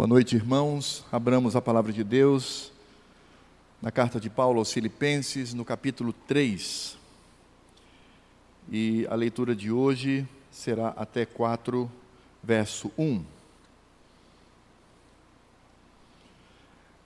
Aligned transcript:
Boa 0.00 0.08
noite, 0.08 0.34
irmãos. 0.34 1.04
Abramos 1.12 1.54
a 1.54 1.60
palavra 1.60 1.92
de 1.92 2.02
Deus 2.02 2.72
na 3.82 3.90
carta 3.90 4.18
de 4.18 4.30
Paulo 4.30 4.58
aos 4.58 4.72
Filipenses, 4.72 5.52
no 5.52 5.62
capítulo 5.62 6.14
3. 6.26 6.96
E 8.72 9.06
a 9.10 9.14
leitura 9.14 9.54
de 9.54 9.70
hoje 9.70 10.26
será 10.50 10.88
até 10.96 11.26
4, 11.26 11.92
verso 12.42 12.90
1. 12.96 13.22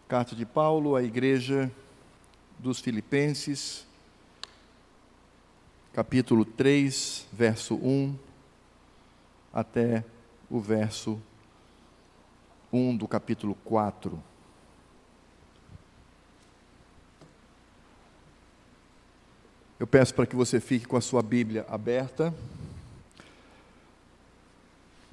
Carta 0.06 0.36
de 0.36 0.46
Paulo 0.46 0.94
à 0.94 1.02
igreja 1.02 1.68
dos 2.60 2.78
Filipenses, 2.78 3.84
capítulo 5.92 6.44
3, 6.44 7.26
verso 7.32 7.74
1 7.74 8.16
até 9.52 10.04
o 10.48 10.60
verso 10.60 11.20
1 12.74 12.96
do 12.96 13.06
capítulo 13.06 13.54
4. 13.64 14.20
Eu 19.78 19.86
peço 19.86 20.12
para 20.12 20.26
que 20.26 20.34
você 20.34 20.58
fique 20.58 20.84
com 20.84 20.96
a 20.96 21.00
sua 21.00 21.22
Bíblia 21.22 21.64
aberta. 21.68 22.34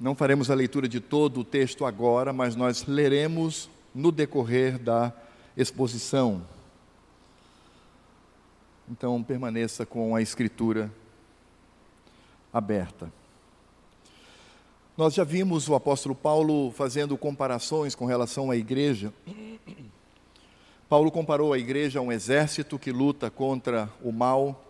Não 0.00 0.16
faremos 0.16 0.50
a 0.50 0.54
leitura 0.54 0.88
de 0.88 0.98
todo 0.98 1.40
o 1.40 1.44
texto 1.44 1.86
agora, 1.86 2.32
mas 2.32 2.56
nós 2.56 2.84
leremos 2.86 3.70
no 3.94 4.10
decorrer 4.10 4.76
da 4.76 5.12
exposição. 5.56 6.44
Então, 8.88 9.22
permaneça 9.22 9.86
com 9.86 10.16
a 10.16 10.20
Escritura 10.20 10.90
aberta. 12.52 13.21
Nós 14.94 15.14
já 15.14 15.24
vimos 15.24 15.70
o 15.70 15.74
apóstolo 15.74 16.14
Paulo 16.14 16.70
fazendo 16.72 17.16
comparações 17.16 17.94
com 17.94 18.04
relação 18.04 18.50
à 18.50 18.56
igreja. 18.58 19.10
Paulo 20.86 21.10
comparou 21.10 21.54
a 21.54 21.58
igreja 21.58 21.98
a 21.98 22.02
um 22.02 22.12
exército 22.12 22.78
que 22.78 22.92
luta 22.92 23.30
contra 23.30 23.88
o 24.02 24.12
mal. 24.12 24.62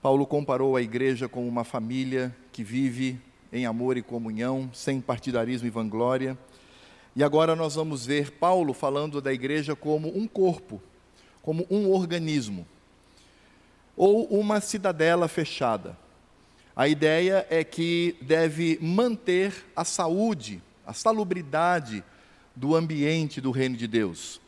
Paulo 0.00 0.24
comparou 0.24 0.76
a 0.76 0.82
igreja 0.82 1.28
com 1.28 1.48
uma 1.48 1.64
família 1.64 2.34
que 2.52 2.62
vive 2.62 3.20
em 3.52 3.66
amor 3.66 3.96
e 3.96 4.02
comunhão, 4.02 4.70
sem 4.72 5.00
partidarismo 5.00 5.66
e 5.66 5.70
vanglória. 5.70 6.38
E 7.16 7.24
agora 7.24 7.56
nós 7.56 7.74
vamos 7.74 8.06
ver 8.06 8.30
Paulo 8.30 8.72
falando 8.72 9.20
da 9.20 9.32
igreja 9.32 9.74
como 9.74 10.16
um 10.16 10.28
corpo, 10.28 10.80
como 11.42 11.66
um 11.68 11.90
organismo, 11.90 12.64
ou 13.96 14.26
uma 14.26 14.60
cidadela 14.60 15.26
fechada. 15.26 16.03
A 16.76 16.88
ideia 16.88 17.46
é 17.50 17.62
que 17.62 18.16
deve 18.20 18.78
manter 18.82 19.54
a 19.76 19.84
saúde, 19.84 20.60
a 20.84 20.92
salubridade 20.92 22.02
do 22.54 22.74
ambiente 22.74 23.40
do 23.40 23.52
reino 23.52 23.76
de 23.76 23.86
Deus. 23.86 24.40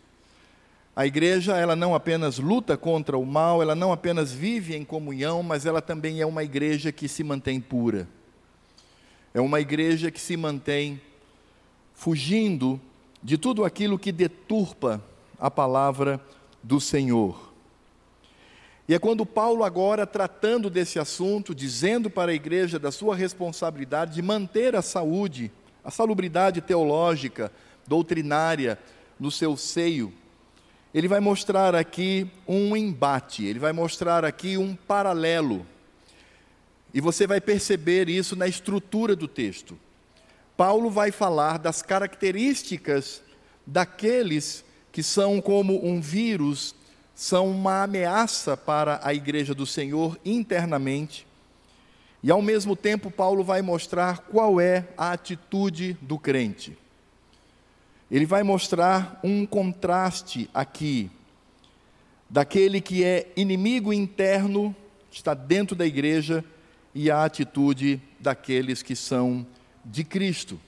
A 0.94 1.06
igreja, 1.06 1.56
ela 1.56 1.76
não 1.76 1.94
apenas 1.94 2.38
luta 2.38 2.76
contra 2.76 3.16
o 3.16 3.24
mal, 3.24 3.62
ela 3.62 3.74
não 3.74 3.92
apenas 3.92 4.32
vive 4.32 4.74
em 4.74 4.84
comunhão, 4.84 5.42
mas 5.42 5.66
ela 5.66 5.82
também 5.82 6.20
é 6.20 6.26
uma 6.26 6.42
igreja 6.42 6.90
que 6.90 7.06
se 7.06 7.22
mantém 7.22 7.60
pura. 7.60 8.08
É 9.32 9.40
uma 9.40 9.60
igreja 9.60 10.10
que 10.10 10.20
se 10.20 10.36
mantém 10.36 11.00
fugindo 11.94 12.80
de 13.22 13.36
tudo 13.36 13.64
aquilo 13.64 13.98
que 13.98 14.10
deturpa 14.10 15.02
a 15.38 15.50
palavra 15.50 16.20
do 16.62 16.80
Senhor. 16.80 17.52
E 18.88 18.94
é 18.94 18.98
quando 18.98 19.26
Paulo, 19.26 19.64
agora 19.64 20.06
tratando 20.06 20.70
desse 20.70 20.98
assunto, 20.98 21.54
dizendo 21.54 22.08
para 22.08 22.30
a 22.30 22.34
igreja 22.34 22.78
da 22.78 22.92
sua 22.92 23.16
responsabilidade 23.16 24.14
de 24.14 24.22
manter 24.22 24.76
a 24.76 24.82
saúde, 24.82 25.50
a 25.82 25.90
salubridade 25.90 26.60
teológica, 26.60 27.50
doutrinária 27.86 28.78
no 29.18 29.30
seu 29.30 29.56
seio, 29.56 30.12
ele 30.94 31.08
vai 31.08 31.20
mostrar 31.20 31.74
aqui 31.74 32.30
um 32.46 32.76
embate, 32.76 33.44
ele 33.44 33.58
vai 33.58 33.72
mostrar 33.72 34.24
aqui 34.24 34.56
um 34.56 34.76
paralelo. 34.76 35.66
E 36.94 37.00
você 37.00 37.26
vai 37.26 37.40
perceber 37.40 38.08
isso 38.08 38.36
na 38.36 38.46
estrutura 38.46 39.16
do 39.16 39.26
texto. 39.26 39.76
Paulo 40.56 40.88
vai 40.88 41.10
falar 41.10 41.58
das 41.58 41.82
características 41.82 43.20
daqueles 43.66 44.64
que 44.90 45.02
são 45.02 45.40
como 45.40 45.84
um 45.84 46.00
vírus 46.00 46.74
são 47.16 47.50
uma 47.50 47.82
ameaça 47.82 48.58
para 48.58 49.00
a 49.02 49.14
igreja 49.14 49.54
do 49.54 49.64
Senhor 49.64 50.20
internamente. 50.22 51.26
E 52.22 52.30
ao 52.30 52.42
mesmo 52.42 52.76
tempo, 52.76 53.10
Paulo 53.10 53.42
vai 53.42 53.62
mostrar 53.62 54.18
qual 54.18 54.60
é 54.60 54.86
a 54.98 55.12
atitude 55.12 55.96
do 56.02 56.18
crente. 56.18 56.76
Ele 58.10 58.26
vai 58.26 58.42
mostrar 58.42 59.18
um 59.24 59.46
contraste 59.46 60.50
aqui 60.52 61.10
daquele 62.28 62.82
que 62.82 63.02
é 63.02 63.32
inimigo 63.34 63.94
interno, 63.94 64.76
está 65.10 65.32
dentro 65.32 65.74
da 65.74 65.86
igreja, 65.86 66.44
e 66.94 67.10
a 67.10 67.24
atitude 67.24 68.00
daqueles 68.20 68.82
que 68.82 68.94
são 68.94 69.46
de 69.82 70.04
Cristo. 70.04 70.60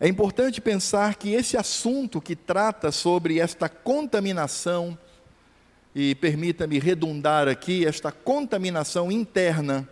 É 0.00 0.08
importante 0.08 0.60
pensar 0.60 1.14
que 1.14 1.30
esse 1.30 1.56
assunto 1.56 2.20
que 2.20 2.34
trata 2.34 2.90
sobre 2.90 3.38
esta 3.38 3.68
contaminação 3.68 4.98
e 5.94 6.14
permita-me 6.14 6.78
redundar 6.78 7.46
aqui, 7.46 7.86
esta 7.86 8.10
contaminação 8.10 9.12
interna, 9.12 9.88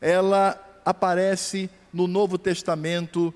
ela 0.00 0.58
aparece 0.84 1.68
no 1.92 2.06
Novo 2.06 2.38
Testamento 2.38 3.34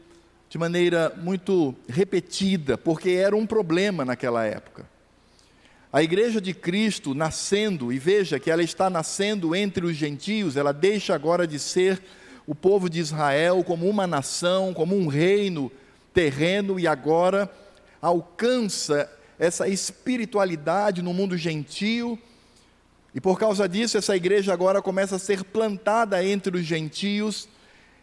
de 0.48 0.56
maneira 0.56 1.12
muito 1.16 1.74
repetida, 1.88 2.78
porque 2.78 3.10
era 3.10 3.34
um 3.34 3.44
problema 3.44 4.04
naquela 4.04 4.44
época. 4.44 4.88
A 5.92 6.02
igreja 6.02 6.40
de 6.40 6.54
Cristo 6.54 7.14
nascendo, 7.14 7.92
e 7.92 7.98
veja 7.98 8.38
que 8.38 8.50
ela 8.50 8.62
está 8.62 8.88
nascendo 8.88 9.54
entre 9.54 9.84
os 9.84 9.96
gentios, 9.96 10.56
ela 10.56 10.72
deixa 10.72 11.14
agora 11.14 11.46
de 11.46 11.58
ser 11.58 12.00
o 12.46 12.54
povo 12.54 12.88
de 12.88 13.00
Israel 13.00 13.64
como 13.64 13.88
uma 13.88 14.06
nação, 14.06 14.72
como 14.72 14.96
um 14.96 15.08
reino 15.08 15.72
terreno, 16.12 16.78
e 16.78 16.86
agora 16.86 17.50
alcança 18.00 19.10
essa 19.38 19.68
espiritualidade 19.68 21.02
no 21.02 21.12
mundo 21.12 21.36
gentio, 21.36 22.18
e 23.14 23.20
por 23.20 23.38
causa 23.38 23.68
disso, 23.68 23.96
essa 23.96 24.16
igreja 24.16 24.52
agora 24.52 24.82
começa 24.82 25.16
a 25.16 25.20
ser 25.20 25.44
plantada 25.44 26.24
entre 26.24 26.56
os 26.56 26.64
gentios, 26.64 27.48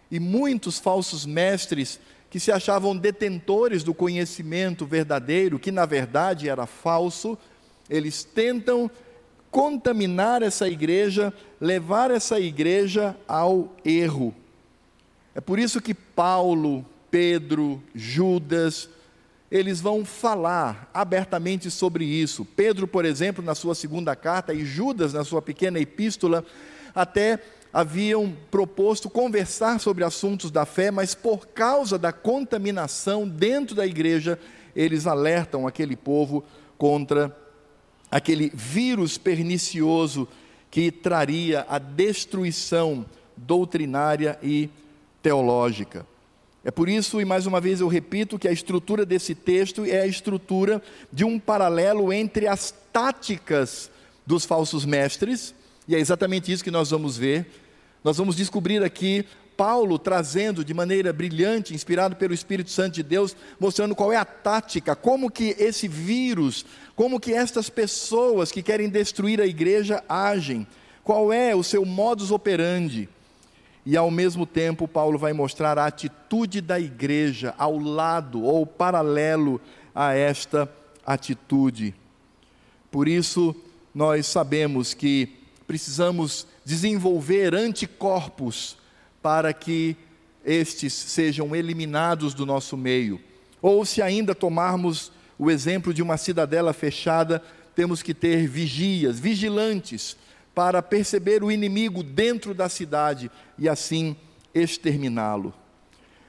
e 0.09 0.19
muitos 0.19 0.79
falsos 0.79 1.25
mestres 1.25 1.99
que 2.29 2.39
se 2.39 2.51
achavam 2.51 2.95
detentores 2.95 3.83
do 3.83 3.93
conhecimento 3.93 4.85
verdadeiro, 4.85 5.59
que 5.59 5.71
na 5.71 5.85
verdade 5.85 6.47
era 6.47 6.65
falso, 6.65 7.37
eles 7.89 8.23
tentam 8.23 8.89
contaminar 9.49 10.41
essa 10.41 10.67
igreja, 10.69 11.33
levar 11.59 12.09
essa 12.09 12.39
igreja 12.39 13.17
ao 13.27 13.75
erro. 13.83 14.33
É 15.35 15.41
por 15.41 15.59
isso 15.59 15.81
que 15.81 15.93
Paulo, 15.93 16.85
Pedro, 17.09 17.83
Judas, 17.93 18.89
eles 19.51 19.81
vão 19.81 20.05
falar 20.05 20.89
abertamente 20.93 21.69
sobre 21.69 22.05
isso. 22.05 22.45
Pedro, 22.45 22.87
por 22.87 23.03
exemplo, 23.03 23.43
na 23.43 23.53
sua 23.53 23.75
segunda 23.75 24.15
carta, 24.15 24.53
e 24.53 24.63
Judas, 24.63 25.11
na 25.11 25.25
sua 25.25 25.41
pequena 25.41 25.77
epístola, 25.77 26.45
até 26.95 27.37
haviam 27.73 28.33
proposto 28.49 29.09
conversar 29.09 29.79
sobre 29.79 30.05
assuntos 30.05 30.51
da 30.51 30.65
fé, 30.65 30.89
mas 30.89 31.13
por 31.13 31.47
causa 31.47 31.97
da 31.97 32.13
contaminação 32.13 33.27
dentro 33.27 33.75
da 33.75 33.85
igreja, 33.85 34.39
eles 34.73 35.05
alertam 35.05 35.67
aquele 35.67 35.97
povo 35.97 36.45
contra 36.77 37.35
aquele 38.09 38.51
vírus 38.53 39.17
pernicioso 39.17 40.27
que 40.69 40.91
traria 40.91 41.65
a 41.67 41.77
destruição 41.77 43.05
doutrinária 43.35 44.39
e 44.41 44.69
teológica. 45.21 46.05
É 46.63 46.69
por 46.69 46.87
isso, 46.87 47.19
e 47.19 47.25
mais 47.25 47.47
uma 47.47 47.59
vez 47.59 47.81
eu 47.81 47.87
repito, 47.87 48.37
que 48.37 48.47
a 48.47 48.51
estrutura 48.51 49.05
desse 49.05 49.33
texto 49.33 49.83
é 49.83 50.01
a 50.01 50.07
estrutura 50.07 50.81
de 51.11 51.23
um 51.25 51.39
paralelo 51.39 52.13
entre 52.13 52.47
as 52.47 52.73
táticas 52.93 53.89
dos 54.25 54.45
falsos 54.45 54.85
mestres, 54.85 55.55
e 55.87 55.95
é 55.95 55.99
exatamente 55.99 56.51
isso 56.51 56.63
que 56.63 56.69
nós 56.69 56.91
vamos 56.91 57.17
ver. 57.17 57.47
Nós 58.03 58.17
vamos 58.17 58.35
descobrir 58.35 58.83
aqui 58.83 59.25
Paulo 59.57 59.99
trazendo 59.99 60.63
de 60.63 60.73
maneira 60.73 61.11
brilhante, 61.11 61.73
inspirado 61.73 62.15
pelo 62.15 62.33
Espírito 62.33 62.71
Santo 62.71 62.95
de 62.95 63.03
Deus, 63.03 63.35
mostrando 63.59 63.95
qual 63.95 64.11
é 64.11 64.15
a 64.15 64.25
tática, 64.25 64.95
como 64.95 65.29
que 65.29 65.55
esse 65.59 65.87
vírus, 65.87 66.65
como 66.95 67.19
que 67.19 67.33
estas 67.33 67.69
pessoas 67.69 68.51
que 68.51 68.63
querem 68.63 68.89
destruir 68.89 69.41
a 69.41 69.45
igreja 69.45 70.03
agem, 70.07 70.65
qual 71.03 71.33
é 71.33 71.55
o 71.55 71.63
seu 71.63 71.85
modus 71.85 72.31
operandi. 72.31 73.09
E 73.85 73.97
ao 73.97 74.11
mesmo 74.11 74.45
tempo, 74.45 74.87
Paulo 74.87 75.17
vai 75.17 75.33
mostrar 75.33 75.77
a 75.77 75.87
atitude 75.87 76.61
da 76.61 76.79
igreja 76.79 77.55
ao 77.57 77.77
lado 77.79 78.43
ou 78.43 78.65
paralelo 78.65 79.59
a 79.93 80.13
esta 80.13 80.71
atitude. 81.05 81.95
Por 82.91 83.07
isso, 83.07 83.55
nós 83.93 84.27
sabemos 84.27 84.93
que 84.93 85.29
precisamos 85.65 86.45
desenvolver 86.63 87.55
anticorpos 87.55 88.77
para 89.21 89.53
que 89.53 89.95
estes 90.45 90.93
sejam 90.93 91.55
eliminados 91.55 92.33
do 92.33 92.45
nosso 92.45 92.75
meio. 92.77 93.19
Ou 93.61 93.85
se 93.85 94.01
ainda 94.01 94.35
tomarmos 94.35 95.11
o 95.37 95.49
exemplo 95.49 95.93
de 95.93 96.01
uma 96.01 96.17
cidadela 96.17 96.73
fechada, 96.73 97.41
temos 97.75 98.03
que 98.03 98.13
ter 98.13 98.47
vigias, 98.47 99.19
vigilantes, 99.19 100.17
para 100.53 100.81
perceber 100.81 101.43
o 101.43 101.51
inimigo 101.51 102.03
dentro 102.03 102.53
da 102.53 102.67
cidade 102.67 103.31
e 103.57 103.69
assim 103.69 104.15
exterminá-lo. 104.53 105.53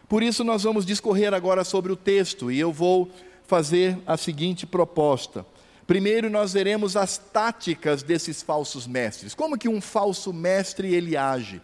Por 0.09 0.23
isso, 0.23 0.45
nós 0.45 0.63
vamos 0.63 0.85
discorrer 0.85 1.33
agora 1.33 1.65
sobre 1.65 1.91
o 1.91 1.97
texto 1.97 2.51
e 2.51 2.61
eu 2.61 2.73
vou 2.73 3.11
fazer 3.47 3.99
a 4.07 4.17
seguinte 4.17 4.67
proposta. 4.67 5.45
Primeiro, 5.87 6.31
nós 6.31 6.53
veremos 6.53 6.97
as 6.97 7.19
táticas 7.19 8.03
desses 8.03 8.43
falsos 8.43 8.87
mestres. 8.87 9.35
Como 9.35 9.59
que 9.59 9.69
um 9.69 9.81
falso 9.81 10.33
mestre 10.33 10.95
ele 10.95 11.17
age? 11.17 11.61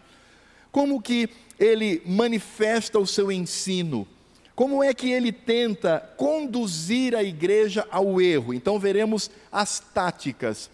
Como 0.71 1.01
que 1.01 1.29
ele 1.59 2.01
manifesta 2.05 2.99
o 2.99 3.07
seu 3.07 3.31
ensino? 3.31 4.07
Como 4.55 4.83
é 4.83 4.93
que 4.93 5.09
ele 5.09 5.31
tenta 5.31 5.99
conduzir 6.17 7.15
a 7.15 7.23
igreja 7.23 7.87
ao 7.89 8.19
erro? 8.19 8.53
Então 8.53 8.77
veremos 8.77 9.31
as 9.51 9.79
táticas. 9.79 10.69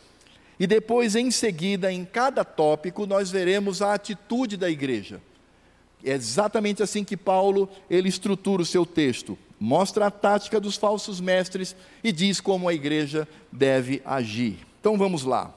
E 0.59 0.65
depois, 0.65 1.15
em 1.15 1.29
seguida, 1.31 1.91
em 1.91 2.05
cada 2.05 2.45
tópico, 2.45 3.05
nós 3.05 3.29
veremos 3.29 3.81
a 3.81 3.93
atitude 3.93 4.55
da 4.55 4.69
igreja. 4.69 5.21
É 6.03 6.11
exatamente 6.11 6.83
assim 6.83 7.03
que 7.03 7.17
Paulo 7.17 7.69
ele 7.89 8.07
estrutura 8.07 8.61
o 8.61 8.65
seu 8.65 8.85
texto. 8.85 9.37
Mostra 9.59 10.07
a 10.07 10.11
tática 10.11 10.59
dos 10.59 10.75
falsos 10.75 11.19
mestres 11.19 11.75
e 12.03 12.11
diz 12.11 12.39
como 12.39 12.69
a 12.69 12.73
igreja 12.73 13.27
deve 13.51 14.01
agir. 14.05 14.59
Então 14.79 14.97
vamos 14.97 15.23
lá. 15.23 15.53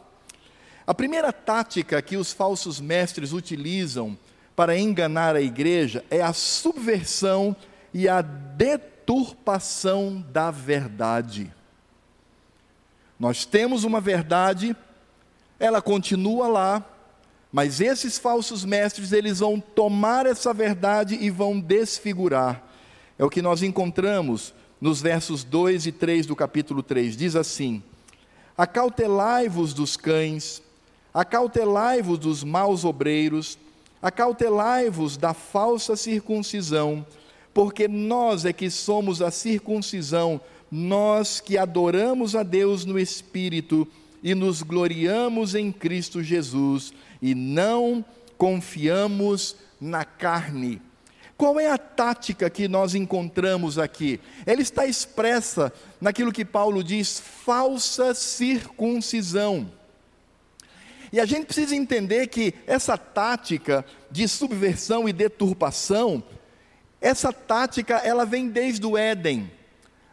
A 0.87 0.95
primeira 0.95 1.33
tática 1.33 2.01
que 2.01 2.17
os 2.17 2.33
falsos 2.33 2.81
mestres 2.81 3.33
utilizam 3.33 4.17
para 4.57 4.79
enganar 4.79 5.37
a 5.37 5.43
igreja 5.43 6.05
é 6.11 6.23
a 6.23 6.33
subversão 6.33 7.55
e 7.93 8.09
a 8.09 8.23
deturpação 8.23 10.25
da 10.33 10.51
verdade. 10.51 11.53
Nós 13.21 13.45
temos 13.45 13.85
uma 13.85 14.01
verdade, 14.01 14.75
ela 15.59 15.83
continua 15.83 16.47
lá, 16.47 16.85
mas 17.51 17.81
esses 17.81 18.19
falsos 18.19 18.65
mestres, 18.65 19.13
eles 19.13 19.41
vão 19.41 19.59
tomar 19.59 20.27
essa 20.27 20.53
verdade 20.53 21.17
e 21.21 21.31
vão 21.31 21.59
desfigurar. 21.59 22.63
É 23.19 23.25
o 23.25 23.31
que 23.31 23.43
nós 23.43 23.63
encontramos 23.63 24.55
nos 24.81 25.01
versos 25.01 25.43
2 25.45 25.87
e 25.87 25.93
3 25.93 26.27
do 26.27 26.37
capítulo 26.37 26.83
3. 26.83 27.17
Diz 27.17 27.35
assim: 27.35 27.83
Acautelai-vos 28.57 29.73
dos 29.73 29.97
cães, 29.97 30.63
acautelai-vos 31.13 32.19
dos 32.19 32.45
maus 32.45 32.85
obreiros, 32.85 33.59
acautelai-vos 34.01 35.17
da 35.17 35.35
falsa 35.35 35.97
circuncisão, 35.97 37.05
porque 37.53 37.89
nós 37.89 38.45
é 38.45 38.53
que 38.53 38.71
somos 38.71 39.21
a 39.21 39.31
circuncisão, 39.31 40.41
nós 40.71 41.41
que 41.41 41.59
adoramos 41.59 42.37
a 42.37 42.43
Deus 42.43 42.85
no 42.85 42.99
Espírito 42.99 43.89
e 44.23 44.35
nos 44.35 44.63
gloriamos 44.63 45.55
em 45.55 45.71
Cristo 45.71 46.23
Jesus 46.23 46.93
e 47.21 47.35
não 47.35 48.05
confiamos 48.37 49.57
na 49.81 50.05
carne. 50.05 50.81
Qual 51.37 51.59
é 51.59 51.71
a 51.71 51.79
tática 51.79 52.51
que 52.51 52.67
nós 52.67 52.95
encontramos 52.95 53.79
aqui? 53.79 54.21
Ela 54.45 54.61
está 54.61 54.87
expressa 54.87 55.73
naquilo 56.01 56.33
que 56.33 56.45
Paulo 56.45 56.83
diz, 56.83 57.21
falsa 57.21 58.13
circuncisão. 58.13 59.71
E 61.13 61.21
a 61.21 61.25
gente 61.25 61.47
precisa 61.47 61.77
entender 61.77 62.27
que 62.27 62.53
essa 62.67 62.99
tática 62.99 63.85
de 64.11 64.27
subversão 64.27 65.09
e 65.09 65.13
deturpação 65.13 66.23
essa 67.01 67.33
tática, 67.33 67.97
ela 67.97 68.25
vem 68.25 68.49
desde 68.49 68.85
o 68.85 68.97
Éden. 68.97 69.51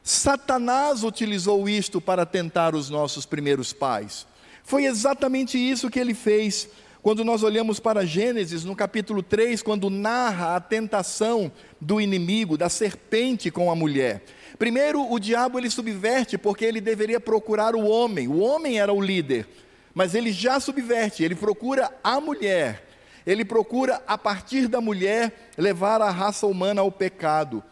Satanás 0.07 1.03
utilizou 1.03 1.67
isto 1.67 1.99
para 1.99 2.27
tentar 2.27 2.75
os 2.75 2.91
nossos 2.91 3.25
primeiros 3.25 3.73
pais. 3.73 4.27
Foi 4.63 4.85
exatamente 4.85 5.57
isso 5.57 5.89
que 5.89 5.99
ele 5.99 6.13
fez. 6.13 6.69
Quando 7.01 7.25
nós 7.25 7.41
olhamos 7.41 7.79
para 7.79 8.05
Gênesis, 8.05 8.63
no 8.63 8.75
capítulo 8.75 9.23
3, 9.23 9.63
quando 9.63 9.89
narra 9.89 10.55
a 10.55 10.59
tentação 10.59 11.51
do 11.81 11.99
inimigo, 11.99 12.55
da 12.55 12.69
serpente 12.69 13.49
com 13.49 13.71
a 13.71 13.75
mulher. 13.75 14.23
Primeiro, 14.59 15.11
o 15.11 15.17
diabo 15.17 15.57
ele 15.57 15.71
subverte 15.71 16.37
porque 16.37 16.65
ele 16.65 16.79
deveria 16.79 17.19
procurar 17.19 17.73
o 17.73 17.87
homem. 17.87 18.27
O 18.27 18.37
homem 18.37 18.79
era 18.79 18.93
o 18.93 19.01
líder, 19.01 19.47
mas 19.91 20.13
ele 20.13 20.31
já 20.31 20.59
subverte, 20.59 21.23
ele 21.23 21.33
procura 21.33 21.91
a 22.03 22.21
mulher 22.21 22.85
ele 23.25 23.43
procura, 23.43 24.01
a 24.05 24.17
partir 24.17 24.67
da 24.67 24.79
mulher, 24.79 25.49
levar 25.57 26.01
a 26.01 26.11
raça 26.11 26.45
humana 26.45 26.81
ao 26.81 26.91
pecado. 26.91 27.63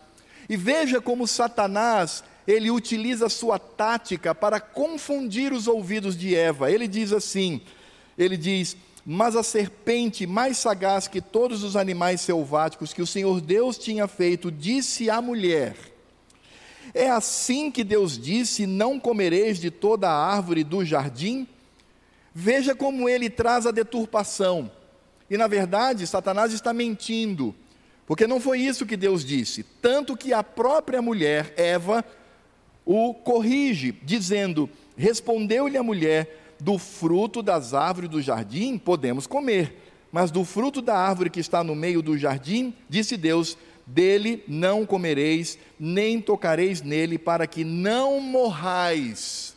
E 0.49 0.57
veja 0.57 1.01
como 1.01 1.27
Satanás, 1.27 2.23
ele 2.47 2.69
utiliza 2.69 3.29
sua 3.29 3.57
tática 3.57 4.35
para 4.35 4.59
confundir 4.59 5.53
os 5.53 5.67
ouvidos 5.67 6.17
de 6.17 6.35
Eva. 6.35 6.69
Ele 6.69 6.87
diz 6.87 7.11
assim: 7.13 7.61
ele 8.17 8.37
diz, 8.37 8.75
mas 9.05 9.35
a 9.35 9.43
serpente 9.43 10.25
mais 10.25 10.57
sagaz 10.57 11.07
que 11.07 11.19
todos 11.19 11.63
os 11.63 11.75
animais 11.75 12.21
selváticos 12.21 12.93
que 12.93 13.01
o 13.01 13.07
Senhor 13.07 13.41
Deus 13.41 13.77
tinha 13.77 14.07
feito, 14.07 14.51
disse 14.51 15.09
à 15.09 15.21
mulher: 15.21 15.75
É 16.93 17.09
assim 17.09 17.69
que 17.69 17.83
Deus 17.83 18.17
disse: 18.17 18.65
Não 18.65 18.99
comereis 18.99 19.59
de 19.59 19.69
toda 19.69 20.09
a 20.09 20.33
árvore 20.33 20.63
do 20.63 20.85
jardim? 20.85 21.47
Veja 22.33 22.73
como 22.73 23.09
ele 23.09 23.29
traz 23.29 23.67
a 23.67 23.71
deturpação. 23.71 24.71
E 25.29 25.37
na 25.37 25.47
verdade, 25.47 26.07
Satanás 26.07 26.53
está 26.53 26.73
mentindo, 26.73 27.55
porque 28.05 28.27
não 28.27 28.39
foi 28.39 28.59
isso 28.59 28.85
que 28.85 28.97
Deus 28.97 29.23
disse. 29.23 29.63
Tanto 29.81 30.17
que 30.17 30.33
a 30.33 30.43
própria 30.43 31.01
mulher, 31.01 31.53
Eva, 31.55 32.03
o 32.85 33.13
corrige, 33.13 33.91
dizendo: 34.03 34.69
Respondeu-lhe 34.97 35.77
a 35.77 35.83
mulher: 35.83 36.55
Do 36.59 36.77
fruto 36.77 37.41
das 37.41 37.73
árvores 37.73 38.09
do 38.09 38.21
jardim 38.21 38.77
podemos 38.77 39.25
comer, 39.25 39.77
mas 40.11 40.31
do 40.31 40.43
fruto 40.43 40.81
da 40.81 40.97
árvore 40.97 41.29
que 41.29 41.39
está 41.39 41.63
no 41.63 41.75
meio 41.75 42.01
do 42.01 42.17
jardim, 42.17 42.73
disse 42.89 43.15
Deus: 43.15 43.57
Dele 43.85 44.43
não 44.47 44.85
comereis, 44.85 45.57
nem 45.79 46.19
tocareis 46.19 46.81
nele, 46.81 47.17
para 47.17 47.47
que 47.47 47.63
não 47.63 48.19
morrais. 48.19 49.53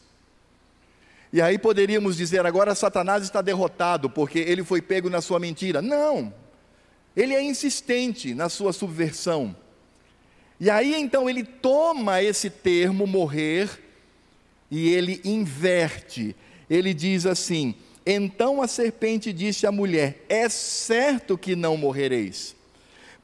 E 1.32 1.42
aí 1.42 1.58
poderíamos 1.58 2.16
dizer, 2.16 2.46
agora 2.46 2.74
Satanás 2.74 3.22
está 3.22 3.42
derrotado 3.42 4.08
porque 4.08 4.38
ele 4.38 4.64
foi 4.64 4.80
pego 4.80 5.10
na 5.10 5.20
sua 5.20 5.38
mentira. 5.38 5.82
Não, 5.82 6.32
ele 7.16 7.34
é 7.34 7.42
insistente 7.42 8.34
na 8.34 8.48
sua 8.48 8.72
subversão. 8.72 9.56
E 10.60 10.68
aí 10.68 10.94
então 10.94 11.28
ele 11.28 11.42
toma 11.44 12.22
esse 12.22 12.50
termo 12.50 13.06
morrer 13.06 13.82
e 14.70 14.88
ele 14.88 15.20
inverte. 15.24 16.36
Ele 16.68 16.92
diz 16.92 17.24
assim: 17.24 17.74
Então 18.04 18.60
a 18.60 18.68
serpente 18.68 19.32
disse 19.32 19.66
à 19.66 19.72
mulher: 19.72 20.24
É 20.28 20.48
certo 20.48 21.38
que 21.38 21.56
não 21.56 21.76
morrereis, 21.76 22.54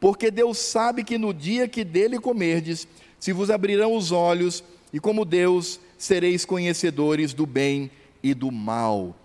porque 0.01 0.31
Deus 0.31 0.59
sabe 0.59 1.05
que 1.05 1.19
no 1.19 1.35
dia 1.35 1.69
que 1.69 1.85
dele 1.85 2.19
comerdes, 2.19 2.89
se 3.21 3.33
vos 3.33 3.51
abrirão 3.51 3.95
os 3.95 4.11
olhos, 4.11 4.65
e 4.93 5.01
como 5.01 5.25
Deus 5.25 5.81
sereis 5.97 6.45
conhecedores 6.45 7.33
do 7.33 7.47
bem 7.47 7.91
e 8.23 8.35
do 8.35 8.51
mal. 8.51 9.17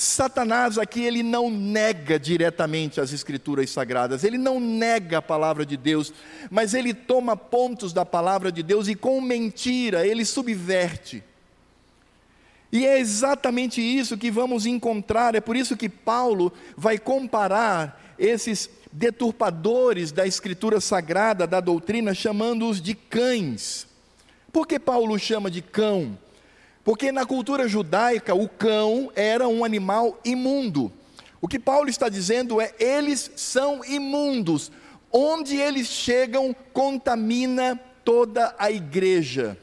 Satanás 0.00 0.78
aqui 0.78 1.02
ele 1.02 1.22
não 1.22 1.50
nega 1.50 2.18
diretamente 2.18 3.02
as 3.02 3.12
escrituras 3.12 3.68
sagradas, 3.68 4.24
ele 4.24 4.38
não 4.38 4.58
nega 4.58 5.18
a 5.18 5.22
palavra 5.22 5.66
de 5.66 5.76
Deus, 5.76 6.10
mas 6.50 6.72
ele 6.72 6.94
toma 6.94 7.36
pontos 7.36 7.92
da 7.92 8.02
palavra 8.02 8.50
de 8.50 8.62
Deus 8.62 8.88
e 8.88 8.94
com 8.94 9.20
mentira 9.20 10.06
ele 10.06 10.24
subverte. 10.24 11.22
E 12.72 12.86
é 12.86 12.98
exatamente 12.98 13.82
isso 13.82 14.16
que 14.16 14.30
vamos 14.30 14.64
encontrar, 14.64 15.34
é 15.34 15.40
por 15.40 15.54
isso 15.54 15.76
que 15.76 15.90
Paulo 15.90 16.50
vai 16.74 16.96
comparar 16.96 18.14
esses 18.18 18.70
deturpadores 18.90 20.12
da 20.12 20.26
escritura 20.26 20.80
sagrada, 20.80 21.46
da 21.46 21.60
doutrina, 21.60 22.14
chamando-os 22.14 22.80
de 22.80 22.94
cães. 22.94 23.86
Por 24.50 24.66
que 24.66 24.80
Paulo 24.80 25.18
chama 25.18 25.50
de 25.50 25.60
cão? 25.60 26.16
Porque 26.84 27.12
na 27.12 27.26
cultura 27.26 27.68
judaica 27.68 28.34
o 28.34 28.48
cão 28.48 29.10
era 29.14 29.46
um 29.46 29.64
animal 29.64 30.18
imundo. 30.24 30.92
O 31.40 31.48
que 31.48 31.58
Paulo 31.58 31.88
está 31.88 32.08
dizendo 32.08 32.60
é: 32.60 32.74
eles 32.78 33.30
são 33.36 33.84
imundos. 33.84 34.70
Onde 35.12 35.56
eles 35.56 35.88
chegam, 35.88 36.54
contamina 36.72 37.78
toda 38.04 38.54
a 38.58 38.70
igreja. 38.70 39.58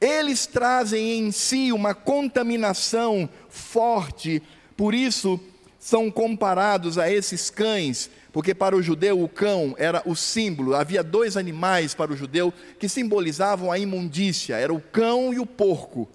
Eles 0.00 0.46
trazem 0.46 1.18
em 1.18 1.30
si 1.30 1.72
uma 1.72 1.94
contaminação 1.94 3.28
forte, 3.48 4.42
por 4.76 4.94
isso 4.94 5.38
são 5.78 6.10
comparados 6.10 6.98
a 6.98 7.10
esses 7.10 7.50
cães 7.50 8.10
porque 8.32 8.54
para 8.54 8.76
o 8.76 8.82
judeu 8.82 9.22
o 9.22 9.28
cão 9.28 9.74
era 9.76 10.02
o 10.06 10.14
símbolo, 10.14 10.74
havia 10.74 11.02
dois 11.02 11.36
animais 11.36 11.94
para 11.94 12.12
o 12.12 12.16
judeu 12.16 12.52
que 12.78 12.88
simbolizavam 12.88 13.72
a 13.72 13.78
imundícia, 13.78 14.56
era 14.56 14.72
o 14.72 14.80
cão 14.80 15.34
e 15.34 15.40
o 15.40 15.46
porco. 15.46 16.08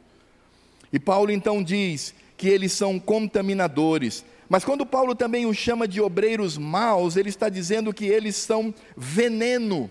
E 0.93 1.00
Paulo 1.00 1.31
então 1.31 1.62
diz 1.62 2.13
que 2.38 2.48
eles 2.48 2.72
são 2.72 3.00
contaminadores. 3.00 4.24
Mas 4.48 4.63
quando 4.63 4.86
Paulo 4.86 5.15
também 5.15 5.45
os 5.45 5.57
chama 5.57 5.88
de 5.88 6.00
obreiros 6.00 6.57
maus, 6.57 7.17
ele 7.17 7.29
está 7.29 7.50
dizendo 7.50 7.93
que 7.93 8.05
eles 8.05 8.36
são 8.36 8.74
veneno, 8.95 9.89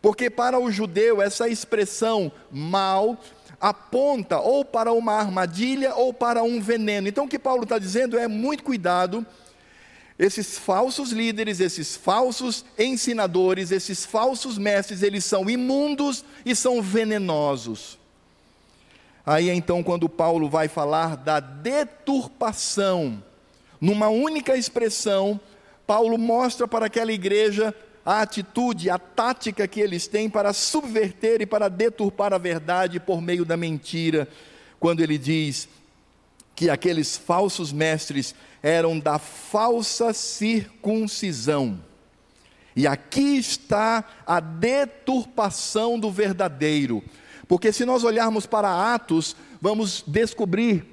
Porque 0.00 0.30
para 0.30 0.58
o 0.58 0.70
judeu 0.70 1.20
essa 1.20 1.46
expressão 1.46 2.32
mal 2.50 3.18
aponta 3.60 4.40
ou 4.40 4.64
para 4.64 4.92
uma 4.92 5.12
armadilha 5.12 5.94
ou 5.94 6.14
para 6.14 6.42
um 6.42 6.58
veneno. 6.58 7.06
Então 7.06 7.26
o 7.26 7.28
que 7.28 7.38
Paulo 7.38 7.64
está 7.64 7.78
dizendo 7.78 8.18
é 8.18 8.26
muito 8.26 8.64
cuidado. 8.64 9.26
Esses 10.20 10.58
falsos 10.58 11.12
líderes, 11.12 11.60
esses 11.60 11.96
falsos 11.96 12.62
ensinadores, 12.78 13.70
esses 13.70 14.04
falsos 14.04 14.58
mestres, 14.58 15.02
eles 15.02 15.24
são 15.24 15.48
imundos 15.48 16.22
e 16.44 16.54
são 16.54 16.82
venenosos. 16.82 17.98
Aí 19.24 19.48
então, 19.48 19.82
quando 19.82 20.10
Paulo 20.10 20.46
vai 20.46 20.68
falar 20.68 21.16
da 21.16 21.40
deturpação, 21.40 23.24
numa 23.80 24.10
única 24.10 24.54
expressão, 24.58 25.40
Paulo 25.86 26.18
mostra 26.18 26.68
para 26.68 26.84
aquela 26.84 27.12
igreja 27.12 27.74
a 28.04 28.20
atitude, 28.20 28.90
a 28.90 28.98
tática 28.98 29.66
que 29.66 29.80
eles 29.80 30.06
têm 30.06 30.28
para 30.28 30.52
subverter 30.52 31.40
e 31.40 31.46
para 31.46 31.70
deturpar 31.70 32.34
a 32.34 32.38
verdade 32.38 33.00
por 33.00 33.22
meio 33.22 33.46
da 33.46 33.56
mentira, 33.56 34.28
quando 34.78 35.00
ele 35.00 35.16
diz 35.16 35.66
que 36.60 36.68
aqueles 36.68 37.16
falsos 37.16 37.72
mestres 37.72 38.34
eram 38.62 38.98
da 38.98 39.18
falsa 39.18 40.12
circuncisão. 40.12 41.82
E 42.76 42.86
aqui 42.86 43.38
está 43.38 44.04
a 44.26 44.40
deturpação 44.40 45.98
do 45.98 46.10
verdadeiro. 46.10 47.02
Porque 47.48 47.72
se 47.72 47.86
nós 47.86 48.04
olharmos 48.04 48.44
para 48.44 48.92
Atos, 48.92 49.34
vamos 49.58 50.04
descobrir 50.06 50.84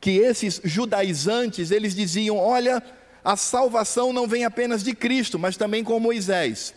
que 0.00 0.12
esses 0.12 0.60
judaizantes, 0.62 1.72
eles 1.72 1.92
diziam: 1.92 2.38
"Olha, 2.38 2.80
a 3.24 3.34
salvação 3.34 4.12
não 4.12 4.28
vem 4.28 4.44
apenas 4.44 4.80
de 4.84 4.94
Cristo, 4.94 5.40
mas 5.40 5.56
também 5.56 5.82
com 5.82 5.98
Moisés. 5.98 6.72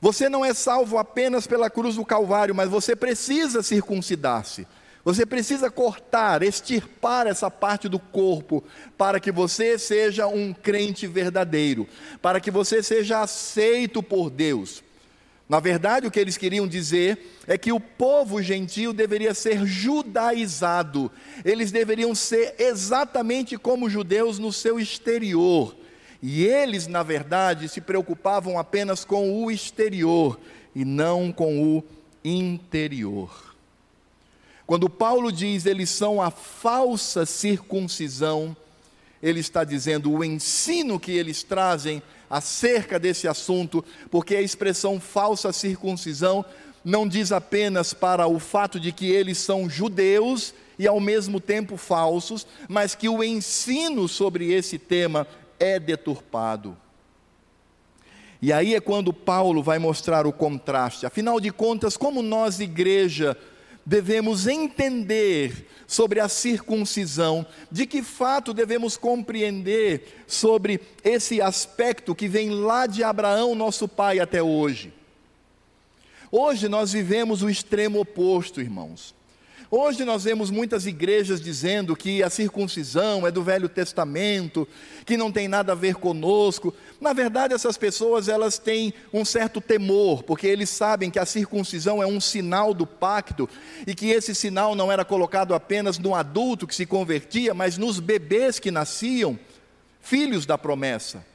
Você 0.00 0.28
não 0.28 0.44
é 0.44 0.54
salvo 0.54 0.98
apenas 0.98 1.48
pela 1.48 1.68
cruz 1.68 1.96
do 1.96 2.04
Calvário, 2.04 2.54
mas 2.54 2.70
você 2.70 2.94
precisa 2.94 3.60
circuncidar-se. 3.60 4.68
Você 5.06 5.24
precisa 5.24 5.70
cortar, 5.70 6.42
extirpar 6.42 7.28
essa 7.28 7.48
parte 7.48 7.88
do 7.88 7.96
corpo 7.96 8.64
para 8.98 9.20
que 9.20 9.30
você 9.30 9.78
seja 9.78 10.26
um 10.26 10.52
crente 10.52 11.06
verdadeiro, 11.06 11.86
para 12.20 12.40
que 12.40 12.50
você 12.50 12.82
seja 12.82 13.20
aceito 13.20 14.02
por 14.02 14.28
Deus. 14.28 14.82
Na 15.48 15.60
verdade, 15.60 16.08
o 16.08 16.10
que 16.10 16.18
eles 16.18 16.36
queriam 16.36 16.66
dizer 16.66 17.24
é 17.46 17.56
que 17.56 17.70
o 17.70 17.78
povo 17.78 18.42
gentil 18.42 18.92
deveria 18.92 19.32
ser 19.32 19.64
judaizado, 19.64 21.08
eles 21.44 21.70
deveriam 21.70 22.12
ser 22.12 22.56
exatamente 22.58 23.56
como 23.56 23.88
judeus 23.88 24.40
no 24.40 24.52
seu 24.52 24.80
exterior. 24.80 25.76
E 26.20 26.44
eles, 26.44 26.88
na 26.88 27.04
verdade, 27.04 27.68
se 27.68 27.80
preocupavam 27.80 28.58
apenas 28.58 29.04
com 29.04 29.44
o 29.44 29.52
exterior 29.52 30.36
e 30.74 30.84
não 30.84 31.30
com 31.30 31.62
o 31.62 31.84
interior. 32.24 33.45
Quando 34.66 34.90
Paulo 34.90 35.30
diz 35.30 35.64
eles 35.64 35.90
são 35.90 36.20
a 36.20 36.30
falsa 36.30 37.24
circuncisão, 37.24 38.56
ele 39.22 39.40
está 39.40 39.62
dizendo 39.62 40.10
o 40.12 40.24
ensino 40.24 40.98
que 40.98 41.12
eles 41.12 41.42
trazem 41.42 42.02
acerca 42.28 42.98
desse 42.98 43.28
assunto, 43.28 43.84
porque 44.10 44.34
a 44.34 44.42
expressão 44.42 44.98
falsa 44.98 45.52
circuncisão 45.52 46.44
não 46.84 47.06
diz 47.06 47.32
apenas 47.32 47.94
para 47.94 48.26
o 48.26 48.38
fato 48.38 48.78
de 48.78 48.92
que 48.92 49.06
eles 49.06 49.38
são 49.38 49.70
judeus 49.70 50.52
e 50.78 50.86
ao 50.86 51.00
mesmo 51.00 51.40
tempo 51.40 51.76
falsos, 51.76 52.46
mas 52.68 52.94
que 52.94 53.08
o 53.08 53.24
ensino 53.24 54.08
sobre 54.08 54.52
esse 54.52 54.78
tema 54.78 55.26
é 55.58 55.78
deturpado. 55.78 56.76
E 58.42 58.52
aí 58.52 58.74
é 58.74 58.80
quando 58.80 59.12
Paulo 59.12 59.62
vai 59.62 59.78
mostrar 59.78 60.26
o 60.26 60.32
contraste. 60.32 61.06
Afinal 61.06 61.40
de 61.40 61.50
contas, 61.50 61.96
como 61.96 62.20
nós, 62.22 62.60
igreja, 62.60 63.36
devemos 63.86 64.48
entender 64.48 65.68
sobre 65.86 66.18
a 66.18 66.28
circuncisão, 66.28 67.46
de 67.70 67.86
que 67.86 68.02
fato 68.02 68.52
devemos 68.52 68.96
compreender 68.96 70.24
sobre 70.26 70.80
esse 71.04 71.40
aspecto 71.40 72.12
que 72.12 72.26
vem 72.26 72.50
lá 72.50 72.88
de 72.88 73.04
Abraão, 73.04 73.54
nosso 73.54 73.86
pai, 73.86 74.18
até 74.18 74.42
hoje. 74.42 74.92
Hoje 76.32 76.68
nós 76.68 76.92
vivemos 76.92 77.42
o 77.42 77.48
extremo 77.48 78.00
oposto, 78.00 78.60
irmãos. 78.60 79.14
Hoje 79.68 80.04
nós 80.04 80.22
vemos 80.22 80.48
muitas 80.48 80.86
igrejas 80.86 81.40
dizendo 81.40 81.96
que 81.96 82.22
a 82.22 82.30
circuncisão 82.30 83.26
é 83.26 83.32
do 83.32 83.42
Velho 83.42 83.68
Testamento, 83.68 84.66
que 85.04 85.16
não 85.16 85.32
tem 85.32 85.48
nada 85.48 85.72
a 85.72 85.74
ver 85.74 85.96
conosco. 85.96 86.72
Na 87.00 87.12
verdade, 87.12 87.52
essas 87.52 87.76
pessoas 87.76 88.28
elas 88.28 88.58
têm 88.58 88.94
um 89.12 89.24
certo 89.24 89.60
temor, 89.60 90.22
porque 90.22 90.46
eles 90.46 90.70
sabem 90.70 91.10
que 91.10 91.18
a 91.18 91.26
circuncisão 91.26 92.00
é 92.00 92.06
um 92.06 92.20
sinal 92.20 92.72
do 92.72 92.86
pacto 92.86 93.48
e 93.84 93.92
que 93.92 94.06
esse 94.06 94.36
sinal 94.36 94.76
não 94.76 94.92
era 94.92 95.04
colocado 95.04 95.52
apenas 95.52 95.98
no 95.98 96.14
adulto 96.14 96.64
que 96.64 96.74
se 96.74 96.86
convertia, 96.86 97.52
mas 97.52 97.76
nos 97.76 97.98
bebês 97.98 98.60
que 98.60 98.70
nasciam, 98.70 99.36
filhos 100.00 100.46
da 100.46 100.56
promessa. 100.56 101.26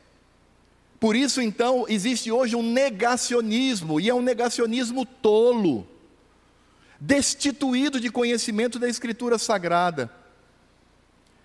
Por 1.01 1.17
isso, 1.17 1.41
então, 1.41 1.83
existe 1.89 2.31
hoje 2.31 2.55
um 2.55 2.63
negacionismo, 2.63 4.00
e 4.00 4.07
é 4.07 4.13
um 4.13 4.21
negacionismo 4.21 5.05
tolo 5.05 5.90
destituído 7.03 8.00
de 8.00 8.12
conhecimento 8.12 8.77
da 8.77 8.88
Escritura 8.88 9.39
Sagrada. 9.39 10.12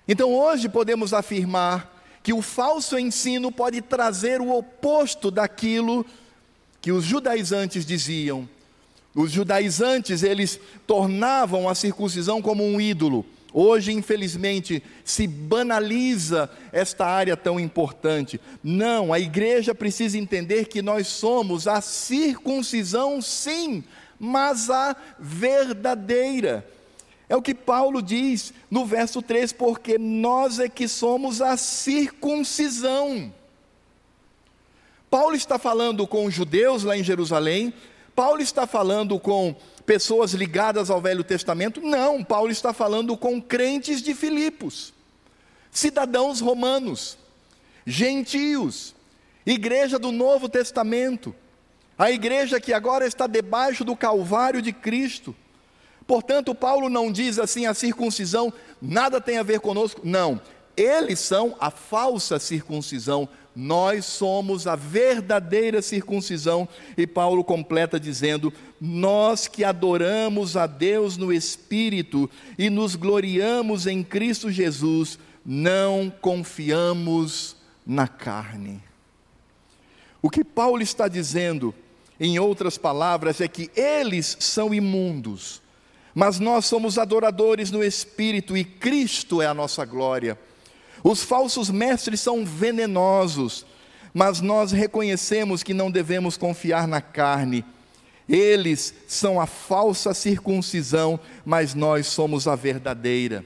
Então 0.07 0.35
hoje 0.35 0.69
podemos 0.69 1.15
afirmar 1.15 1.97
que 2.23 2.35
o 2.35 2.43
falso 2.43 2.99
ensino 2.99 3.51
pode 3.51 3.81
trazer 3.81 4.43
o 4.43 4.55
oposto 4.55 5.31
daquilo 5.31 6.05
que 6.83 6.93
os 6.93 7.05
judaizantes 7.05 7.87
diziam. 7.87 8.47
Os 9.15 9.33
judaizantes, 9.33 10.23
eles 10.23 10.61
tornavam 10.87 11.71
a 11.71 11.75
circuncisão 11.75 12.43
como 12.43 12.63
um 12.63 12.79
ídolo. 12.79 13.25
Hoje, 13.51 13.93
infelizmente, 13.93 14.83
se 15.03 15.27
banaliza 15.27 16.51
esta 16.71 17.07
área 17.07 17.35
tão 17.35 17.59
importante. 17.59 18.39
Não, 18.63 19.11
a 19.11 19.19
igreja 19.19 19.75
precisa 19.75 20.19
entender 20.19 20.67
que 20.67 20.83
nós 20.83 21.07
somos 21.07 21.67
a 21.67 21.81
circuncisão, 21.81 23.23
sim, 23.23 23.83
mas 24.19 24.71
a 24.71 24.97
verdadeira. 25.19 26.67
É 27.29 27.37
o 27.37 27.43
que 27.43 27.55
Paulo 27.55 28.01
diz 28.01 28.53
no 28.71 28.85
verso 28.85 29.21
3: 29.21 29.53
porque 29.53 29.99
nós 29.99 30.59
é 30.59 30.69
que 30.69 30.87
somos 30.87 31.43
a 31.43 31.57
circuncisão. 31.57 33.33
Paulo 35.11 35.35
está 35.35 35.59
falando 35.59 36.07
com 36.07 36.31
judeus 36.31 36.83
lá 36.85 36.97
em 36.97 37.03
Jerusalém, 37.03 37.73
Paulo 38.15 38.41
está 38.41 38.67
falando 38.67 39.19
com 39.19 39.55
pessoas 39.85 40.33
ligadas 40.33 40.91
ao 40.91 41.01
Velho 41.01 41.23
Testamento? 41.23 41.81
Não, 41.81 42.25
Paulo 42.25 42.51
está 42.51 42.73
falando 42.73 43.17
com 43.17 43.41
crentes 43.41 44.03
de 44.03 44.15
Filipos, 44.15 44.93
cidadãos 45.71 46.41
romanos, 46.41 47.17
gentios, 47.87 48.95
igreja 49.47 49.99
do 49.99 50.11
Novo 50.11 50.49
Testamento. 50.49 51.35
A 51.99 52.11
igreja 52.11 52.61
que 52.61 52.73
agora 52.73 53.07
está 53.07 53.27
debaixo 53.27 53.85
do 53.85 53.97
calvário 53.97 54.61
de 54.61 54.73
Cristo. 54.73 55.35
Portanto, 56.07 56.55
Paulo 56.55 56.89
não 56.89 57.11
diz 57.11 57.39
assim 57.39 57.67
a 57.67 57.75
circuncisão 57.75 58.53
nada 58.81 59.21
tem 59.21 59.39
a 59.39 59.43
ver 59.43 59.61
conosco. 59.61 60.03
Não, 60.05 60.41
eles 60.77 61.19
são 61.19 61.57
a 61.59 61.71
falsa 61.71 62.39
circuncisão, 62.39 63.29
nós 63.55 64.05
somos 64.05 64.67
a 64.67 64.77
verdadeira 64.77 65.81
circuncisão. 65.81 66.69
E 66.97 67.07
Paulo 67.07 67.43
completa 67.43 67.99
dizendo: 67.99 68.53
Nós 68.79 69.49
que 69.49 69.65
adoramos 69.65 70.57
a 70.57 70.67
Deus 70.67 71.17
no 71.17 71.33
Espírito 71.33 72.31
e 72.59 72.69
nos 72.69 72.95
gloriamos 72.95 73.87
em 73.87 74.03
Cristo 74.05 74.51
Jesus, 74.51 75.19
não 75.45 76.13
confiamos 76.21 77.57
na 77.87 78.07
carne. 78.07 78.83
O 80.21 80.29
que 80.29 80.45
Paulo 80.45 80.83
está 80.83 81.09
dizendo 81.09 81.75
em 82.19 82.39
outras 82.39 82.79
palavras, 82.79 83.41
é 83.41 83.49
que 83.49 83.71
eles 83.77 84.37
são 84.41 84.73
imundos, 84.73 85.63
mas 86.15 86.39
nós 86.39 86.65
somos 86.65 86.99
adoradores 86.99 87.71
no 87.71 87.85
Espírito 87.85 88.57
e 88.57 88.65
Cristo 88.65 89.43
é 89.43 89.47
a 89.47 89.55
nossa 89.55 89.85
glória. 89.85 90.39
Os 91.05 91.23
falsos 91.23 91.71
mestres 91.71 92.21
são 92.21 92.45
venenosos, 92.45 93.67
mas 94.15 94.41
nós 94.41 94.73
reconhecemos 94.73 95.63
que 95.63 95.75
não 95.75 95.91
devemos 95.91 96.37
confiar 96.37 96.89
na 96.89 97.01
carne. 97.01 97.65
Eles 98.29 98.95
são 99.07 99.41
a 99.41 99.47
falsa 99.47 100.15
circuncisão, 100.15 101.21
mas 101.45 101.75
nós 101.75 102.07
somos 102.07 102.49
a 102.49 102.57
verdadeira. 102.57 103.45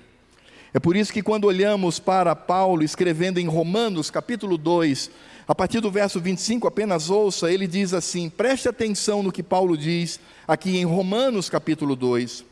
É 0.72 0.78
por 0.78 0.96
isso 0.96 1.12
que 1.12 1.22
quando 1.22 1.46
olhamos 1.46 1.98
para 1.98 2.36
Paulo 2.36 2.84
escrevendo 2.84 3.38
em 3.38 3.46
Romanos 3.46 4.10
capítulo 4.10 4.56
2, 4.56 5.10
a 5.50 5.54
partir 5.56 5.80
do 5.80 5.90
verso 5.90 6.20
25, 6.20 6.68
apenas 6.68 7.10
ouça, 7.10 7.52
ele 7.52 7.66
diz 7.66 7.92
assim: 7.92 8.30
preste 8.30 8.68
atenção 8.68 9.20
no 9.20 9.32
que 9.32 9.42
Paulo 9.42 9.76
diz 9.76 10.20
aqui 10.46 10.76
em 10.76 10.84
Romanos 10.84 11.50
capítulo 11.50 11.96
2. 11.96 12.44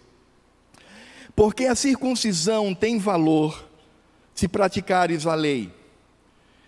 Porque 1.36 1.66
a 1.66 1.76
circuncisão 1.76 2.74
tem 2.74 2.98
valor 2.98 3.68
se 4.34 4.48
praticares 4.48 5.28
a 5.28 5.36
lei. 5.36 5.72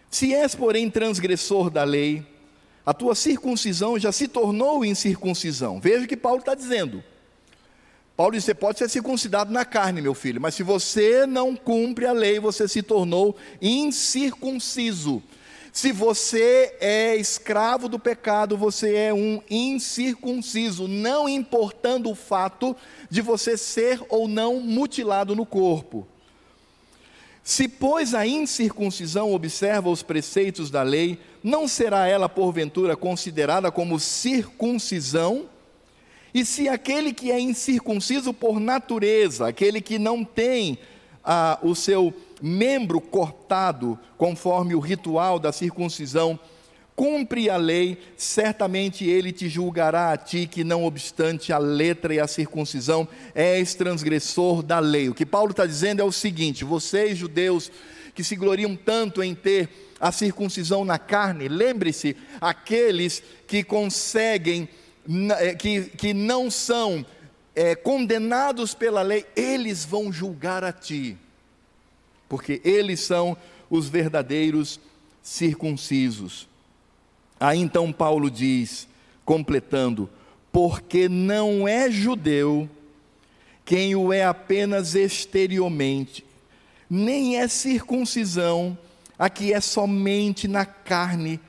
Se 0.08 0.32
és, 0.32 0.54
porém, 0.54 0.88
transgressor 0.88 1.68
da 1.68 1.82
lei, 1.82 2.25
a 2.87 2.94
tua 2.94 3.16
circuncisão 3.16 3.99
já 3.99 4.12
se 4.12 4.28
tornou 4.28 4.84
incircuncisão. 4.84 5.80
Veja 5.80 6.04
o 6.04 6.06
que 6.06 6.16
Paulo 6.16 6.38
está 6.38 6.54
dizendo. 6.54 7.02
Paulo 8.16 8.34
diz: 8.34 8.44
você 8.44 8.54
pode 8.54 8.78
ser 8.78 8.88
circuncidado 8.88 9.52
na 9.52 9.64
carne, 9.64 10.00
meu 10.00 10.14
filho, 10.14 10.40
mas 10.40 10.54
se 10.54 10.62
você 10.62 11.26
não 11.26 11.56
cumpre 11.56 12.06
a 12.06 12.12
lei, 12.12 12.38
você 12.38 12.68
se 12.68 12.84
tornou 12.84 13.37
incircunciso. 13.60 15.20
Se 15.72 15.92
você 15.92 16.74
é 16.80 17.16
escravo 17.16 17.88
do 17.88 17.98
pecado, 17.98 18.56
você 18.56 18.94
é 18.96 19.14
um 19.14 19.40
incircunciso, 19.48 20.88
não 20.88 21.28
importando 21.28 22.10
o 22.10 22.14
fato 22.14 22.76
de 23.08 23.20
você 23.20 23.56
ser 23.56 24.00
ou 24.08 24.26
não 24.26 24.60
mutilado 24.60 25.36
no 25.36 25.46
corpo. 25.46 26.06
Se, 27.42 27.68
pois, 27.68 28.14
a 28.14 28.26
incircuncisão 28.26 29.32
observa 29.32 29.88
os 29.88 30.02
preceitos 30.02 30.70
da 30.70 30.82
lei, 30.82 31.18
não 31.42 31.66
será 31.66 32.06
ela, 32.06 32.28
porventura, 32.28 32.96
considerada 32.96 33.70
como 33.70 33.98
circuncisão? 33.98 35.48
E 36.34 36.44
se 36.44 36.68
aquele 36.68 37.12
que 37.12 37.30
é 37.32 37.40
incircunciso 37.40 38.32
por 38.32 38.60
natureza, 38.60 39.48
aquele 39.48 39.80
que 39.80 39.98
não 39.98 40.24
tem 40.24 40.78
ah, 41.24 41.58
o 41.62 41.74
seu 41.74 42.14
membro 42.40 43.00
cortado, 43.00 43.99
conforme 44.16 44.75
o 44.75 44.80
ritual 44.80 45.38
da 45.38 45.52
circuncisão, 45.52 46.38
cumpre 46.97 47.49
a 47.49 47.56
lei, 47.56 47.97
certamente 48.16 49.09
ele 49.09 49.32
te 49.32 49.49
julgará 49.49 50.12
a 50.12 50.16
ti, 50.16 50.47
que 50.47 50.62
não 50.62 50.85
obstante 50.85 51.52
a 51.52 51.59
letra 51.59 52.14
e 52.14 52.20
a 52.20 52.26
circuncisão, 52.26 53.09
és 53.35 53.75
transgressor 53.75 54.62
da 54.62 54.78
lei. 54.78 55.09
O 55.09 55.14
que 55.14 55.25
Paulo 55.25 55.52
está 55.52 55.64
dizendo 55.64 56.02
é 56.02 56.04
o 56.04 56.12
seguinte: 56.12 56.64
vocês, 56.64 57.16
judeus, 57.16 57.73
que 58.14 58.23
se 58.23 58.37
gloriam 58.37 58.76
tanto 58.76 59.23
em 59.23 59.35
ter 59.35 59.68
a 59.99 60.12
circuncisão 60.12 60.85
na 60.85 60.99
carne, 60.99 61.49
lembre-se, 61.49 62.16
aqueles 62.40 63.23
que 63.47 63.62
conseguem, 63.62 64.68
eh, 65.38 65.54
que, 65.54 65.85
que 65.85 66.12
não 66.14 66.50
são 66.50 67.04
é, 67.54 67.75
condenados 67.75 68.75
pela 68.75 69.02
lei, 69.02 69.26
eles 69.37 69.85
vão 69.85 70.12
julgar 70.12 70.64
a 70.64 70.73
ti, 70.73 71.16
porque 72.30 72.60
eles 72.64 73.00
são 73.00 73.37
os 73.68 73.88
verdadeiros 73.88 74.78
circuncisos. 75.20 76.49
Aí 77.40 77.58
então 77.58 77.92
Paulo 77.92 78.30
diz, 78.30 78.87
completando: 79.25 80.08
porque 80.52 81.08
não 81.08 81.66
é 81.66 81.90
judeu 81.90 82.70
quem 83.64 83.96
o 83.96 84.12
é 84.12 84.25
apenas 84.25 84.94
exteriormente, 84.94 86.25
nem 86.88 87.37
é 87.37 87.49
circuncisão 87.49 88.78
a 89.18 89.28
que 89.28 89.52
é 89.52 89.60
somente 89.60 90.46
na 90.46 90.64
carne, 90.64 91.40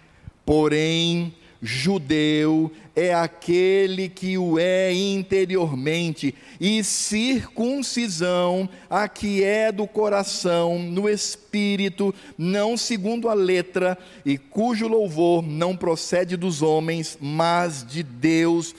porém 0.43 1.33
judeu 1.62 2.72
é 2.96 3.13
aquele 3.13 4.10
que 4.10 4.38
o 4.38 4.58
é 4.58 4.91
interiormente, 4.94 6.34
e 6.60 6.84
circuncisão 6.84 8.68
a 8.89 9.08
que 9.08 9.44
é 9.44 9.72
do 9.72 9.88
coração, 9.88 10.80
no 10.80 11.08
espírito, 11.08 12.13
não 12.38 12.75
segundo 12.75 13.30
a 13.30 13.34
letra, 13.34 13.98
e 14.25 14.38
cujo 14.38 14.88
louvor 14.88 15.41
não 15.44 15.77
procede 15.77 16.36
dos 16.36 16.62
homens, 16.62 17.18
mas 17.22 17.86
de 17.86 18.01
Deus. 18.03 18.75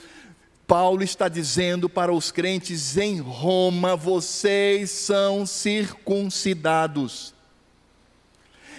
Paulo 0.67 1.03
está 1.03 1.29
dizendo 1.29 1.89
para 1.89 2.13
os 2.13 2.33
crentes 2.33 2.97
em 2.97 3.21
Roma: 3.21 3.95
vocês 3.95 4.91
são 4.91 5.47
circuncidados. 5.47 7.35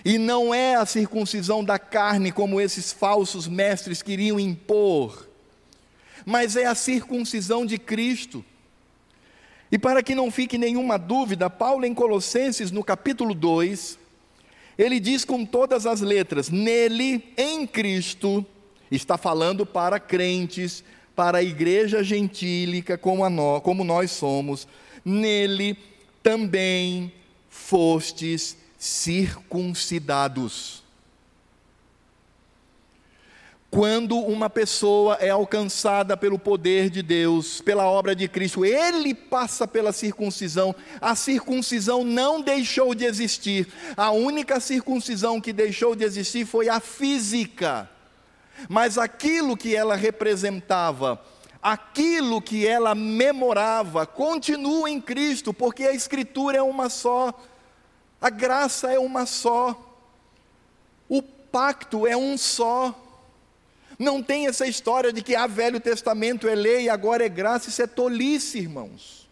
E 0.05 0.17
não 0.17 0.53
é 0.53 0.75
a 0.75 0.85
circuncisão 0.85 1.63
da 1.63 1.79
carne, 1.79 2.31
como 2.31 2.59
esses 2.59 2.91
falsos 2.91 3.47
mestres 3.47 4.01
queriam 4.01 4.39
impor, 4.39 5.27
mas 6.25 6.55
é 6.55 6.65
a 6.65 6.75
circuncisão 6.75 7.65
de 7.65 7.77
Cristo. 7.77 8.43
E 9.71 9.79
para 9.79 10.03
que 10.03 10.13
não 10.13 10.29
fique 10.29 10.57
nenhuma 10.57 10.97
dúvida, 10.97 11.49
Paulo, 11.49 11.85
em 11.85 11.93
Colossenses, 11.93 12.69
no 12.69 12.83
capítulo 12.83 13.33
2, 13.33 13.97
ele 14.77 14.99
diz 14.99 15.23
com 15.23 15.45
todas 15.45 15.85
as 15.85 16.01
letras: 16.01 16.49
nele, 16.49 17.33
em 17.37 17.65
Cristo, 17.65 18.45
está 18.91 19.17
falando 19.17 19.65
para 19.65 19.99
crentes, 19.99 20.83
para 21.15 21.37
a 21.37 21.43
igreja 21.43 22.03
gentílica, 22.03 22.97
como, 22.97 23.27
nós, 23.29 23.63
como 23.63 23.83
nós 23.83 24.11
somos, 24.11 24.67
nele 25.03 25.77
também 26.21 27.11
fostes 27.49 28.57
circuncidados. 28.83 30.83
Quando 33.71 34.17
uma 34.17 34.49
pessoa 34.49 35.15
é 35.21 35.29
alcançada 35.29 36.17
pelo 36.17 36.37
poder 36.37 36.89
de 36.89 37.01
Deus, 37.01 37.61
pela 37.61 37.85
obra 37.85 38.13
de 38.13 38.27
Cristo, 38.27 38.65
ele 38.65 39.15
passa 39.15 39.65
pela 39.65 39.93
circuncisão. 39.93 40.75
A 40.99 41.15
circuncisão 41.15 42.03
não 42.03 42.41
deixou 42.41 42.93
de 42.93 43.05
existir. 43.05 43.69
A 43.95 44.11
única 44.11 44.59
circuncisão 44.59 45.39
que 45.39 45.53
deixou 45.53 45.95
de 45.95 46.03
existir 46.03 46.45
foi 46.45 46.67
a 46.67 46.81
física. 46.81 47.89
Mas 48.67 48.97
aquilo 48.97 49.55
que 49.55 49.73
ela 49.73 49.95
representava, 49.95 51.23
aquilo 51.61 52.41
que 52.41 52.67
ela 52.67 52.93
memorava, 52.93 54.05
continua 54.05 54.89
em 54.89 54.99
Cristo, 54.99 55.53
porque 55.53 55.85
a 55.85 55.93
Escritura 55.93 56.57
é 56.57 56.61
uma 56.61 56.89
só. 56.89 57.33
A 58.23 58.29
graça 58.29 58.89
é 58.89 58.97
uma 58.97 59.25
só. 59.25 59.77
O 61.09 61.21
pacto 61.21 62.07
é 62.07 62.15
um 62.15 62.37
só. 62.37 62.97
Não 63.99 64.23
tem 64.23 64.47
essa 64.47 64.65
história 64.65 65.11
de 65.11 65.21
que 65.21 65.35
a 65.35 65.43
ah, 65.43 65.47
Velho 65.47 65.77
Testamento 65.77 66.47
é 66.47 66.55
lei 66.55 66.83
e 66.83 66.89
agora 66.89 67.25
é 67.25 67.27
graça, 67.27 67.67
isso 67.67 67.81
é 67.81 67.85
tolice, 67.85 68.59
irmãos. 68.59 69.27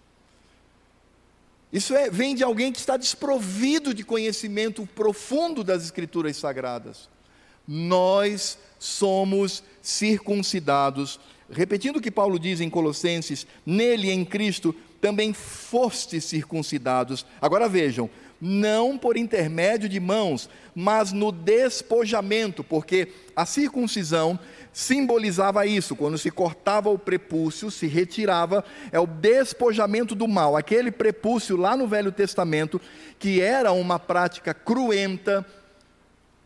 Isso 1.72 1.96
é, 1.96 2.10
vem 2.10 2.36
de 2.36 2.44
alguém 2.44 2.70
que 2.70 2.80
está 2.80 2.98
desprovido 2.98 3.94
de 3.94 4.04
conhecimento 4.04 4.86
profundo 4.88 5.64
das 5.64 5.86
Escrituras 5.86 6.36
Sagradas. 6.36 7.08
Nós 7.66 8.58
somos 8.78 9.64
circuncidados. 9.82 11.18
Repetindo 11.50 11.96
o 11.96 12.02
que 12.02 12.12
Paulo 12.12 12.38
diz 12.38 12.60
em 12.60 12.70
Colossenses: 12.70 13.48
nele, 13.66 14.12
em 14.12 14.26
Cristo, 14.26 14.76
também 15.00 15.32
fostes 15.32 16.26
circuncidados. 16.26 17.26
Agora 17.42 17.70
vejam, 17.70 18.10
não 18.42 18.98
por 18.98 19.16
intermédio 19.16 19.88
de 19.88 20.00
mãos, 20.00 20.50
mas 20.74 21.12
no 21.12 21.32
despojamento, 21.32 22.64
porque 22.64 23.10
a 23.36 23.46
circuncisão 23.46 24.40
simbolizava 24.74 25.66
isso, 25.68 25.96
quando 25.96 26.18
se 26.18 26.32
cortava 26.32 26.90
o 26.90 26.98
prepúcio, 26.98 27.70
se 27.70 27.86
retirava, 27.86 28.64
é 28.92 29.00
o 29.00 29.06
despojamento 29.06 30.16
do 30.16 30.28
mal. 30.28 30.58
Aquele 30.58 30.92
prepúcio 30.92 31.56
lá 31.56 31.78
no 31.78 31.88
Velho 31.88 32.12
Testamento, 32.12 32.82
que 33.20 33.40
era 33.40 33.72
uma 33.72 34.00
prática 34.00 34.54
cruenta, 34.54 35.46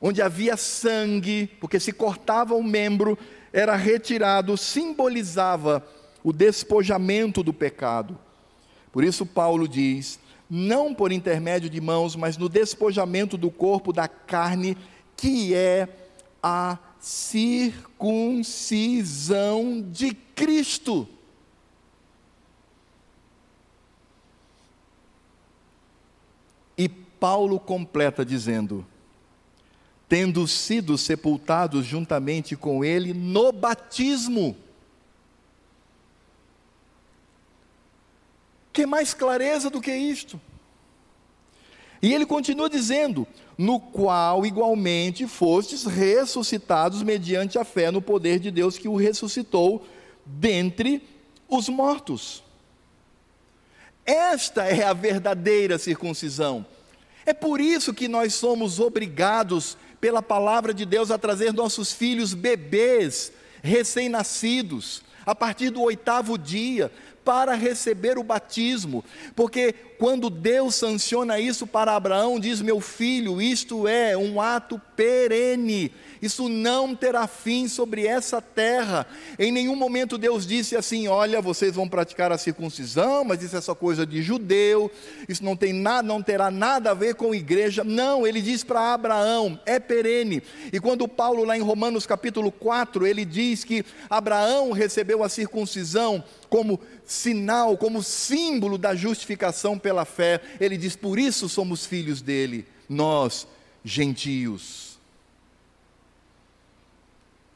onde 0.01 0.21
havia 0.21 0.57
sangue, 0.57 1.49
porque 1.61 1.79
se 1.79 1.93
cortava 1.93 2.55
o 2.55 2.63
membro, 2.63 3.17
era 3.53 3.75
retirado, 3.75 4.57
simbolizava 4.57 5.85
o 6.23 6.33
despojamento 6.33 7.41
do 7.41 7.53
pecado. 7.53 8.17
Por 8.91 9.03
isso 9.03 9.25
Paulo 9.25 9.67
diz: 9.67 10.19
não 10.49 10.93
por 10.93 11.11
intermédio 11.11 11.69
de 11.69 11.81
mãos, 11.81 12.15
mas 12.15 12.37
no 12.37 12.47
despojamento 12.47 13.37
do 13.37 13.51
corpo 13.51 13.91
da 13.91 14.07
carne, 14.07 14.77
que 15.17 15.53
é 15.53 15.89
a 16.41 16.77
circuncisão 16.99 19.83
de 19.91 20.13
Cristo. 20.13 21.05
E 26.77 26.87
Paulo 26.87 27.59
completa 27.59 28.23
dizendo: 28.25 28.85
tendo 30.07 30.47
sido 30.47 30.97
sepultados 30.97 31.85
juntamente 31.85 32.55
com 32.55 32.83
ele 32.83 33.13
no 33.13 33.51
batismo. 33.51 34.55
Que 38.75 38.85
mais 38.85 39.13
clareza 39.13 39.69
do 39.69 39.79
que 39.79 39.95
isto? 39.95 40.39
E 42.01 42.13
ele 42.13 42.25
continua 42.25 42.69
dizendo: 42.69 43.25
no 43.57 43.79
qual 43.79 44.45
igualmente 44.45 45.25
fostes 45.27 45.85
ressuscitados 45.85 47.01
mediante 47.01 47.57
a 47.57 47.63
fé 47.63 47.89
no 47.89 48.01
poder 48.01 48.37
de 48.37 48.51
Deus 48.51 48.77
que 48.77 48.89
o 48.89 48.97
ressuscitou 48.97 49.87
dentre 50.25 51.01
os 51.47 51.69
mortos. 51.69 52.43
Esta 54.05 54.65
é 54.65 54.83
a 54.83 54.91
verdadeira 54.91 55.77
circuncisão. 55.77 56.65
É 57.25 57.33
por 57.33 57.61
isso 57.61 57.93
que 57.93 58.09
nós 58.09 58.33
somos 58.33 58.77
obrigados, 58.77 59.77
pela 60.01 60.21
palavra 60.21 60.73
de 60.73 60.85
Deus, 60.85 61.11
a 61.11 61.17
trazer 61.17 61.53
nossos 61.53 61.93
filhos 61.93 62.33
bebês, 62.33 63.31
recém-nascidos, 63.63 65.01
a 65.25 65.33
partir 65.33 65.69
do 65.69 65.81
oitavo 65.81 66.37
dia, 66.37 66.91
para 67.25 67.55
receber 67.55 68.19
o 68.19 68.23
batismo, 68.23 69.03
porque 69.35 69.73
quando 69.97 70.29
Deus 70.29 70.75
sanciona 70.75 71.39
isso 71.39 71.65
para 71.65 71.95
Abraão, 71.95 72.39
diz: 72.39 72.61
Meu 72.61 72.79
filho, 72.79 73.41
isto 73.41 73.87
é 73.87 74.15
um 74.15 74.39
ato 74.39 74.79
perene, 74.95 75.91
isso 76.21 76.49
não 76.49 76.95
terá 76.95 77.27
fim 77.27 77.67
sobre 77.67 78.05
essa 78.05 78.41
terra. 78.41 79.05
Em 79.39 79.51
nenhum 79.51 79.75
momento 79.75 80.17
Deus 80.17 80.45
disse 80.45 80.75
assim: 80.75 81.07
Olha, 81.07 81.41
vocês 81.41 81.75
vão 81.75 81.87
praticar 81.87 82.31
a 82.31 82.37
circuncisão, 82.37 83.23
mas 83.23 83.41
isso 83.41 83.55
é 83.55 83.61
só 83.61 83.73
coisa 83.73 84.05
de 84.05 84.21
judeu, 84.21 84.91
isso 85.27 85.43
não 85.43 85.55
tem 85.55 85.73
nada, 85.73 86.07
não 86.07 86.21
terá 86.21 86.51
nada 86.51 86.91
a 86.91 86.93
ver 86.93 87.15
com 87.15 87.33
igreja. 87.33 87.83
Não, 87.83 88.27
ele 88.27 88.41
diz 88.41 88.63
para 88.63 88.93
Abraão: 88.93 89.59
é 89.65 89.79
perene. 89.79 90.43
E 90.71 90.79
quando 90.79 91.07
Paulo, 91.07 91.43
lá 91.43 91.57
em 91.57 91.61
Romanos 91.61 92.05
capítulo 92.05 92.51
4, 92.51 93.07
ele 93.07 93.23
diz 93.23 93.63
que 93.63 93.85
Abraão 94.09 94.71
recebeu 94.71 95.23
a 95.23 95.29
circuncisão 95.29 96.23
como 96.55 96.79
sinal, 97.05 97.77
como 97.77 98.01
símbolo 98.01 98.77
da 98.77 98.95
justificação 98.95 99.77
pela 99.77 100.05
fé. 100.05 100.39
Ele 100.57 100.77
diz: 100.77 100.95
por 100.95 101.19
isso 101.19 101.49
somos 101.49 101.85
filhos 101.85 102.21
dele, 102.21 102.65
nós, 102.87 103.45
gentios. 103.83 104.97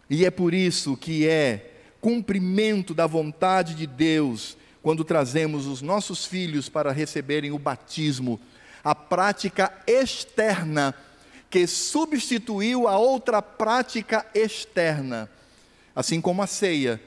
E 0.10 0.26
é 0.26 0.30
por 0.30 0.54
isso 0.54 0.98
que 0.98 1.26
é 1.26 1.76
cumprimento 2.02 2.94
da 2.94 3.08
vontade 3.08 3.74
de 3.74 3.88
Deus 3.88 4.58
quando 4.84 5.06
trazemos 5.06 5.66
os 5.66 5.82
nossos 5.82 6.26
filhos 6.26 6.68
para 6.68 6.92
receberem 6.92 7.52
o 7.52 7.60
batismo, 7.60 8.38
a 8.84 8.94
prática 8.94 9.72
externa 9.88 10.94
que 11.50 11.66
substituiu 11.66 12.86
a 12.86 12.98
outra 12.98 13.42
prática 13.42 14.26
externa, 14.36 15.30
assim 15.96 16.20
como 16.20 16.42
a 16.42 16.48
ceia 16.48 17.02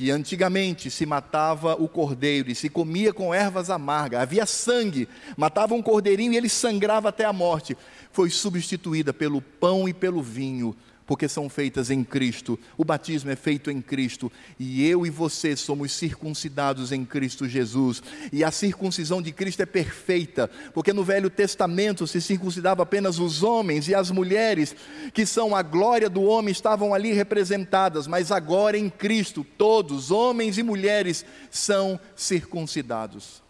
que 0.00 0.10
antigamente 0.10 0.90
se 0.90 1.04
matava 1.04 1.74
o 1.74 1.86
cordeiro 1.86 2.50
e 2.50 2.54
se 2.54 2.70
comia 2.70 3.12
com 3.12 3.34
ervas 3.34 3.68
amargas, 3.68 4.18
havia 4.18 4.46
sangue, 4.46 5.06
matava 5.36 5.74
um 5.74 5.82
cordeirinho 5.82 6.32
e 6.32 6.38
ele 6.38 6.48
sangrava 6.48 7.10
até 7.10 7.26
a 7.26 7.34
morte, 7.34 7.76
foi 8.10 8.30
substituída 8.30 9.12
pelo 9.12 9.42
pão 9.42 9.86
e 9.86 9.92
pelo 9.92 10.22
vinho, 10.22 10.74
porque 11.10 11.28
são 11.28 11.48
feitas 11.48 11.90
em 11.90 12.04
Cristo. 12.04 12.56
O 12.78 12.84
batismo 12.84 13.32
é 13.32 13.34
feito 13.34 13.68
em 13.68 13.82
Cristo 13.82 14.30
e 14.56 14.86
eu 14.86 15.04
e 15.04 15.10
você 15.10 15.56
somos 15.56 15.90
circuncidados 15.90 16.92
em 16.92 17.04
Cristo 17.04 17.48
Jesus. 17.48 18.00
E 18.32 18.44
a 18.44 18.52
circuncisão 18.52 19.20
de 19.20 19.32
Cristo 19.32 19.60
é 19.60 19.66
perfeita, 19.66 20.48
porque 20.72 20.92
no 20.92 21.02
Velho 21.02 21.28
Testamento 21.28 22.06
se 22.06 22.20
circuncidava 22.20 22.84
apenas 22.84 23.18
os 23.18 23.42
homens 23.42 23.88
e 23.88 23.94
as 23.94 24.12
mulheres, 24.12 24.76
que 25.12 25.26
são 25.26 25.56
a 25.56 25.62
glória 25.62 26.08
do 26.08 26.22
homem, 26.22 26.52
estavam 26.52 26.94
ali 26.94 27.12
representadas, 27.12 28.06
mas 28.06 28.30
agora 28.30 28.78
em 28.78 28.88
Cristo 28.88 29.44
todos, 29.58 30.12
homens 30.12 30.58
e 30.58 30.62
mulheres, 30.62 31.26
são 31.50 31.98
circuncidados. 32.14 33.42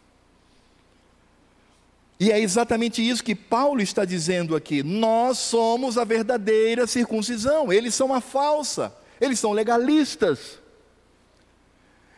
E 2.21 2.31
é 2.31 2.39
exatamente 2.39 3.01
isso 3.01 3.25
que 3.25 3.35
Paulo 3.35 3.81
está 3.81 4.05
dizendo 4.05 4.55
aqui. 4.55 4.83
Nós 4.83 5.39
somos 5.39 5.97
a 5.97 6.05
verdadeira 6.05 6.87
circuncisão, 6.87 7.73
eles 7.73 7.95
são 7.95 8.13
a 8.13 8.21
falsa, 8.21 8.95
eles 9.19 9.39
são 9.39 9.53
legalistas. 9.53 10.61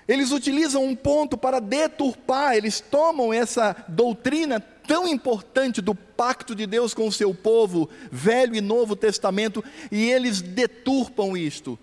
Eles 0.08 0.32
utilizam 0.32 0.84
um 0.84 0.96
ponto 0.96 1.38
para 1.38 1.60
deturpar, 1.60 2.56
eles 2.56 2.80
tomam 2.80 3.32
essa 3.32 3.76
doutrina 3.86 4.58
tão 4.58 5.06
importante 5.06 5.80
do 5.80 5.94
pacto 5.94 6.56
de 6.56 6.66
Deus 6.66 6.92
com 6.92 7.06
o 7.06 7.12
seu 7.12 7.32
povo, 7.32 7.88
Velho 8.10 8.56
e 8.56 8.60
Novo 8.60 8.96
Testamento, 8.96 9.62
e 9.92 10.10
eles 10.10 10.42
deturpam 10.42 11.36
isto, 11.36 11.78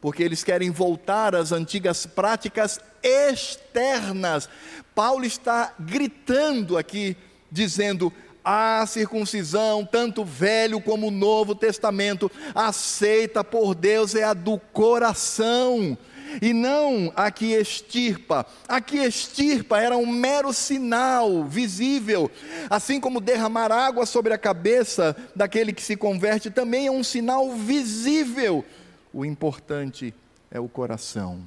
porque 0.00 0.22
eles 0.22 0.44
querem 0.44 0.70
voltar 0.70 1.34
às 1.34 1.50
antigas 1.50 2.06
práticas 2.06 2.78
externas. 3.02 4.48
Paulo 4.94 5.24
está 5.24 5.74
gritando 5.80 6.78
aqui 6.78 7.16
dizendo: 7.50 8.12
a 8.44 8.84
circuncisão, 8.86 9.84
tanto 9.84 10.24
Velho 10.24 10.80
como 10.80 11.10
Novo 11.10 11.54
Testamento, 11.54 12.30
aceita 12.54 13.44
por 13.44 13.74
Deus 13.74 14.14
é 14.14 14.24
a 14.24 14.32
do 14.32 14.58
coração, 14.58 15.96
e 16.40 16.52
não 16.52 17.12
a 17.14 17.30
que 17.30 17.52
extirpa. 17.52 18.46
A 18.66 18.80
que 18.80 18.98
extirpa 18.98 19.80
era 19.80 19.96
um 19.96 20.06
mero 20.06 20.52
sinal 20.52 21.44
visível, 21.44 22.30
assim 22.68 22.98
como 23.00 23.20
derramar 23.20 23.70
água 23.70 24.06
sobre 24.06 24.32
a 24.32 24.38
cabeça 24.38 25.16
daquele 25.34 25.72
que 25.72 25.82
se 25.82 25.96
converte 25.96 26.50
também 26.50 26.86
é 26.86 26.90
um 26.90 27.04
sinal 27.04 27.52
visível. 27.52 28.64
O 29.12 29.24
importante 29.24 30.14
é 30.50 30.60
o 30.60 30.68
coração. 30.68 31.40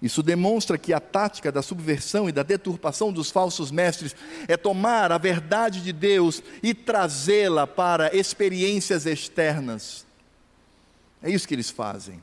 Isso 0.00 0.22
demonstra 0.22 0.78
que 0.78 0.92
a 0.92 1.00
tática 1.00 1.50
da 1.50 1.60
subversão 1.60 2.28
e 2.28 2.32
da 2.32 2.44
deturpação 2.44 3.12
dos 3.12 3.30
falsos 3.30 3.70
mestres 3.72 4.14
é 4.46 4.56
tomar 4.56 5.10
a 5.10 5.18
verdade 5.18 5.82
de 5.82 5.92
Deus 5.92 6.40
e 6.62 6.72
trazê-la 6.72 7.66
para 7.66 8.14
experiências 8.14 9.06
externas. 9.06 10.06
É 11.20 11.30
isso 11.30 11.48
que 11.48 11.54
eles 11.54 11.68
fazem. 11.68 12.22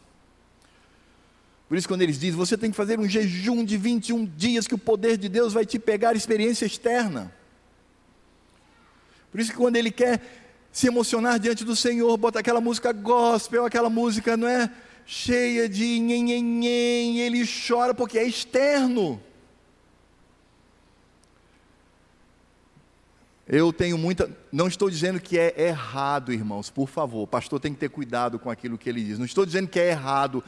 Por 1.67 1.77
isso, 1.77 1.87
quando 1.87 2.03
eles 2.03 2.17
dizem, 2.17 2.37
você 2.37 2.57
tem 2.57 2.71
que 2.71 2.77
fazer 2.77 2.97
um 2.99 3.09
jejum 3.09 3.65
de 3.65 3.75
21 3.75 4.25
dias, 4.25 4.67
que 4.67 4.75
o 4.75 4.77
poder 4.77 5.17
de 5.17 5.27
Deus 5.27 5.51
vai 5.51 5.65
te 5.65 5.79
pegar 5.79 6.15
experiência 6.15 6.65
externa. 6.65 7.33
Por 9.31 9.41
isso, 9.41 9.51
que 9.51 9.57
quando 9.57 9.75
ele 9.75 9.91
quer 9.91 10.21
se 10.71 10.87
emocionar 10.87 11.39
diante 11.39 11.65
do 11.65 11.75
Senhor, 11.75 12.15
bota 12.17 12.39
aquela 12.39 12.61
música 12.61 12.93
gospel, 12.93 13.65
aquela 13.65 13.89
música, 13.89 14.37
não 14.37 14.47
é? 14.47 14.71
Cheia 15.05 15.69
de 15.69 15.99
nhenhenhen, 15.99 17.19
ele 17.19 17.45
chora 17.67 17.93
porque 17.93 18.17
é 18.17 18.23
externo. 18.23 19.21
Eu 23.47 23.71
tenho 23.71 23.97
muita. 23.97 24.35
Não 24.51 24.67
estou 24.67 24.89
dizendo 24.89 25.19
que 25.19 25.37
é 25.37 25.53
errado, 25.67 26.33
irmãos, 26.33 26.71
por 26.71 26.89
favor. 26.89 27.21
O 27.23 27.27
pastor 27.27 27.59
tem 27.59 27.73
que 27.73 27.79
ter 27.79 27.89
cuidado 27.89 28.39
com 28.39 28.49
aquilo 28.49 28.77
que 28.77 28.89
ele 28.89 29.03
diz. 29.03 29.19
Não 29.19 29.25
estou 29.25 29.45
dizendo 29.45 29.67
que 29.67 29.79
é 29.79 29.89
errado, 29.91 30.43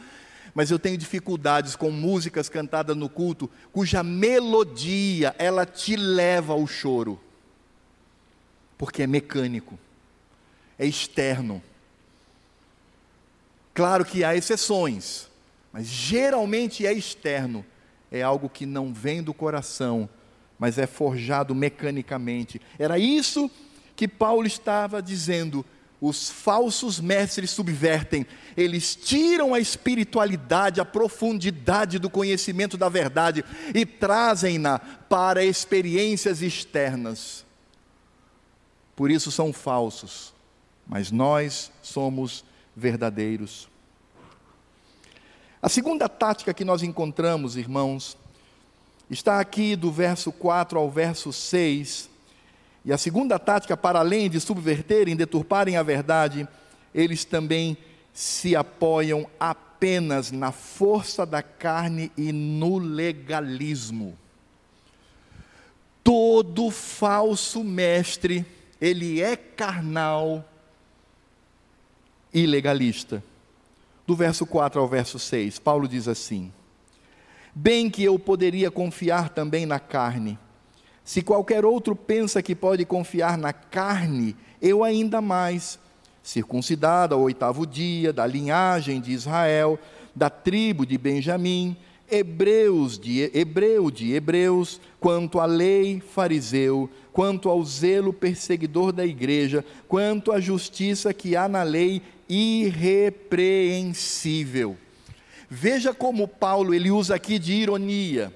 mas 0.55 0.71
eu 0.71 0.79
tenho 0.79 0.97
dificuldades 0.97 1.75
com 1.75 1.91
músicas 1.91 2.49
cantadas 2.49 2.97
no 2.97 3.07
culto, 3.07 3.47
cuja 3.71 4.01
melodia 4.01 5.35
ela 5.37 5.63
te 5.67 5.95
leva 5.95 6.53
ao 6.53 6.65
choro, 6.65 7.19
porque 8.75 9.03
é 9.03 9.07
mecânico, 9.07 9.77
é 10.79 10.87
externo. 10.87 11.61
Claro 13.77 14.03
que 14.03 14.23
há 14.23 14.35
exceções, 14.35 15.27
mas 15.71 15.85
geralmente 15.85 16.83
é 16.87 16.91
externo, 16.91 17.63
é 18.11 18.23
algo 18.23 18.49
que 18.49 18.65
não 18.65 18.91
vem 18.91 19.21
do 19.21 19.35
coração, 19.35 20.09
mas 20.57 20.79
é 20.79 20.87
forjado 20.87 21.53
mecanicamente. 21.53 22.59
Era 22.79 22.97
isso 22.97 23.51
que 23.95 24.07
Paulo 24.07 24.47
estava 24.47 24.99
dizendo. 24.99 25.63
Os 26.01 26.27
falsos 26.27 26.99
mestres 26.99 27.51
subvertem, 27.51 28.25
eles 28.57 28.95
tiram 28.95 29.53
a 29.53 29.59
espiritualidade, 29.59 30.81
a 30.81 30.85
profundidade 30.85 31.99
do 31.99 32.09
conhecimento 32.09 32.79
da 32.79 32.89
verdade 32.89 33.45
e 33.75 33.85
trazem-na 33.85 34.79
para 34.79 35.45
experiências 35.45 36.41
externas. 36.41 37.45
Por 38.95 39.11
isso 39.11 39.31
são 39.31 39.53
falsos, 39.53 40.33
mas 40.87 41.11
nós 41.11 41.71
somos 41.83 42.43
verdadeiros. 42.77 43.67
A 45.59 45.67
segunda 45.67 46.07
tática 46.07 46.53
que 46.53 46.63
nós 46.63 46.83
encontramos, 46.83 47.57
irmãos, 47.57 48.15
está 49.09 49.39
aqui 49.39 49.75
do 49.75 49.91
verso 49.91 50.31
4 50.31 50.77
ao 50.77 50.89
verso 50.89 51.33
6. 51.33 52.07
E 52.85 52.93
a 52.93 52.97
segunda 52.97 53.39
tática, 53.39 53.75
para 53.75 53.99
além 53.99 54.29
de 54.29 54.39
subverterem, 54.39 55.15
deturparem 55.15 55.75
a 55.75 55.81
verdade, 55.81 56.47
eles 56.93 57.25
também 57.25 57.75
se 58.13 58.55
apoiam 58.55 59.27
apenas 59.39 60.31
na 60.31 60.51
força 60.51 61.25
da 61.25 61.41
carne 61.41 62.11
e 62.15 62.31
no 62.31 62.77
legalismo. 62.77 64.15
Todo 66.03 66.69
falso 66.69 67.63
mestre, 67.63 68.45
ele 68.79 69.21
é 69.21 69.35
carnal, 69.35 70.45
e 72.33 72.45
legalista. 72.45 73.23
Do 74.05 74.15
verso 74.15 74.45
4 74.45 74.79
ao 74.79 74.87
verso 74.87 75.19
6, 75.19 75.59
Paulo 75.59 75.87
diz 75.87 76.07
assim: 76.07 76.51
Bem 77.53 77.89
que 77.89 78.03
eu 78.03 78.17
poderia 78.17 78.71
confiar 78.71 79.29
também 79.29 79.65
na 79.65 79.79
carne. 79.79 80.37
Se 81.03 81.21
qualquer 81.21 81.65
outro 81.65 81.95
pensa 81.95 82.41
que 82.41 82.53
pode 82.53 82.85
confiar 82.85 83.37
na 83.37 83.53
carne, 83.53 84.35
eu 84.61 84.83
ainda 84.83 85.21
mais. 85.21 85.79
Circuncidado 86.21 87.15
ao 87.15 87.21
oitavo 87.21 87.65
dia, 87.65 88.11
da 88.11 88.27
linhagem 88.27 88.99
de 88.99 89.13
Israel, 89.13 89.79
da 90.13 90.29
tribo 90.29 90.85
de 90.85 90.97
Benjamim, 90.97 91.77
hebreus 92.09 92.97
de 92.97 93.29
hebreu 93.33 93.91
de 93.91 94.13
hebreus, 94.13 94.79
quanto 94.99 95.39
à 95.39 95.45
lei 95.45 96.01
fariseu, 96.13 96.89
quanto 97.11 97.49
ao 97.49 97.63
zelo 97.63 98.13
perseguidor 98.13 98.91
da 98.91 99.05
igreja, 99.05 99.63
quanto 99.87 100.31
à 100.31 100.39
justiça 100.39 101.13
que 101.13 101.35
há 101.35 101.47
na 101.47 101.61
lei 101.63 102.01
irrepreensível. 102.29 104.77
Veja 105.49 105.93
como 105.93 106.27
Paulo 106.27 106.73
ele 106.73 106.91
usa 106.91 107.15
aqui 107.15 107.39
de 107.39 107.53
ironia. 107.53 108.33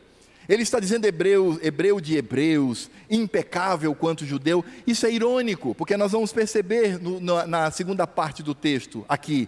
Ele 0.49 0.63
está 0.63 0.79
dizendo 0.79 1.05
hebreu, 1.05 1.59
hebreu 1.61 2.01
de 2.01 2.17
hebreus, 2.17 2.89
impecável 3.09 3.95
quanto 3.95 4.25
judeu. 4.25 4.65
Isso 4.85 5.05
é 5.05 5.11
irônico, 5.11 5.73
porque 5.75 5.95
nós 5.95 6.11
vamos 6.11 6.33
perceber 6.33 6.99
no, 6.99 7.19
na, 7.19 7.47
na 7.47 7.71
segunda 7.71 8.07
parte 8.07 8.43
do 8.43 8.53
texto 8.53 9.05
aqui. 9.07 9.47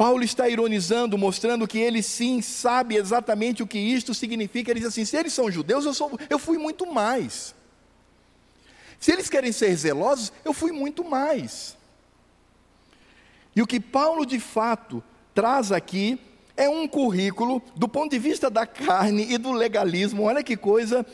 Paulo 0.00 0.24
está 0.24 0.48
ironizando, 0.48 1.18
mostrando 1.18 1.68
que 1.68 1.78
ele 1.78 2.02
sim 2.02 2.40
sabe 2.40 2.96
exatamente 2.96 3.62
o 3.62 3.66
que 3.66 3.78
isto 3.78 4.14
significa. 4.14 4.70
Ele 4.70 4.80
diz 4.80 4.88
assim: 4.88 5.04
se 5.04 5.14
eles 5.14 5.30
são 5.30 5.50
judeus, 5.50 5.84
eu, 5.84 5.92
sou, 5.92 6.18
eu 6.30 6.38
fui 6.38 6.56
muito 6.56 6.90
mais. 6.90 7.54
Se 8.98 9.12
eles 9.12 9.28
querem 9.28 9.52
ser 9.52 9.76
zelosos, 9.76 10.32
eu 10.42 10.54
fui 10.54 10.72
muito 10.72 11.04
mais. 11.04 11.76
E 13.54 13.60
o 13.60 13.66
que 13.66 13.78
Paulo 13.78 14.24
de 14.24 14.40
fato 14.40 15.04
traz 15.34 15.70
aqui 15.70 16.18
é 16.56 16.66
um 16.66 16.88
currículo 16.88 17.60
do 17.76 17.86
ponto 17.86 18.10
de 18.10 18.18
vista 18.18 18.48
da 18.48 18.66
carne 18.66 19.30
e 19.30 19.36
do 19.36 19.52
legalismo. 19.52 20.22
Olha 20.22 20.42
que 20.42 20.56
coisa 20.56 21.04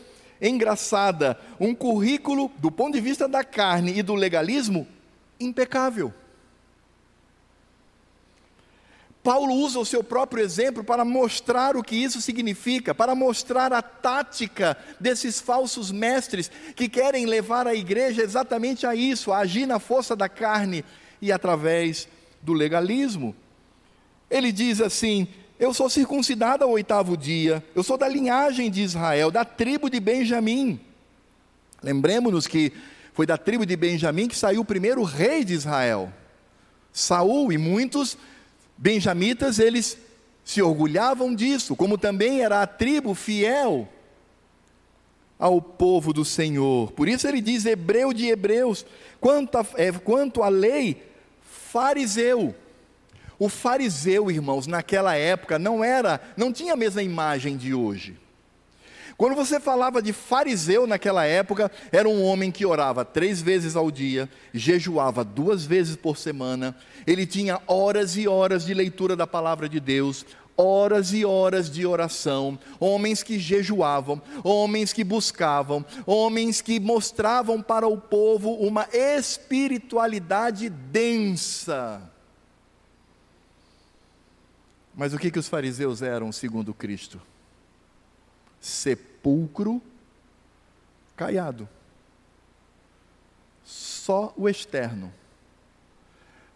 engraçada. 0.40 1.37
Um 1.59 1.75
currículo 1.75 2.53
do 2.59 2.70
ponto 2.70 2.94
de 2.94 3.01
vista 3.01 3.27
da 3.27 3.42
carne 3.42 3.99
e 3.99 4.03
do 4.05 4.14
legalismo 4.14 4.87
impecável. 5.40 6.14
Paulo 9.26 9.54
usa 9.54 9.80
o 9.80 9.84
seu 9.84 10.04
próprio 10.04 10.40
exemplo 10.40 10.84
para 10.84 11.04
mostrar 11.04 11.76
o 11.76 11.82
que 11.82 11.96
isso 11.96 12.20
significa, 12.20 12.94
para 12.94 13.12
mostrar 13.12 13.72
a 13.72 13.82
tática 13.82 14.76
desses 15.00 15.40
falsos 15.40 15.90
mestres 15.90 16.48
que 16.76 16.88
querem 16.88 17.26
levar 17.26 17.66
a 17.66 17.74
igreja 17.74 18.22
exatamente 18.22 18.86
a 18.86 18.94
isso, 18.94 19.32
a 19.32 19.38
agir 19.38 19.66
na 19.66 19.80
força 19.80 20.14
da 20.14 20.28
carne 20.28 20.84
e 21.20 21.32
através 21.32 22.06
do 22.40 22.52
legalismo. 22.52 23.34
Ele 24.30 24.52
diz 24.52 24.80
assim: 24.80 25.26
Eu 25.58 25.74
sou 25.74 25.90
circuncidado 25.90 26.62
ao 26.62 26.70
oitavo 26.70 27.16
dia, 27.16 27.64
eu 27.74 27.82
sou 27.82 27.98
da 27.98 28.06
linhagem 28.06 28.70
de 28.70 28.80
Israel, 28.80 29.32
da 29.32 29.44
tribo 29.44 29.90
de 29.90 29.98
Benjamim. 29.98 30.78
Lembremos-nos 31.82 32.46
que 32.46 32.72
foi 33.12 33.26
da 33.26 33.36
tribo 33.36 33.66
de 33.66 33.74
Benjamim 33.74 34.28
que 34.28 34.36
saiu 34.36 34.60
o 34.60 34.64
primeiro 34.64 35.02
rei 35.02 35.44
de 35.44 35.52
Israel. 35.52 36.12
Saul 36.92 37.52
e 37.52 37.58
muitos 37.58 38.16
benjamitas, 38.76 39.58
eles 39.58 39.98
se 40.44 40.62
orgulhavam 40.62 41.34
disso, 41.34 41.74
como 41.74 41.98
também 41.98 42.40
era 42.40 42.62
a 42.62 42.66
tribo 42.66 43.14
fiel 43.14 43.88
ao 45.38 45.60
povo 45.60 46.12
do 46.12 46.24
Senhor. 46.24 46.92
Por 46.92 47.08
isso 47.08 47.26
ele 47.26 47.40
diz, 47.40 47.66
hebreu 47.66 48.12
de 48.12 48.26
hebreus, 48.26 48.86
quanto 49.20 49.58
a, 49.58 49.66
é, 49.76 49.92
quanto 49.92 50.42
a 50.42 50.48
lei, 50.48 51.02
fariseu. 51.42 52.54
O 53.38 53.48
fariseu, 53.48 54.30
irmãos, 54.30 54.66
naquela 54.66 55.14
época 55.14 55.58
não 55.58 55.84
era, 55.84 56.20
não 56.36 56.52
tinha 56.52 56.72
a 56.72 56.76
mesma 56.76 57.02
imagem 57.02 57.56
de 57.56 57.74
hoje. 57.74 58.16
Quando 59.16 59.35
você 59.35 59.59
falava 59.59 60.02
de 60.02 60.12
fariseu 60.12 60.87
naquela 60.87 61.24
época, 61.24 61.70
era 61.90 62.07
um 62.07 62.22
homem 62.22 62.52
que 62.52 62.66
orava 62.66 63.02
três 63.02 63.40
vezes 63.40 63.74
ao 63.74 63.90
dia, 63.90 64.29
jejuava 64.52 65.24
duas 65.24 65.64
vezes 65.64 65.96
por 65.96 66.18
semana, 66.18 66.76
ele 67.07 67.26
tinha 67.26 67.61
horas 67.66 68.16
e 68.16 68.29
horas 68.29 68.66
de 68.66 68.74
leitura 68.74 69.16
da 69.16 69.26
palavra 69.26 69.70
de 69.70 69.81
Deus, 69.81 70.26
horas 70.55 71.14
e 71.14 71.24
horas 71.24 71.70
de 71.70 71.87
oração, 71.87 72.59
homens 72.79 73.22
que 73.22 73.38
jejuavam, 73.38 74.20
homens 74.44 74.92
que 74.92 75.02
buscavam, 75.02 75.85
homens 76.05 76.61
que 76.61 76.79
mostravam 76.79 77.62
para 77.62 77.87
o 77.87 77.96
povo 77.96 78.52
uma 78.52 78.87
espiritualidade 78.92 80.68
densa. 80.68 82.02
Mas 84.94 85.14
o 85.14 85.18
que, 85.18 85.31
que 85.31 85.38
os 85.38 85.48
fariseus 85.48 86.02
eram 86.02 86.33
segundo 86.33 86.74
Cristo? 86.74 87.20
Sepulcro 88.66 89.81
caiado. 91.16 91.68
Só 93.64 94.35
o 94.37 94.48
externo. 94.48 95.12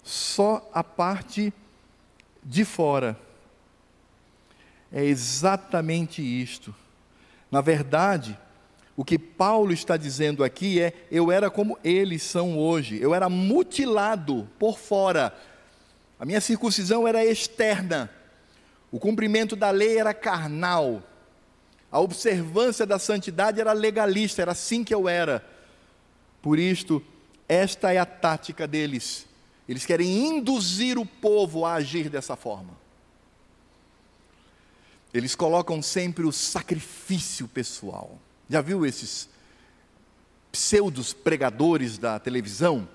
Só 0.03 0.69
a 0.75 0.83
parte 0.83 1.53
de 2.43 2.65
fora. 2.65 3.19
É 4.93 5.05
exatamente 5.05 6.21
isto. 6.21 6.75
Na 7.51 7.61
verdade, 7.61 8.37
o 8.97 9.05
que 9.05 9.19
Paulo 9.19 9.73
está 9.73 9.97
dizendo 9.97 10.43
aqui 10.43 10.81
é: 10.81 10.93
eu 11.11 11.31
era 11.31 11.49
como 11.49 11.79
eles 11.85 12.23
são 12.23 12.59
hoje, 12.59 13.01
eu 13.01 13.15
era 13.15 13.29
mutilado 13.29 14.49
por 14.59 14.79
fora, 14.79 15.33
a 16.19 16.25
minha 16.25 16.41
circuncisão 16.41 17.07
era 17.07 17.25
externa, 17.25 18.11
o 18.91 18.99
cumprimento 18.99 19.55
da 19.55 19.71
lei 19.71 19.99
era 19.99 20.13
carnal, 20.13 21.03
a 21.91 21.99
observância 21.99 22.87
da 22.87 22.99
santidade 22.99 23.61
era 23.61 23.73
legalista, 23.73 24.43
era 24.43 24.53
assim 24.53 24.85
que 24.85 24.95
eu 24.95 25.09
era. 25.09 25.45
Por 26.41 26.59
isto, 26.59 27.03
esta 27.49 27.93
é 27.93 27.99
a 27.99 28.07
tática 28.07 28.67
deles. 28.67 29.27
Eles 29.69 29.85
querem 29.85 30.27
induzir 30.27 30.99
o 30.99 31.07
povo 31.07 31.65
a 31.65 31.75
agir 31.75 32.09
dessa 32.09 32.37
forma. 32.37 32.79
Eles 35.13 35.35
colocam 35.35 35.83
sempre 35.83 36.25
o 36.25 36.33
sacrifício 36.33 37.49
pessoal. 37.49 38.19
Já 38.49 38.61
viu 38.61 38.87
esses 38.87 39.29
pseudos 40.53 41.13
pregadores 41.13 41.99
da 41.99 42.19
televisão? 42.19 42.89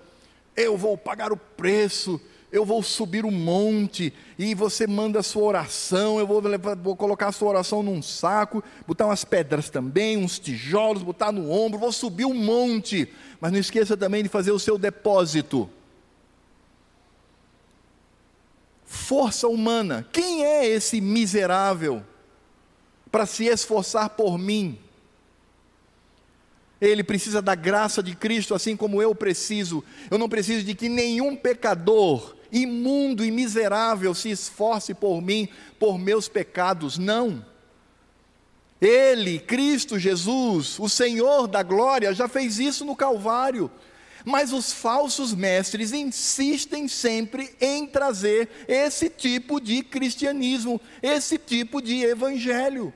Eu 0.56 0.78
vou 0.78 0.98
pagar 0.98 1.34
o 1.34 1.38
preço 1.38 2.20
eu 2.52 2.64
vou 2.64 2.82
subir 2.82 3.26
um 3.26 3.32
monte 3.32 4.14
e 4.38 4.54
você 4.54 4.88
manda 4.88 5.20
a 5.20 5.24
sua 5.24 5.44
oração, 5.44 6.20
eu 6.20 6.28
vou, 6.28 6.42
vou 6.82 6.96
colocar 6.96 7.28
a 7.28 7.32
sua 7.32 7.50
oração 7.50 7.84
num 7.84 8.02
saco, 8.02 8.64
botar 8.88 9.08
umas 9.08 9.26
pedras 9.26 9.70
também, 9.70 10.18
uns 10.18 10.40
tijolos, 10.40 11.04
botar 11.04 11.32
no 11.32 11.52
ombro, 11.52 11.80
vou 11.80 11.92
subir 11.92 12.26
um 12.26 12.34
monte, 12.34 13.12
mas 13.42 13.52
não 13.52 13.60
esqueça 13.60 13.98
também 13.98 14.24
de 14.24 14.30
fazer 14.30 14.52
o 14.52 14.60
seu 14.60 14.78
depósito. 14.78 15.70
Força 18.86 19.48
humana, 19.48 20.08
quem 20.12 20.46
é 20.46 20.66
esse 20.66 21.02
miserável 21.02 22.04
para 23.12 23.26
se 23.26 23.46
esforçar 23.46 24.12
por 24.12 24.38
mim? 24.38 24.80
Ele 26.80 27.04
precisa 27.04 27.42
da 27.42 27.56
graça 27.56 28.04
de 28.04 28.16
Cristo, 28.16 28.54
assim 28.54 28.76
como 28.76 29.02
eu 29.02 29.16
preciso. 29.16 29.84
Eu 30.12 30.18
não 30.18 30.30
preciso 30.30 30.64
de 30.64 30.76
que 30.76 30.88
nenhum 30.88 31.36
pecador 31.36 32.35
imundo 32.56 33.24
e 33.26 33.30
miserável 33.30 34.14
se 34.16 34.30
esforce 34.32 34.94
por 34.94 35.22
mim, 35.22 35.50
por 35.78 36.00
meus 36.00 36.30
pecados. 36.30 36.98
Não. 36.98 37.46
Ele, 38.80 39.40
Cristo 39.40 40.00
Jesus, 40.00 40.80
o 40.80 40.88
Senhor 40.88 41.48
da 41.48 41.62
glória, 41.62 42.14
já 42.14 42.28
fez 42.28 42.58
isso 42.58 42.86
no 42.86 42.96
Calvário. 42.96 43.70
Mas 44.24 44.54
os 44.54 44.72
falsos 44.72 45.34
mestres 45.34 45.92
insistem 45.92 46.88
sempre 46.88 47.54
em 47.60 47.86
trazer 47.86 48.50
esse 48.68 49.10
tipo 49.10 49.60
de 49.60 49.84
cristianismo, 49.84 50.82
esse 51.04 51.38
tipo 51.38 51.82
de 51.82 52.04
evangelho. 52.04 52.94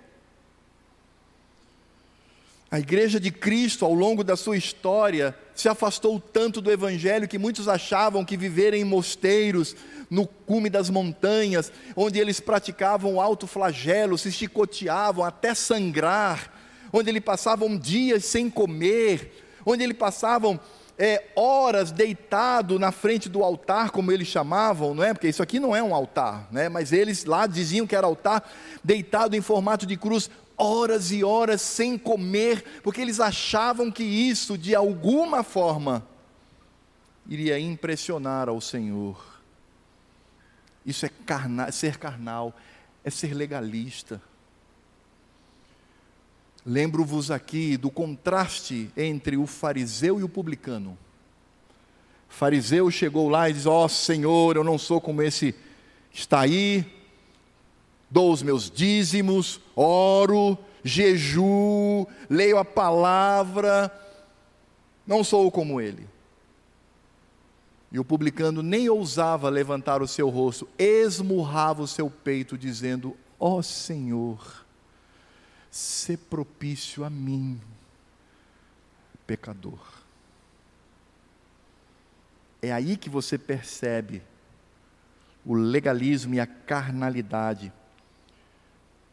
A 2.71 2.77
igreja 2.77 3.19
de 3.19 3.31
Cristo, 3.31 3.83
ao 3.83 3.93
longo 3.93 4.23
da 4.23 4.35
sua 4.35 4.55
história, 4.55 5.35
se 5.55 5.67
afastou 5.67 6.19
tanto 6.19 6.61
do 6.61 6.71
Evangelho 6.71 7.27
que 7.27 7.39
muitos 7.39 7.67
achavam 7.67 8.23
que 8.23 8.37
viver 8.37 8.75
em 8.75 8.83
mosteiros, 8.83 9.75
no 10.09 10.27
cume 10.27 10.69
das 10.69 10.89
montanhas, 10.89 11.71
onde 11.95 12.19
eles 12.19 12.39
praticavam 12.39 13.19
alto 13.19 13.47
flagelo, 13.47 14.17
se 14.17 14.31
chicoteavam 14.31 15.23
até 15.23 15.53
sangrar, 15.53 16.53
onde 16.93 17.09
eles 17.09 17.23
passavam 17.23 17.77
dias 17.77 18.25
sem 18.25 18.49
comer, 18.49 19.31
onde 19.65 19.83
eles 19.83 19.97
passavam 19.97 20.59
é, 20.97 21.23
horas 21.35 21.91
deitado 21.91 22.77
na 22.77 22.91
frente 22.91 23.29
do 23.29 23.43
altar, 23.43 23.89
como 23.89 24.11
eles 24.11 24.27
chamavam, 24.27 24.93
não 24.93 25.03
é? 25.03 25.13
Porque 25.13 25.29
isso 25.29 25.41
aqui 25.41 25.59
não 25.59 25.75
é 25.75 25.81
um 25.81 25.95
altar, 25.95 26.47
né? 26.51 26.67
Mas 26.69 26.91
eles 26.91 27.25
lá 27.25 27.47
diziam 27.47 27.87
que 27.87 27.95
era 27.95 28.05
altar, 28.05 28.43
deitado 28.83 29.35
em 29.35 29.41
formato 29.41 29.85
de 29.85 29.95
cruz, 29.95 30.29
horas 30.59 31.11
e 31.11 31.23
horas 31.23 31.61
sem 31.61 31.97
comer, 31.97 32.81
porque 32.83 33.01
eles 33.01 33.19
achavam 33.19 33.89
que 33.89 34.03
isso, 34.03 34.57
de 34.57 34.75
alguma 34.75 35.41
forma, 35.41 36.05
iria 37.27 37.57
impressionar 37.57 38.49
ao 38.49 38.59
Senhor. 38.59 39.39
Isso 40.85 41.05
é 41.05 41.09
carna, 41.25 41.71
ser 41.71 41.97
carnal, 41.97 42.53
é 43.03 43.09
ser 43.09 43.33
legalista. 43.33 44.21
Lembro-vos 46.65 47.31
aqui 47.31 47.77
do 47.77 47.89
contraste 47.89 48.91
entre 48.97 49.37
o 49.37 49.47
fariseu 49.47 50.19
e 50.19 50.23
o 50.23 50.29
publicano. 50.29 50.97
Fariseu 52.27 52.91
chegou 52.91 53.29
lá 53.29 53.49
e 53.49 53.53
diz: 53.53 53.65
Ó 53.65 53.85
oh, 53.85 53.89
Senhor, 53.89 54.55
eu 54.55 54.63
não 54.63 54.77
sou 54.77 54.99
como 54.99 55.21
esse 55.21 55.55
está 56.11 56.41
aí, 56.41 56.85
dou 58.09 58.31
os 58.31 58.41
meus 58.41 58.69
dízimos, 58.69 59.59
oro, 59.75 60.57
jejuo, 60.83 62.07
leio 62.29 62.57
a 62.57 62.65
palavra, 62.65 63.91
não 65.05 65.23
sou 65.23 65.51
como 65.51 65.79
ele. 65.79 66.07
E 67.91 67.99
o 67.99 68.05
publicano 68.05 68.61
nem 68.61 68.87
ousava 68.89 69.49
levantar 69.49 70.01
o 70.01 70.07
seu 70.07 70.29
rosto, 70.29 70.67
esmurrava 70.77 71.81
o 71.81 71.87
seu 71.87 72.09
peito, 72.09 72.57
dizendo: 72.57 73.17
Ó 73.39 73.57
oh, 73.57 73.63
Senhor, 73.63 74.65
se 75.71 76.15
propício 76.15 77.03
a 77.03 77.09
mim, 77.09 77.59
pecador. 79.25 79.79
É 82.61 82.71
aí 82.71 82.97
que 82.97 83.09
você 83.09 83.37
percebe 83.37 84.21
o 85.45 85.53
legalismo 85.55 86.35
e 86.35 86.39
a 86.39 86.45
carnalidade 86.45 87.71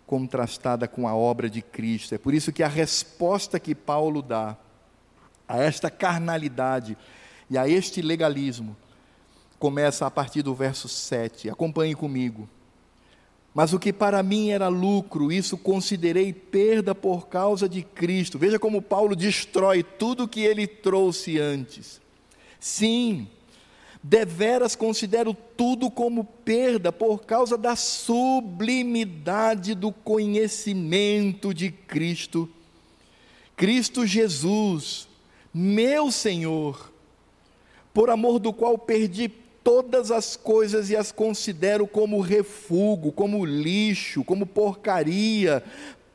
contrastada 0.07 0.87
com 0.87 1.09
a 1.09 1.15
obra 1.15 1.51
de 1.51 1.61
Cristo. 1.61 2.15
É 2.15 2.19
por 2.19 2.33
isso 2.33 2.53
que 2.53 2.63
a 2.63 2.69
resposta 2.69 3.59
que 3.59 3.75
Paulo 3.75 4.23
dá 4.23 4.57
a 5.49 5.59
esta 5.59 5.91
carnalidade 5.91 6.97
e 7.51 7.59
a 7.59 7.69
este 7.69 8.01
legalismo 8.03 8.77
começa 9.59 10.07
a 10.07 10.11
partir 10.11 10.43
do 10.43 10.55
verso 10.55 10.89
7. 10.89 11.51
Acompanhe 11.51 11.95
comigo. 11.95 12.49
Mas 13.55 13.73
o 13.73 13.79
que 13.79 13.93
para 13.93 14.23
mim 14.23 14.51
era 14.51 14.69
lucro, 14.69 15.33
isso 15.33 15.57
considerei 15.57 16.31
perda 16.33 16.95
por 16.95 17.27
causa 17.27 17.67
de 17.67 17.83
Cristo. 17.83 18.39
Veja 18.39 18.59
como 18.59 18.83
Paulo 18.83 19.17
destrói 19.17 19.83
tudo 19.83 20.29
que 20.29 20.41
ele 20.41 20.67
trouxe 20.67 21.41
antes. 21.41 22.01
Sim, 22.61 23.27
deveras 24.09 24.77
considero 24.77 25.35
tudo 25.35 25.91
como 25.91 26.23
perda 26.23 26.93
por 26.93 27.25
causa 27.25 27.59
da 27.59 27.75
sublimidade 27.75 29.75
do 29.75 29.91
conhecimento 29.91 31.53
de 31.53 31.73
Cristo. 31.73 32.49
Cristo 33.57 34.07
Jesus, 34.07 35.09
meu 35.53 36.13
Senhor, 36.13 36.93
por 37.93 38.09
amor 38.09 38.39
do 38.39 38.53
qual 38.53 38.79
perdi 38.79 39.29
todas 39.65 40.13
as 40.13 40.37
coisas 40.37 40.89
e 40.89 40.97
as 40.97 41.11
considero 41.11 41.89
como 41.89 42.21
refúgio, 42.21 43.11
como 43.11 43.45
lixo, 43.45 44.23
como 44.23 44.47
porcaria, 44.47 45.65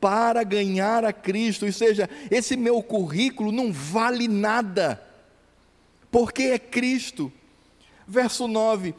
para 0.00 0.42
ganhar 0.44 1.04
a 1.04 1.12
Cristo. 1.12 1.66
Ou 1.66 1.72
seja, 1.72 2.08
esse 2.30 2.56
meu 2.56 2.82
currículo 2.82 3.52
não 3.52 3.70
vale 3.70 4.28
nada, 4.28 5.02
porque 6.10 6.44
é 6.44 6.58
Cristo. 6.58 7.30
Verso 8.06 8.48
9: 8.48 8.94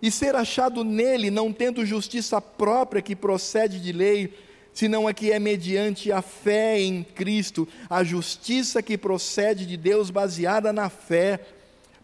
E 0.00 0.10
ser 0.10 0.34
achado 0.34 0.84
nele, 0.84 1.30
não 1.30 1.52
tendo 1.52 1.84
justiça 1.84 2.40
própria 2.40 3.02
que 3.02 3.16
procede 3.16 3.80
de 3.80 3.92
lei, 3.92 4.34
senão 4.72 5.06
a 5.06 5.12
que 5.12 5.30
é 5.30 5.38
mediante 5.38 6.10
a 6.10 6.22
fé 6.22 6.80
em 6.80 7.02
Cristo, 7.02 7.68
a 7.88 8.02
justiça 8.02 8.82
que 8.82 8.96
procede 8.96 9.66
de 9.66 9.76
Deus 9.76 10.10
baseada 10.10 10.72
na 10.72 10.88
fé, 10.88 11.40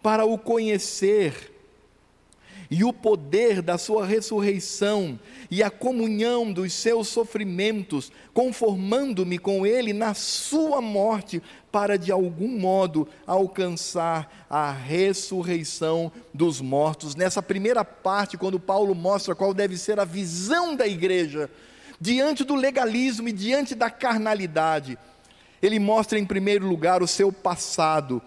para 0.03 0.25
o 0.25 0.39
conhecer. 0.39 1.55
E 2.71 2.85
o 2.85 2.93
poder 2.93 3.63
da 3.63 3.79
sua 3.79 4.05
ressurreição 4.05 5.19
e 5.51 5.63
a 5.63 5.71
comunhão 5.71 6.53
dos 6.53 6.75
seus 6.75 7.09
sofrimentos, 7.09 8.13
conformando-me 8.35 9.39
com 9.39 9.67
ele 9.67 9.95
na 9.95 10.13
sua 10.13 10.83
morte, 10.83 11.43
para 11.71 11.99
de 11.99 12.11
algum 12.11 12.49
modo 12.59 13.09
alcançar 13.27 14.47
a 14.49 14.71
ressurreição 14.73 16.11
dos 16.33 16.61
mortos. 16.61 17.15
Nessa 17.15 17.43
primeira 17.43 17.85
parte, 17.85 18.39
quando 18.39 18.59
Paulo 18.59 18.95
mostra 18.95 19.35
qual 19.35 19.53
deve 19.53 19.77
ser 19.77 20.01
a 20.01 20.05
visão 20.05 20.75
da 20.75 20.87
igreja 20.87 21.51
diante 22.01 22.45
do 22.45 22.55
legalismo 22.55 23.29
e 23.29 23.33
diante 23.33 23.75
da 23.75 23.91
carnalidade, 23.91 24.99
ele 25.61 25.79
mostra 25.79 26.19
em 26.19 26.25
primeiro 26.25 26.67
lugar 26.67 27.03
o 27.03 27.09
seu 27.09 27.33
passado 27.33 28.23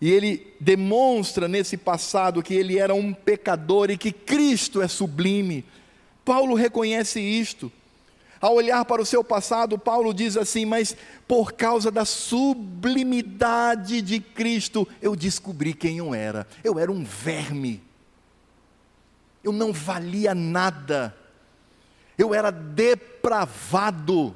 e 0.00 0.10
ele 0.10 0.54
demonstra 0.60 1.48
nesse 1.48 1.76
passado 1.76 2.42
que 2.42 2.54
ele 2.54 2.78
era 2.78 2.94
um 2.94 3.12
pecador 3.12 3.90
e 3.90 3.98
que 3.98 4.12
Cristo 4.12 4.80
é 4.80 4.86
sublime. 4.86 5.64
Paulo 6.24 6.54
reconhece 6.54 7.20
isto. 7.20 7.72
Ao 8.40 8.54
olhar 8.54 8.84
para 8.84 9.02
o 9.02 9.06
seu 9.06 9.24
passado, 9.24 9.78
Paulo 9.78 10.14
diz 10.14 10.36
assim: 10.36 10.64
Mas 10.64 10.96
por 11.26 11.52
causa 11.52 11.90
da 11.90 12.04
sublimidade 12.04 14.00
de 14.00 14.20
Cristo, 14.20 14.86
eu 15.02 15.16
descobri 15.16 15.74
quem 15.74 15.98
eu 15.98 16.14
era. 16.14 16.46
Eu 16.62 16.78
era 16.78 16.92
um 16.92 17.02
verme. 17.04 17.82
Eu 19.42 19.52
não 19.52 19.72
valia 19.72 20.34
nada. 20.34 21.16
Eu 22.16 22.34
era 22.34 22.50
depravado. 22.50 24.34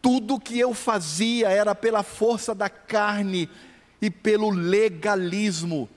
Tudo 0.00 0.40
que 0.40 0.58
eu 0.58 0.74
fazia 0.74 1.48
era 1.48 1.74
pela 1.74 2.02
força 2.02 2.54
da 2.54 2.68
carne 2.68 3.48
e 4.00 4.10
pelo 4.10 4.50
legalismo, 4.50 5.88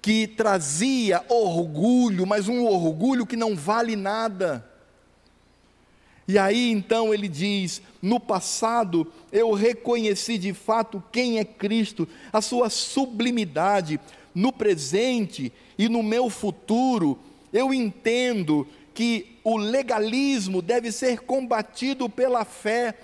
que 0.00 0.26
trazia 0.26 1.24
orgulho, 1.28 2.26
mas 2.26 2.48
um 2.48 2.64
orgulho 2.64 3.24
que 3.24 3.36
não 3.36 3.54
vale 3.54 3.94
nada. 3.94 4.71
E 6.26 6.38
aí 6.38 6.70
então 6.70 7.12
ele 7.12 7.28
diz: 7.28 7.82
no 8.00 8.18
passado 8.20 9.10
eu 9.30 9.52
reconheci 9.52 10.38
de 10.38 10.52
fato 10.52 11.02
quem 11.12 11.38
é 11.38 11.44
Cristo, 11.44 12.08
a 12.32 12.40
sua 12.40 12.70
sublimidade, 12.70 13.98
no 14.34 14.52
presente 14.52 15.52
e 15.78 15.88
no 15.88 16.02
meu 16.02 16.30
futuro, 16.30 17.18
eu 17.52 17.72
entendo 17.72 18.66
que 18.94 19.38
o 19.42 19.56
legalismo 19.56 20.62
deve 20.62 20.92
ser 20.92 21.20
combatido 21.20 22.08
pela 22.08 22.44
fé 22.44 22.94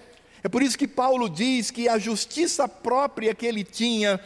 é 0.43 0.49
por 0.49 0.63
isso 0.63 0.79
que 0.79 0.87
Paulo 0.87 1.29
diz 1.29 1.71
que 1.71 1.89
a 1.89 1.99
justiça 1.99 2.69
própria 2.69 3.35
que 3.35 3.47
ele 3.47 3.65
tinha 3.65 4.21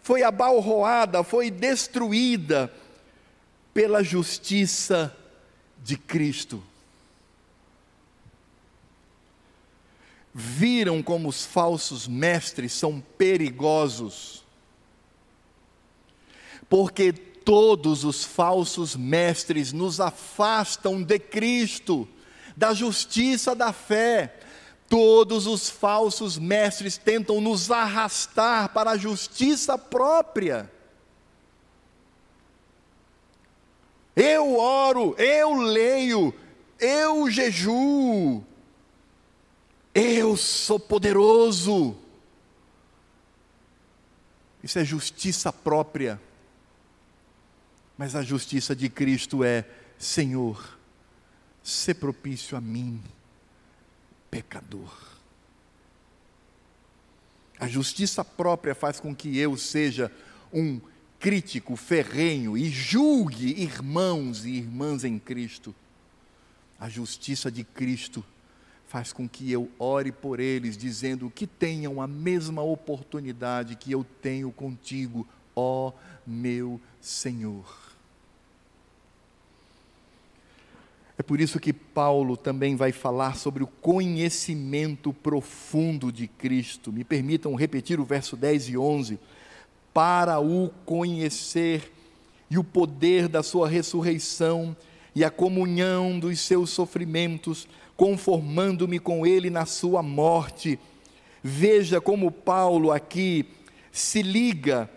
foi 0.00 0.22
abalroada, 0.22 1.24
foi 1.24 1.50
destruída 1.50 2.72
pela 3.74 4.02
justiça 4.02 5.14
de 5.82 5.96
Cristo. 5.96 6.62
Viram 10.38 11.02
como 11.02 11.30
os 11.30 11.46
falsos 11.46 12.06
mestres 12.06 12.72
são 12.72 13.02
perigosos, 13.16 14.44
porque 16.68 17.10
todos 17.12 18.04
os 18.04 18.22
falsos 18.22 18.94
mestres 18.94 19.72
nos 19.72 19.98
afastam 19.98 21.02
de 21.02 21.18
Cristo, 21.18 22.06
da 22.54 22.74
justiça 22.74 23.54
da 23.54 23.72
fé, 23.72 24.36
Todos 24.88 25.46
os 25.46 25.68
falsos 25.68 26.38
mestres 26.38 26.96
tentam 26.96 27.40
nos 27.40 27.70
arrastar 27.70 28.68
para 28.68 28.92
a 28.92 28.96
justiça 28.96 29.76
própria. 29.76 30.70
Eu 34.14 34.56
oro, 34.56 35.14
eu 35.18 35.54
leio, 35.54 36.32
eu 36.78 37.28
jejuo, 37.28 38.44
eu 39.98 40.36
sou 40.36 40.78
poderoso. 40.78 41.96
Isso 44.62 44.78
é 44.78 44.84
justiça 44.84 45.50
própria. 45.50 46.20
Mas 47.96 48.14
a 48.14 48.22
justiça 48.22 48.76
de 48.76 48.90
Cristo 48.90 49.42
é: 49.42 49.64
Senhor, 49.98 50.78
se 51.62 51.94
propício 51.94 52.58
a 52.58 52.60
mim 52.60 53.02
pecador. 54.30 54.94
A 57.58 57.66
justiça 57.66 58.22
própria 58.22 58.74
faz 58.74 59.00
com 59.00 59.14
que 59.14 59.38
eu 59.38 59.56
seja 59.56 60.12
um 60.52 60.78
crítico 61.18 61.74
ferrenho 61.74 62.54
e 62.54 62.68
julgue 62.68 63.62
irmãos 63.62 64.44
e 64.44 64.50
irmãs 64.50 65.04
em 65.04 65.18
Cristo. 65.18 65.74
A 66.78 66.90
justiça 66.90 67.50
de 67.50 67.64
Cristo 67.64 68.22
faz 68.86 69.12
com 69.12 69.28
que 69.28 69.50
eu 69.50 69.68
ore 69.78 70.12
por 70.12 70.38
eles, 70.38 70.76
dizendo 70.76 71.30
que 71.30 71.46
tenham 71.46 72.00
a 72.00 72.06
mesma 72.06 72.62
oportunidade 72.62 73.76
que 73.76 73.90
eu 73.90 74.04
tenho 74.22 74.50
contigo, 74.52 75.26
ó 75.54 75.92
meu 76.26 76.80
Senhor. 77.00 77.86
É 81.18 81.22
por 81.22 81.40
isso 81.40 81.58
que 81.58 81.72
Paulo 81.72 82.36
também 82.36 82.76
vai 82.76 82.92
falar 82.92 83.36
sobre 83.36 83.64
o 83.64 83.66
conhecimento 83.66 85.14
profundo 85.14 86.12
de 86.12 86.28
Cristo. 86.28 86.92
Me 86.92 87.04
permitam 87.04 87.54
repetir 87.54 87.98
o 87.98 88.04
verso 88.04 88.36
10 88.36 88.68
e 88.68 88.76
11. 88.76 89.18
Para 89.94 90.38
o 90.40 90.70
conhecer 90.84 91.90
e 92.50 92.58
o 92.58 92.64
poder 92.64 93.28
da 93.28 93.42
sua 93.42 93.66
ressurreição 93.66 94.76
e 95.14 95.24
a 95.24 95.30
comunhão 95.30 96.20
dos 96.20 96.38
seus 96.40 96.68
sofrimentos, 96.68 97.66
conformando-me 97.96 98.98
com 98.98 99.26
ele 99.26 99.50
na 99.50 99.66
sua 99.66 100.02
morte. 100.02 100.78
Veja 101.42 102.00
como 102.00 102.30
Paulo 102.30 102.92
aqui 102.92 103.46
se 103.90 104.20
liga 104.22 104.90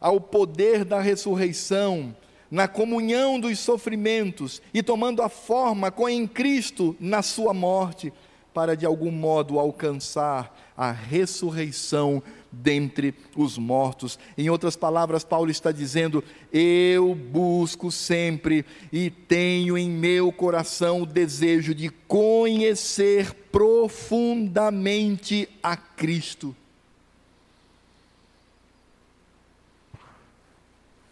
ao 0.00 0.20
poder 0.20 0.84
da 0.84 1.00
ressurreição 1.00 2.14
na 2.50 2.68
comunhão 2.68 3.40
dos 3.40 3.58
sofrimentos 3.58 4.62
e 4.72 4.82
tomando 4.82 5.22
a 5.22 5.28
forma 5.28 5.90
com 5.90 6.08
em 6.08 6.26
Cristo 6.26 6.94
na 7.00 7.22
sua 7.22 7.52
morte. 7.52 8.12
para 8.52 8.76
de 8.76 8.86
algum 8.86 9.10
modo 9.10 9.58
alcançar 9.58 10.56
a 10.76 10.92
ressurreição 10.92 12.22
dentre 12.62 13.14
os 13.36 13.58
mortos. 13.58 14.18
Em 14.38 14.48
outras 14.48 14.76
palavras, 14.76 15.24
Paulo 15.24 15.50
está 15.50 15.72
dizendo: 15.72 16.22
Eu 16.52 17.14
busco 17.14 17.90
sempre 17.90 18.64
e 18.92 19.10
tenho 19.10 19.76
em 19.76 19.90
meu 19.90 20.30
coração 20.32 21.02
o 21.02 21.06
desejo 21.06 21.74
de 21.74 21.88
conhecer 21.88 23.34
profundamente 23.50 25.48
a 25.62 25.76
Cristo. 25.76 26.54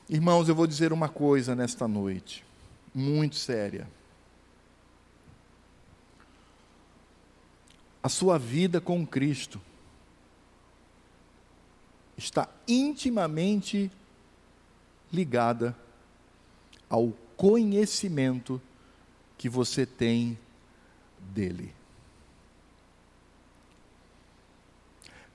Irmãos, 0.08 0.48
eu 0.48 0.54
vou 0.54 0.66
dizer 0.66 0.92
uma 0.92 1.08
coisa 1.08 1.54
nesta 1.54 1.88
noite, 1.88 2.44
muito 2.94 3.36
séria. 3.36 3.88
A 8.02 8.08
sua 8.08 8.36
vida 8.36 8.80
com 8.80 9.06
Cristo 9.06 9.60
está 12.16 12.48
intimamente 12.66 13.90
ligada 15.12 15.76
ao 16.88 17.12
conhecimento 17.36 18.60
que 19.36 19.48
você 19.48 19.84
tem 19.84 20.38
dele. 21.18 21.74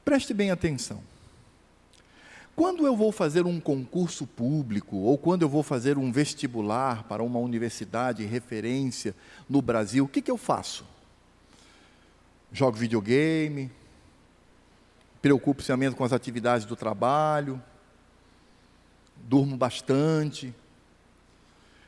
Preste 0.05 0.33
bem 0.33 0.51
atenção. 0.51 1.03
Quando 2.55 2.87
eu 2.87 2.95
vou 2.95 3.11
fazer 3.11 3.45
um 3.45 3.59
concurso 3.59 4.25
público 4.25 4.97
ou 4.97 5.15
quando 5.17 5.43
eu 5.43 5.49
vou 5.49 5.61
fazer 5.61 5.97
um 5.97 6.11
vestibular 6.11 7.03
para 7.03 7.21
uma 7.21 7.37
universidade 7.37 8.25
referência 8.25 9.13
no 9.47 9.61
Brasil, 9.61 10.05
o 10.05 10.07
que, 10.07 10.21
que 10.23 10.31
eu 10.31 10.37
faço? 10.37 10.83
Jogo 12.51 12.77
videogame, 12.77 13.69
preocupo-se 15.27 15.73
com 15.93 16.05
as 16.05 16.13
atividades 16.13 16.65
do 16.65 16.73
trabalho, 16.73 17.61
durmo 19.17 19.57
bastante, 19.57 20.55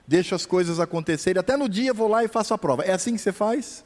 deixo 0.05 0.35
as 0.35 0.45
coisas 0.45 0.77
acontecerem, 0.77 1.39
até 1.39 1.55
no 1.55 1.69
dia 1.69 1.93
vou 1.93 2.09
lá 2.09 2.21
e 2.21 2.27
faço 2.27 2.53
a 2.53 2.57
prova. 2.57 2.83
É 2.83 2.91
assim 2.91 3.13
que 3.13 3.21
você 3.21 3.31
faz? 3.31 3.85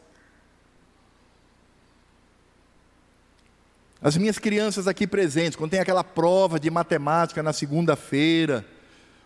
As 4.02 4.18
minhas 4.18 4.40
crianças 4.40 4.88
aqui 4.88 5.06
presentes, 5.06 5.56
quando 5.56 5.70
tem 5.70 5.80
aquela 5.80 6.04
prova 6.04 6.60
de 6.60 6.72
matemática 6.72 7.44
na 7.44 7.54
segunda-feira, 7.54 8.66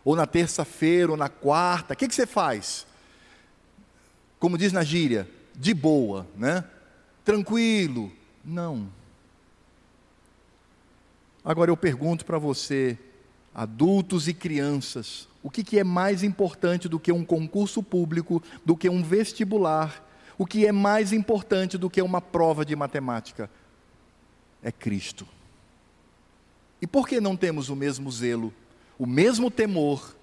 ou 0.04 0.14
na 0.14 0.28
terça-feira, 0.28 1.10
ou 1.10 1.18
na 1.18 1.30
quarta, 1.30 1.94
o 1.94 1.98
que, 1.98 2.06
que 2.06 2.14
você 2.14 2.28
faz? 2.28 2.86
Como 4.40 4.58
diz 4.58 4.74
na 4.74 4.84
gíria, 4.84 5.26
de 5.56 5.74
boa, 5.74 6.28
né? 6.36 6.66
Tranquilo. 7.24 8.12
Não. 8.44 8.98
Agora 11.48 11.72
eu 11.72 11.78
pergunto 11.78 12.26
para 12.26 12.38
você, 12.38 12.98
adultos 13.56 14.28
e 14.28 14.34
crianças, 14.34 15.30
o 15.41 15.50
que, 15.50 15.64
que 15.64 15.80
é 15.80 15.84
mais 15.84 16.22
importante 16.22 16.89
do 16.89 17.00
que 17.00 17.10
um 17.10 17.24
concurso 17.24 17.82
público, 17.82 18.43
do 18.66 18.76
que 18.76 18.89
um 18.89 19.02
vestibular? 19.02 20.06
O 20.38 20.45
que 20.45 20.68
é 20.68 20.74
mais 20.74 21.14
importante 21.14 21.78
do 21.78 21.89
que 21.89 22.02
uma 22.02 22.20
prova 22.20 22.66
de 22.66 22.76
matemática? 22.76 23.50
É 24.62 24.74
Cristo. 24.74 25.26
E 26.82 26.86
por 26.86 27.08
que 27.08 27.22
não 27.22 27.38
temos 27.38 27.70
o 27.70 27.78
mesmo 27.78 28.12
zelo, 28.12 28.54
o 29.00 29.06
mesmo 29.06 29.50
temor, 29.50 30.18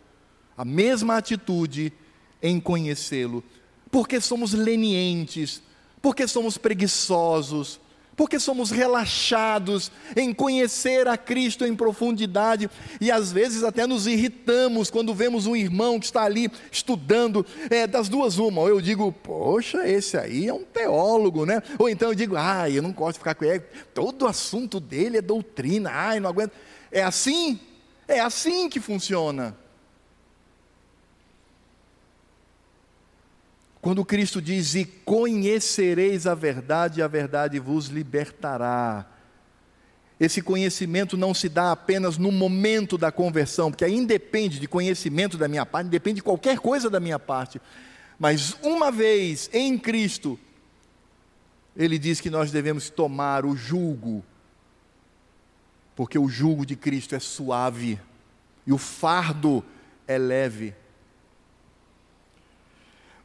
a 0.54 0.62
mesma 0.62 1.16
atitude 1.16 1.90
em 2.42 2.60
conhecê-lo? 2.60 3.42
Porque 3.90 4.20
somos 4.20 4.52
lenientes, 4.52 5.62
porque 6.02 6.28
somos 6.28 6.58
preguiçosos, 6.58 7.80
porque 8.16 8.38
somos 8.38 8.70
relaxados 8.70 9.90
em 10.16 10.32
conhecer 10.32 11.08
a 11.08 11.16
Cristo 11.16 11.64
em 11.64 11.74
profundidade 11.74 12.70
e 13.00 13.10
às 13.10 13.32
vezes 13.32 13.62
até 13.62 13.86
nos 13.86 14.06
irritamos 14.06 14.90
quando 14.90 15.14
vemos 15.14 15.46
um 15.46 15.56
irmão 15.56 15.98
que 15.98 16.06
está 16.06 16.22
ali 16.22 16.50
estudando, 16.70 17.44
é, 17.70 17.86
das 17.86 18.08
duas 18.08 18.38
uma, 18.38 18.62
ou 18.62 18.68
eu 18.68 18.80
digo, 18.80 19.12
poxa, 19.12 19.88
esse 19.88 20.16
aí 20.16 20.48
é 20.48 20.54
um 20.54 20.64
teólogo, 20.64 21.44
né? 21.44 21.62
Ou 21.78 21.88
então 21.88 22.08
eu 22.08 22.14
digo, 22.14 22.36
ah, 22.36 22.68
eu 22.68 22.82
não 22.82 22.92
gosto 22.92 23.14
de 23.14 23.18
ficar 23.18 23.34
com 23.34 23.44
ele, 23.44 23.60
todo 23.92 24.26
assunto 24.26 24.80
dele 24.80 25.18
é 25.18 25.22
doutrina, 25.22 25.90
ai, 25.92 26.20
não 26.20 26.30
aguento. 26.30 26.52
É 26.90 27.02
assim? 27.02 27.58
É 28.06 28.20
assim 28.20 28.68
que 28.68 28.80
funciona. 28.80 29.56
Quando 33.84 34.02
Cristo 34.02 34.40
diz: 34.40 34.74
E 34.74 34.86
conhecereis 34.86 36.26
a 36.26 36.34
verdade, 36.34 37.00
e 37.00 37.02
a 37.02 37.06
verdade 37.06 37.58
vos 37.58 37.88
libertará. 37.88 39.04
Esse 40.18 40.40
conhecimento 40.40 41.18
não 41.18 41.34
se 41.34 41.50
dá 41.50 41.70
apenas 41.70 42.16
no 42.16 42.32
momento 42.32 42.96
da 42.96 43.12
conversão, 43.12 43.70
porque 43.70 43.84
aí 43.84 43.92
independe 43.92 44.58
de 44.58 44.66
conhecimento 44.66 45.36
da 45.36 45.46
minha 45.48 45.66
parte, 45.66 45.88
depende 45.88 46.16
de 46.16 46.22
qualquer 46.22 46.60
coisa 46.60 46.88
da 46.88 46.98
minha 46.98 47.18
parte. 47.18 47.60
Mas 48.18 48.56
uma 48.62 48.90
vez 48.90 49.50
em 49.52 49.76
Cristo, 49.76 50.40
ele 51.76 51.98
diz 51.98 52.22
que 52.22 52.30
nós 52.30 52.50
devemos 52.50 52.88
tomar 52.88 53.44
o 53.44 53.54
jugo, 53.54 54.24
porque 55.94 56.18
o 56.18 56.26
jugo 56.26 56.64
de 56.64 56.74
Cristo 56.74 57.14
é 57.14 57.20
suave 57.20 58.00
e 58.66 58.72
o 58.72 58.78
fardo 58.78 59.62
é 60.08 60.16
leve. 60.16 60.74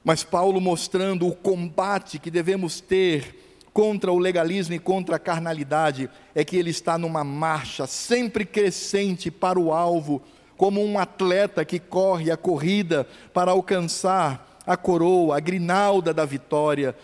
Mas 0.03 0.23
Paulo 0.23 0.61
mostrando 0.61 1.27
o 1.27 1.35
combate 1.35 2.19
que 2.19 2.31
devemos 2.31 2.79
ter 2.79 3.35
contra 3.73 4.11
o 4.11 4.19
legalismo 4.19 4.73
e 4.73 4.79
contra 4.79 5.15
a 5.15 5.19
carnalidade, 5.19 6.09
é 6.33 6.43
que 6.43 6.57
ele 6.57 6.69
está 6.69 6.97
numa 6.97 7.23
marcha 7.23 7.87
sempre 7.87 8.43
crescente 8.45 9.29
para 9.29 9.59
o 9.59 9.71
alvo, 9.71 10.21
como 10.57 10.83
um 10.83 10.99
atleta 10.99 11.63
que 11.63 11.79
corre 11.79 12.31
a 12.31 12.37
corrida 12.37 13.07
para 13.33 13.51
alcançar 13.51 14.59
a 14.65 14.75
coroa, 14.75 15.37
a 15.37 15.39
grinalda 15.39 16.13
da 16.13 16.25
vitória. 16.25 16.95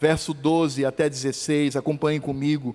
Verso 0.00 0.32
12 0.32 0.84
até 0.84 1.08
16, 1.08 1.76
acompanhem 1.76 2.20
comigo. 2.20 2.74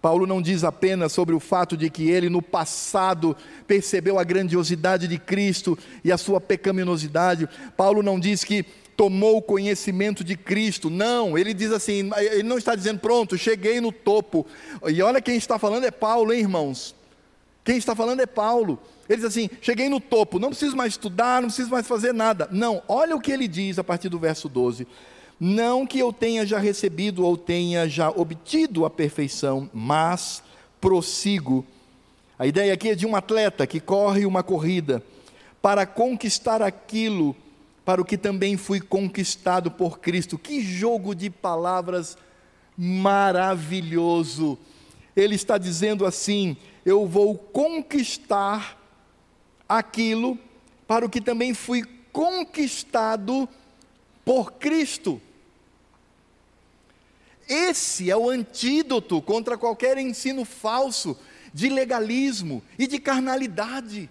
Paulo 0.00 0.26
não 0.26 0.40
diz 0.40 0.64
apenas 0.64 1.12
sobre 1.12 1.34
o 1.34 1.40
fato 1.40 1.76
de 1.76 1.90
que 1.90 2.08
ele 2.08 2.30
no 2.30 2.40
passado 2.40 3.36
percebeu 3.66 4.18
a 4.18 4.24
grandiosidade 4.24 5.06
de 5.06 5.18
Cristo 5.18 5.78
e 6.02 6.10
a 6.10 6.16
sua 6.16 6.40
pecaminosidade. 6.40 7.48
Paulo 7.76 8.02
não 8.02 8.18
diz 8.18 8.42
que 8.42 8.64
tomou 9.00 9.38
o 9.38 9.42
conhecimento 9.42 10.22
de 10.22 10.36
Cristo. 10.36 10.90
Não, 10.90 11.38
ele 11.38 11.54
diz 11.54 11.72
assim, 11.72 12.10
ele 12.18 12.42
não 12.42 12.58
está 12.58 12.74
dizendo, 12.74 13.00
pronto, 13.00 13.38
cheguei 13.38 13.80
no 13.80 13.90
topo. 13.90 14.46
E 14.86 15.00
olha 15.00 15.22
quem 15.22 15.36
está 15.36 15.58
falando 15.58 15.86
é 15.86 15.90
Paulo, 15.90 16.34
hein, 16.34 16.40
irmãos? 16.40 16.94
Quem 17.64 17.78
está 17.78 17.96
falando 17.96 18.20
é 18.20 18.26
Paulo. 18.26 18.78
Ele 19.08 19.16
diz 19.16 19.24
assim: 19.24 19.48
cheguei 19.62 19.88
no 19.88 20.00
topo, 20.00 20.38
não 20.38 20.50
preciso 20.50 20.76
mais 20.76 20.92
estudar, 20.92 21.40
não 21.40 21.48
preciso 21.48 21.70
mais 21.70 21.88
fazer 21.88 22.12
nada. 22.12 22.46
Não, 22.52 22.82
olha 22.86 23.16
o 23.16 23.20
que 23.22 23.32
ele 23.32 23.48
diz 23.48 23.78
a 23.78 23.84
partir 23.84 24.10
do 24.10 24.18
verso 24.18 24.50
12. 24.50 24.86
Não 25.40 25.86
que 25.86 25.98
eu 25.98 26.12
tenha 26.12 26.44
já 26.44 26.58
recebido 26.58 27.24
ou 27.24 27.38
tenha 27.38 27.88
já 27.88 28.10
obtido 28.10 28.84
a 28.84 28.90
perfeição, 28.90 29.70
mas 29.72 30.42
prossigo. 30.78 31.64
A 32.38 32.46
ideia 32.46 32.74
aqui 32.74 32.90
é 32.90 32.94
de 32.94 33.06
um 33.06 33.16
atleta 33.16 33.66
que 33.66 33.80
corre 33.80 34.26
uma 34.26 34.42
corrida 34.42 35.02
para 35.62 35.86
conquistar 35.86 36.60
aquilo 36.60 37.34
para 37.90 38.00
o 38.00 38.04
que 38.04 38.16
também 38.16 38.56
fui 38.56 38.80
conquistado 38.80 39.68
por 39.68 39.98
Cristo. 39.98 40.38
Que 40.38 40.60
jogo 40.62 41.12
de 41.12 41.28
palavras 41.28 42.16
maravilhoso! 42.78 44.56
Ele 45.16 45.34
está 45.34 45.58
dizendo 45.58 46.06
assim: 46.06 46.56
eu 46.86 47.04
vou 47.04 47.36
conquistar 47.36 48.80
aquilo 49.68 50.38
para 50.86 51.04
o 51.04 51.10
que 51.10 51.20
também 51.20 51.52
fui 51.52 51.82
conquistado 52.12 53.48
por 54.24 54.52
Cristo. 54.52 55.20
Esse 57.48 58.08
é 58.08 58.16
o 58.16 58.30
antídoto 58.30 59.20
contra 59.20 59.58
qualquer 59.58 59.98
ensino 59.98 60.44
falso 60.44 61.18
de 61.52 61.68
legalismo 61.68 62.62
e 62.78 62.86
de 62.86 63.00
carnalidade 63.00 64.08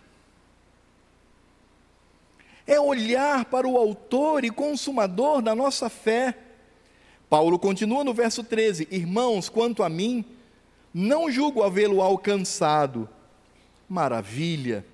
é 2.70 2.80
olhar 2.80 3.46
para 3.46 3.68
o 3.68 3.76
autor 3.76 4.46
e 4.46 4.52
consumador 4.52 5.42
da 5.42 5.56
nossa 5.56 5.90
fé. 5.90 6.38
Paulo 7.28 7.58
continua 7.58 8.04
no 8.04 8.14
verso 8.14 8.44
13: 8.44 8.88
Irmãos, 8.92 9.50
quanto 9.50 9.82
a 9.82 9.90
mim, 9.90 10.24
não 10.94 11.32
julgo 11.32 11.64
havê-lo 11.64 12.00
alcançado. 12.00 13.10
Maravilha! 13.90 14.86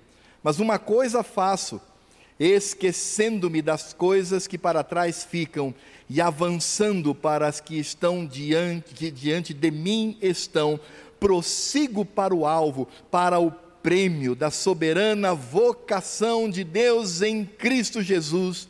Mas 0.42 0.58
uma 0.58 0.78
coisa 0.78 1.22
faço, 1.22 1.78
esquecendo-me 2.40 3.60
das 3.60 3.92
coisas 3.92 4.46
que 4.46 4.56
para 4.56 4.82
trás 4.82 5.22
ficam 5.22 5.74
e 6.08 6.18
avançando 6.18 7.14
para 7.14 7.46
as 7.46 7.60
que 7.60 7.78
estão 7.78 8.24
diante, 8.24 8.94
que 8.94 9.10
diante 9.10 9.52
de 9.52 9.70
mim 9.70 10.16
estão, 10.22 10.80
prossigo 11.20 12.06
para 12.06 12.34
o 12.34 12.46
alvo, 12.46 12.88
para 13.10 13.38
o 13.38 13.50
prêmio 13.86 14.34
da 14.34 14.50
soberana 14.50 15.32
vocação 15.32 16.50
de 16.50 16.64
Deus 16.64 17.22
em 17.22 17.44
Cristo 17.44 18.02
Jesus. 18.02 18.66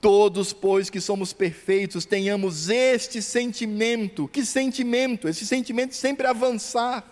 Todos, 0.00 0.52
pois 0.52 0.88
que 0.88 1.00
somos 1.00 1.32
perfeitos, 1.32 2.04
tenhamos 2.04 2.68
este 2.68 3.20
sentimento. 3.20 4.28
Que 4.28 4.44
sentimento? 4.44 5.28
Esse 5.28 5.44
sentimento 5.44 5.96
sempre 5.96 6.24
avançar. 6.24 7.04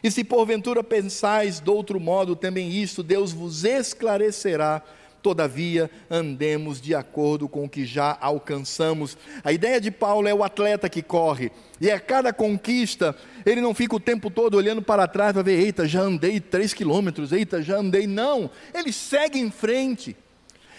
E 0.00 0.08
se 0.08 0.22
porventura 0.22 0.84
pensais 0.84 1.58
de 1.58 1.70
outro 1.70 1.98
modo 1.98 2.36
também 2.36 2.70
isto, 2.70 3.02
Deus 3.02 3.32
vos 3.32 3.64
esclarecerá. 3.64 4.84
Todavia, 5.26 5.90
andemos 6.08 6.80
de 6.80 6.94
acordo 6.94 7.48
com 7.48 7.64
o 7.64 7.68
que 7.68 7.84
já 7.84 8.16
alcançamos. 8.20 9.18
A 9.42 9.52
ideia 9.52 9.80
de 9.80 9.90
Paulo 9.90 10.28
é 10.28 10.32
o 10.32 10.44
atleta 10.44 10.88
que 10.88 11.02
corre, 11.02 11.50
e 11.80 11.90
a 11.90 11.98
cada 11.98 12.32
conquista, 12.32 13.12
ele 13.44 13.60
não 13.60 13.74
fica 13.74 13.96
o 13.96 13.98
tempo 13.98 14.30
todo 14.30 14.56
olhando 14.56 14.80
para 14.80 15.08
trás 15.08 15.32
para 15.32 15.42
ver, 15.42 15.58
eita, 15.58 15.84
já 15.84 16.00
andei 16.00 16.38
três 16.38 16.72
quilômetros, 16.72 17.32
eita, 17.32 17.60
já 17.60 17.78
andei. 17.78 18.06
Não, 18.06 18.48
ele 18.72 18.92
segue 18.92 19.40
em 19.40 19.50
frente 19.50 20.14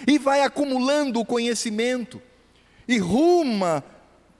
e 0.07 0.17
vai 0.17 0.41
acumulando 0.43 1.19
o 1.19 1.25
conhecimento 1.25 2.21
e 2.87 2.97
ruma 2.99 3.83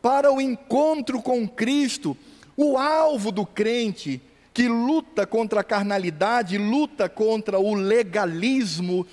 para 0.01 0.31
o 0.31 0.39
encontro 0.39 1.21
com 1.21 1.45
Cristo. 1.45 2.15
O 2.55 2.77
alvo 2.77 3.29
do 3.29 3.45
crente 3.45 4.21
que 4.53 4.69
luta 4.69 5.27
contra 5.27 5.59
a 5.59 5.65
carnalidade, 5.65 6.57
luta 6.57 7.09
contra 7.09 7.59
o 7.59 7.75
legalismo, 7.75 9.05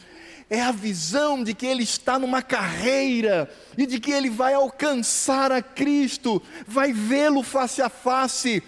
é 0.50 0.60
a 0.60 0.70
visão 0.70 1.42
de 1.42 1.54
que 1.54 1.66
ele 1.66 1.82
está 1.82 2.18
numa 2.18 2.42
carreira 2.42 3.50
e 3.76 3.86
de 3.86 3.98
que 3.98 4.12
ele 4.12 4.30
vai 4.30 4.54
alcançar 4.54 5.50
a 5.50 5.62
Cristo, 5.62 6.42
vai 6.66 6.92
vê-lo 6.92 7.42
face 7.42 7.80
a 7.80 7.88
face, 7.88 8.62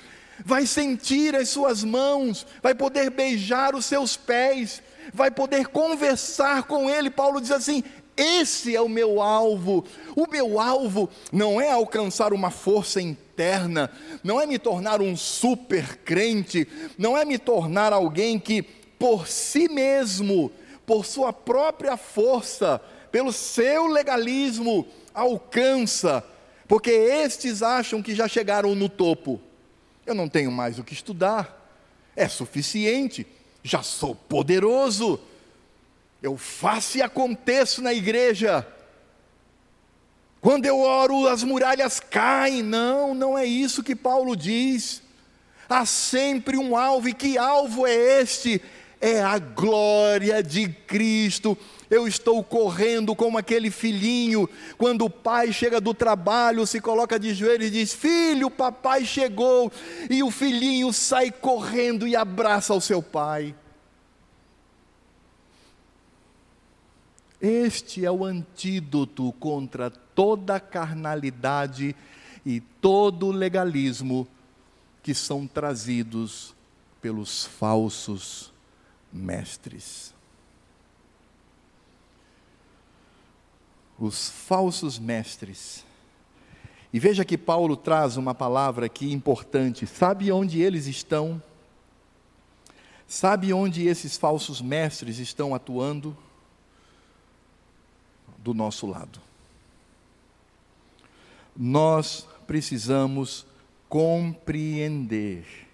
vai 0.45 0.66
sentir 0.66 1.35
as 1.35 1.49
suas 1.49 1.85
mãos, 1.85 2.47
vai 2.62 2.74
poder 2.74 3.11
beijar 3.11 3.74
os 3.74 3.85
seus 3.85 4.16
pés, 4.16 4.83
vai 5.12 5.31
poder 5.31 5.68
conversar 5.68 6.64
com 6.64 6.91
Ele. 6.91 7.11
Paulo 7.11 7.41
diz 7.41 7.51
assim: 7.51 7.83
esse 8.16 8.74
é 8.74 8.81
o 8.81 8.89
meu 8.89 9.20
alvo. 9.20 9.85
O 10.16 10.27
meu 10.27 10.59
alvo 10.59 11.09
não 11.31 11.61
é 11.61 11.70
alcançar 11.70 12.33
uma 12.33 12.51
força 12.51 13.01
interna, 13.01 13.91
não 14.24 14.41
é 14.41 14.47
me 14.47 14.59
tornar 14.59 15.03
um 15.03 15.14
super 15.16 15.99
crente, 15.99 16.66
não 16.97 17.16
é 17.16 17.24
me 17.24 17.37
tornar 17.37 17.93
alguém 17.93 18.39
que, 18.39 18.62
por 18.62 19.29
si 19.29 19.68
mesmo, 19.68 20.51
por 20.87 21.05
sua 21.05 21.32
própria 21.32 21.97
força, 21.97 22.80
pelo 23.11 23.32
seu 23.32 23.87
legalismo, 23.87 24.87
alcança, 25.12 26.24
porque 26.68 26.91
estes 26.91 27.62
acham 27.62 28.03
que 28.03 28.14
já 28.14 28.28
chegaram 28.28 28.74
no 28.74 28.89
topo. 28.89 29.41
Eu 30.07 30.14
não 30.14 30.28
tenho 30.28 30.53
mais 30.53 30.78
o 30.78 30.84
que 30.84 30.95
estudar, 30.95 31.68
é 32.14 32.28
suficiente 32.28 33.26
já 33.66 33.82
sou 33.82 34.14
poderoso, 34.14 35.20
eu 36.22 36.37
faço 36.37 36.99
e 36.99 37.03
aconteço 37.03 37.82
na 37.82 37.93
igreja. 37.93 38.66
Quando 40.41 40.66
eu 40.66 40.78
oro, 40.78 41.26
as 41.26 41.43
muralhas 41.43 41.99
caem. 41.99 42.62
Não, 42.62 43.12
não 43.12 43.37
é 43.37 43.45
isso 43.45 43.82
que 43.82 43.97
Paulo 43.97 44.37
diz. 44.37 45.03
Há 45.68 45.84
sempre 45.84 46.57
um 46.57 46.76
alvo, 46.76 47.09
e 47.09 47.12
que 47.12 47.37
alvo 47.37 47.84
é 47.87 48.20
este? 48.20 48.62
É 49.07 49.22
a 49.22 49.38
glória 49.38 50.42
de 50.42 50.68
Cristo. 50.68 51.57
Eu 51.88 52.09
estou 52.09 52.42
correndo 52.42 53.14
como 53.14 53.38
aquele 53.38 53.70
filhinho, 53.70 54.50
quando 54.76 55.04
o 55.04 55.11
pai 55.11 55.52
chega 55.52 55.80
do 55.80 55.94
trabalho, 55.94 56.66
se 56.66 56.80
coloca 56.80 57.16
de 57.16 57.32
joelhos 57.32 57.68
e 57.68 57.70
diz: 57.70 57.94
Filho, 57.94 58.50
papai 58.50 59.04
chegou, 59.04 59.70
e 60.11 60.24
o 60.24 60.30
filhinho 60.32 60.92
sai 60.92 61.30
correndo 61.30 62.04
e 62.09 62.16
abraça 62.16 62.74
o 62.74 62.80
seu 62.80 63.00
pai. 63.00 63.54
Este 67.40 68.04
é 68.04 68.11
o 68.11 68.24
antídoto 68.24 69.32
contra 69.38 69.88
toda 69.88 70.59
carnalidade 70.59 71.94
e 72.44 72.61
todo 72.80 73.30
legalismo 73.30 74.26
que 75.00 75.14
são 75.14 75.46
trazidos 75.46 76.57
pelos 77.00 77.44
falsos 77.44 78.55
mestres. 79.17 80.14
os 83.99 84.29
falsos 84.29 84.99
mestres. 84.99 85.85
E 86.93 87.01
veja 87.01 87.25
que 87.25 87.37
Paulo 87.37 87.77
traz 87.77 88.17
uma 88.17 88.35
palavra 88.35 88.87
aqui 88.87 89.12
importante. 89.12 89.87
Sabe 89.87 90.31
onde 90.31 90.61
eles 90.61 90.87
estão? 90.87 91.43
Sabe 93.07 93.53
onde 93.53 93.87
esses 93.87 94.17
falsos 94.17 94.61
mestres 94.61 95.19
estão 95.19 95.55
atuando? 95.55 96.17
Do 98.39 98.55
nosso 98.55 98.87
lado. 98.87 99.21
Nós 101.57 102.29
precisamos 102.47 103.47
compreender 103.89 105.66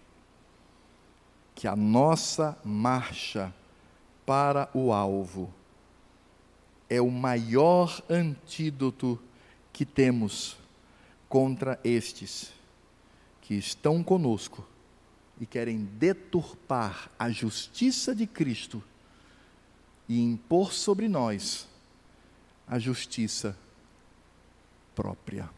que 1.63 1.69
a 1.69 1.77
nossa 1.77 2.59
marcha 2.65 3.55
para 4.27 4.69
o 4.75 4.93
alvo 4.93 5.49
é 6.91 7.01
o 7.01 7.09
maior 7.09 8.03
antídoto 8.11 9.17
que 9.73 9.87
temos 9.87 10.57
contra 11.29 11.79
estes 11.85 12.53
que 13.43 13.55
estão 13.55 14.03
conosco 14.03 14.67
e 15.41 15.47
querem 15.47 15.85
deturpar 15.85 17.09
a 17.17 17.31
justiça 17.31 18.13
de 18.13 18.27
Cristo 18.27 18.83
e 20.09 20.21
impor 20.21 20.73
sobre 20.73 21.07
nós 21.07 21.69
a 22.67 22.77
justiça 22.77 23.57
própria. 24.97 25.49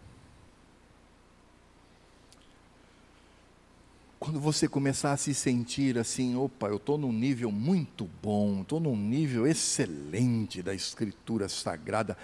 Quando 4.25 4.41
você 4.41 4.67
começar 4.67 5.13
a 5.13 5.19
se 5.19 5.35
sentir 5.35 5.99
assim, 5.99 6.35
opa, 6.35 6.69
eu 6.69 6.77
estou 6.77 6.97
num 6.97 7.13
nível 7.13 7.53
muito 7.53 8.09
bom, 8.23 8.63
estou 8.63 8.81
num 8.81 8.97
nível 8.97 9.47
excelente 9.47 10.63
da 10.63 10.75
Escritura 10.75 11.47
Sagrada, 11.47 12.17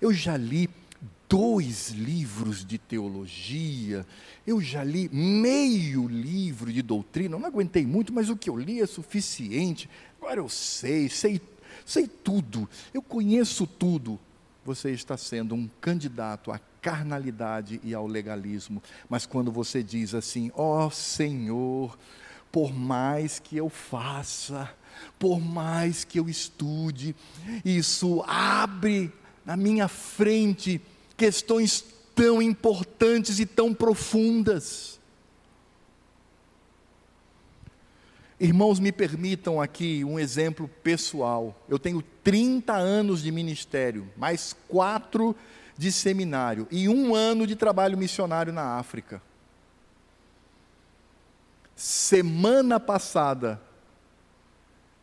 eu 0.00 0.12
já 0.12 0.36
li 0.36 0.68
dois 1.28 1.90
livros 1.90 2.64
de 2.64 2.76
teologia, 2.76 4.04
eu 4.44 4.60
já 4.60 4.82
li 4.82 5.08
meio 5.10 6.08
livro 6.08 6.72
de 6.72 6.82
doutrina, 6.82 7.36
eu 7.36 7.38
não 7.38 7.46
aguentei 7.46 7.86
muito, 7.86 8.12
mas 8.12 8.28
o 8.28 8.36
que 8.36 8.50
eu 8.50 8.56
li 8.56 8.80
é 8.80 8.86
suficiente, 8.86 9.88
agora 10.20 10.40
eu 10.40 10.48
sei, 10.48 11.08
sei, 11.08 11.40
sei 11.86 12.08
tudo, 12.08 12.68
eu 12.92 13.00
conheço 13.00 13.64
tudo. 13.64 14.18
Você 14.64 14.90
está 14.90 15.16
sendo 15.16 15.54
um 15.54 15.68
candidato 15.80 16.50
a 16.50 16.58
carnalidade 16.84 17.80
e 17.82 17.94
ao 17.94 18.06
legalismo. 18.06 18.82
Mas 19.08 19.24
quando 19.24 19.50
você 19.50 19.82
diz 19.82 20.14
assim: 20.14 20.52
ó 20.54 20.86
oh, 20.86 20.90
Senhor, 20.90 21.98
por 22.52 22.74
mais 22.74 23.38
que 23.38 23.56
eu 23.56 23.70
faça, 23.70 24.70
por 25.18 25.40
mais 25.40 26.04
que 26.04 26.20
eu 26.20 26.28
estude, 26.28 27.16
isso 27.64 28.22
abre 28.28 29.10
na 29.46 29.56
minha 29.56 29.88
frente 29.88 30.78
questões 31.16 31.82
tão 32.14 32.42
importantes 32.42 33.40
e 33.40 33.46
tão 33.46 33.72
profundas. 33.72 35.00
Irmãos, 38.38 38.78
me 38.78 38.92
permitam 38.92 39.58
aqui 39.60 40.04
um 40.04 40.18
exemplo 40.18 40.68
pessoal. 40.82 41.58
Eu 41.66 41.78
tenho 41.78 42.02
30 42.22 42.74
anos 42.74 43.22
de 43.22 43.30
ministério, 43.30 44.06
mais 44.16 44.54
quatro 44.68 45.34
de 45.76 45.90
seminário 45.90 46.66
e 46.70 46.88
um 46.88 47.14
ano 47.14 47.46
de 47.46 47.56
trabalho 47.56 47.98
missionário 47.98 48.52
na 48.52 48.78
África. 48.78 49.20
Semana 51.74 52.78
passada, 52.78 53.60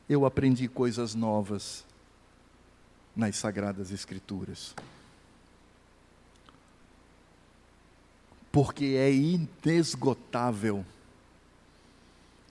eu 0.07 0.25
aprendi 0.25 0.67
coisas 0.67 1.13
novas 1.13 1.85
nas 3.15 3.35
Sagradas 3.35 3.91
Escrituras. 3.91 4.73
Porque 8.51 8.95
é 8.97 9.11
inesgotável. 9.11 10.85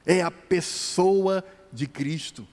É 0.04 0.22
a 0.22 0.30
pessoa 0.30 1.44
de 1.72 1.86
Cristo. 1.86 2.46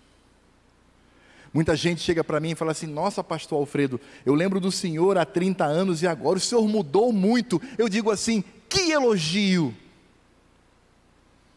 Muita 1.54 1.76
gente 1.76 2.02
chega 2.02 2.24
para 2.24 2.40
mim 2.40 2.52
e 2.52 2.56
fala 2.56 2.72
assim: 2.72 2.88
Nossa, 2.88 3.24
Pastor 3.24 3.60
Alfredo, 3.60 4.00
eu 4.26 4.34
lembro 4.34 4.60
do 4.60 4.72
senhor 4.72 5.18
há 5.18 5.26
30 5.26 5.66
anos 5.66 6.02
e 6.02 6.08
agora 6.08 6.38
o 6.38 6.42
senhor 6.42 6.68
mudou 6.68 7.12
muito. 7.12 7.62
Eu 7.78 7.88
digo 7.88 8.12
assim: 8.12 8.44
Que 8.70 8.92
elogio! 8.92 9.74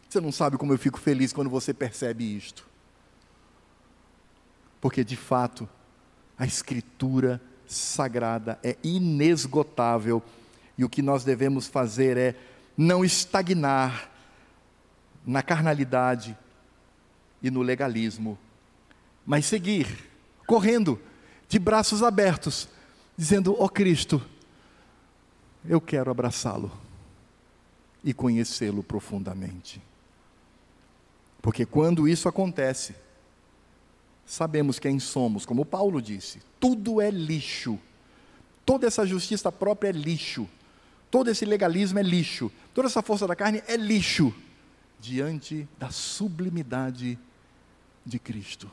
Você 0.09 0.19
não 0.19 0.31
sabe 0.31 0.57
como 0.57 0.73
eu 0.73 0.77
fico 0.77 0.99
feliz 0.99 1.31
quando 1.31 1.49
você 1.49 1.73
percebe 1.73 2.35
isto. 2.35 2.67
Porque 4.81 5.03
de 5.03 5.15
fato, 5.15 5.69
a 6.37 6.45
Escritura 6.45 7.41
sagrada 7.65 8.59
é 8.63 8.75
inesgotável 8.83 10.21
e 10.77 10.83
o 10.83 10.89
que 10.89 11.01
nós 11.01 11.23
devemos 11.23 11.67
fazer 11.67 12.17
é 12.17 12.35
não 12.77 13.05
estagnar 13.05 14.09
na 15.25 15.41
carnalidade 15.41 16.37
e 17.41 17.49
no 17.49 17.61
legalismo 17.61 18.37
mas 19.25 19.45
seguir, 19.45 20.09
correndo, 20.47 20.99
de 21.47 21.59
braços 21.59 22.01
abertos, 22.03 22.67
dizendo: 23.17 23.55
Ó 23.59 23.65
oh 23.65 23.69
Cristo, 23.69 24.21
eu 25.65 25.79
quero 25.79 26.09
abraçá-lo 26.09 26.71
e 28.03 28.13
conhecê-lo 28.13 28.83
profundamente. 28.83 29.81
Porque 31.41 31.65
quando 31.65 32.07
isso 32.07 32.29
acontece, 32.29 32.95
sabemos 34.25 34.79
quem 34.79 34.99
somos, 34.99 35.45
como 35.45 35.65
Paulo 35.65 36.01
disse: 36.01 36.41
tudo 36.59 37.01
é 37.01 37.09
lixo, 37.09 37.79
toda 38.65 38.87
essa 38.87 39.05
justiça 39.05 39.51
própria 39.51 39.89
é 39.89 39.91
lixo, 39.91 40.47
todo 41.09 41.29
esse 41.29 41.45
legalismo 41.45 41.99
é 41.99 42.03
lixo, 42.03 42.51
toda 42.73 42.87
essa 42.87 43.01
força 43.01 43.27
da 43.27 43.35
carne 43.35 43.63
é 43.67 43.75
lixo, 43.75 44.33
diante 44.99 45.67
da 45.77 45.89
sublimidade 45.89 47.17
de 48.05 48.19
Cristo. 48.19 48.71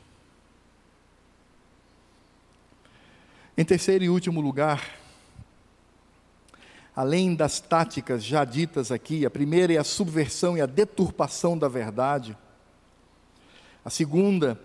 Em 3.58 3.64
terceiro 3.64 4.04
e 4.04 4.08
último 4.08 4.40
lugar, 4.40 4.88
além 6.94 7.34
das 7.34 7.58
táticas 7.58 8.22
já 8.22 8.44
ditas 8.44 8.92
aqui, 8.92 9.26
a 9.26 9.30
primeira 9.30 9.72
é 9.72 9.78
a 9.78 9.82
subversão 9.82 10.56
e 10.56 10.60
a 10.60 10.66
deturpação 10.66 11.58
da 11.58 11.66
verdade. 11.66 12.38
A 13.84 13.90
segunda 13.90 14.60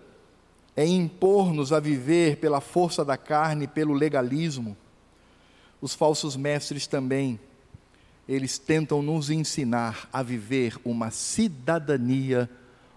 é 0.76 0.86
impor-nos 0.86 1.72
a 1.72 1.80
viver 1.80 2.36
pela 2.36 2.60
força 2.60 3.04
da 3.04 3.16
carne, 3.16 3.66
pelo 3.66 3.94
legalismo. 3.94 4.76
Os 5.80 5.92
falsos 5.92 6.36
mestres 6.36 6.86
também, 6.86 7.40
eles 8.28 8.58
tentam 8.58 9.02
nos 9.02 9.28
ensinar 9.28 10.08
a 10.12 10.22
viver 10.22 10.78
uma 10.84 11.10
cidadania 11.10 12.48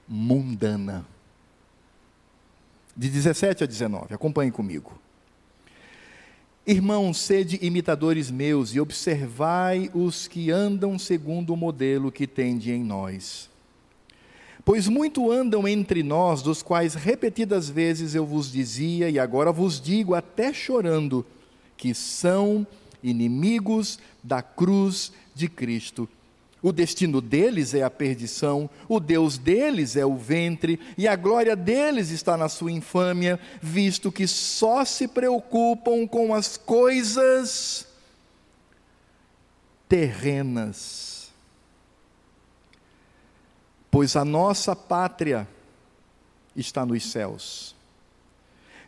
mundana. 0.07 1.07
De 2.95 3.09
17 3.09 3.63
a 3.63 3.67
19, 3.67 4.13
acompanhe 4.13 4.51
comigo. 4.51 5.06
Irmãos, 6.70 7.20
sede 7.20 7.57
imitadores 7.61 8.30
meus 8.30 8.76
e 8.76 8.80
observai 8.82 9.89
os 9.93 10.28
que 10.28 10.51
andam 10.51 10.99
segundo 10.99 11.53
o 11.53 11.55
modelo 11.55 12.11
que 12.11 12.28
tende 12.28 12.74
em 12.74 12.84
nós. 12.84 13.49
Pois 14.65 14.89
muito 14.89 15.32
andam 15.32 15.65
entre 15.65 16.03
nós, 16.03 16.41
dos 16.41 16.61
quais 16.61 16.93
repetidas 16.93 17.70
vezes 17.70 18.13
eu 18.15 18.26
vos 18.26 18.51
dizia, 18.51 19.09
e 19.09 19.18
agora 19.18 19.49
vos 19.49 19.80
digo, 19.80 20.13
até 20.13 20.51
chorando, 20.51 21.26
que 21.78 21.93
são 21.93 22.68
inimigos 23.01 23.97
da 24.22 24.41
cruz 24.41 25.13
de 25.34 25.47
Cristo 25.47 26.09
o 26.61 26.71
destino 26.71 27.21
deles 27.21 27.73
é 27.73 27.83
a 27.83 27.89
perdição, 27.89 28.69
o 28.89 28.99
Deus 28.99 29.37
deles 29.37 29.95
é 29.95 30.05
o 30.05 30.17
ventre, 30.17 30.79
e 30.97 31.07
a 31.07 31.15
glória 31.15 31.55
deles 31.55 32.09
está 32.09 32.35
na 32.35 32.49
sua 32.49 32.71
infâmia, 32.71 33.39
visto 33.61 34.11
que 34.11 34.27
só 34.27 34.83
se 34.83 35.07
preocupam 35.07 36.07
com 36.07 36.33
as 36.33 36.57
coisas 36.57 37.87
terrenas. 39.87 41.31
Pois 43.89 44.15
a 44.15 44.25
nossa 44.25 44.75
pátria 44.75 45.47
está 46.55 46.85
nos 46.85 47.03
céus 47.09 47.76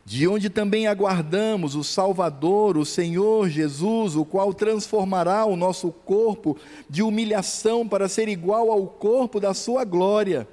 de 0.10 0.28
onde 0.28 0.50
também 0.50 0.88
aguardamos 0.88 1.76
o 1.76 1.84
Salvador, 1.84 2.80
o 2.80 2.84
Senhor 2.84 3.48
Jesus, 3.48 4.16
o 4.16 4.26
qual 4.26 4.52
transformará 4.56 5.46
o 5.46 5.56
nosso 5.56 5.92
corpo 5.92 6.58
de 6.90 7.04
humilhação 7.04 7.88
para 7.88 8.10
ser 8.10 8.28
igual 8.28 8.72
ao 8.72 8.88
corpo 8.88 9.40
da 9.40 9.54
sua 9.54 9.84
glória, 9.84 10.48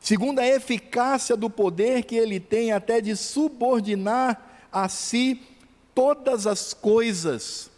segundo 0.00 0.40
a 0.40 0.48
eficácia 0.48 1.36
do 1.36 1.48
poder 1.48 2.02
que 2.02 2.16
ele 2.16 2.40
tem 2.40 2.72
até 2.72 3.00
de 3.00 3.14
subordinar 3.14 4.66
a 4.72 4.88
si 4.88 5.40
todas 5.94 6.44
as 6.44 6.74
coisas. 6.74 7.70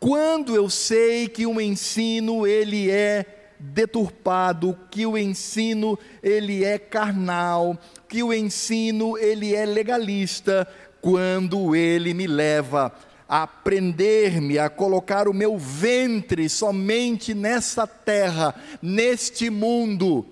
Quando 0.00 0.56
eu 0.56 0.68
sei 0.68 1.28
que 1.28 1.46
o 1.46 1.60
ensino 1.60 2.44
ele 2.44 2.90
é 2.90 3.41
deturpado, 3.62 4.76
que 4.90 5.06
o 5.06 5.16
ensino 5.16 5.98
ele 6.22 6.64
é 6.64 6.78
carnal, 6.78 7.78
que 8.08 8.22
o 8.22 8.32
ensino 8.32 9.16
ele 9.16 9.54
é 9.54 9.64
legalista, 9.64 10.66
quando 11.00 11.74
ele 11.74 12.12
me 12.12 12.26
leva 12.26 12.92
a 13.28 13.46
prender-me, 13.46 14.58
a 14.58 14.68
colocar 14.68 15.26
o 15.26 15.32
meu 15.32 15.56
ventre 15.56 16.48
somente 16.48 17.32
nessa 17.32 17.86
terra, 17.86 18.54
neste 18.82 19.48
mundo. 19.48 20.26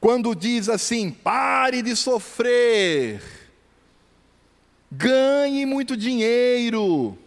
Quando 0.00 0.34
diz 0.34 0.68
assim: 0.68 1.10
pare 1.10 1.82
de 1.82 1.94
sofrer, 1.94 3.20
ganhe 4.90 5.66
muito 5.66 5.96
dinheiro, 5.96 7.18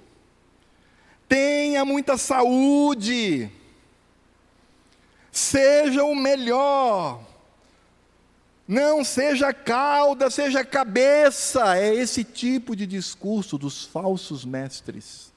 tenha 1.28 1.86
muita 1.86 2.18
saúde, 2.18 3.50
seja 5.40 6.04
o 6.04 6.14
melhor. 6.14 7.24
Não 8.68 9.04
seja 9.04 9.52
cauda, 9.54 10.30
seja 10.30 10.64
cabeça. 10.64 11.78
É 11.78 11.96
esse 11.96 12.24
tipo 12.24 12.76
de 12.76 12.86
discurso 12.86 13.58
dos 13.58 13.86
falsos 13.86 14.46
mestres. 14.46 15.32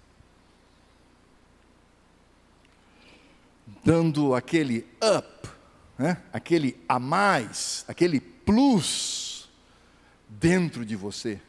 Dando 3.85 4.35
aquele 4.35 4.87
up, 5.03 5.49
né? 5.99 6.23
aquele 6.33 6.79
a 6.89 6.99
mais, 6.99 7.85
aquele 7.89 8.21
plus 8.21 9.49
dentro 10.29 10.85
de 10.85 10.95
você. 10.95 11.41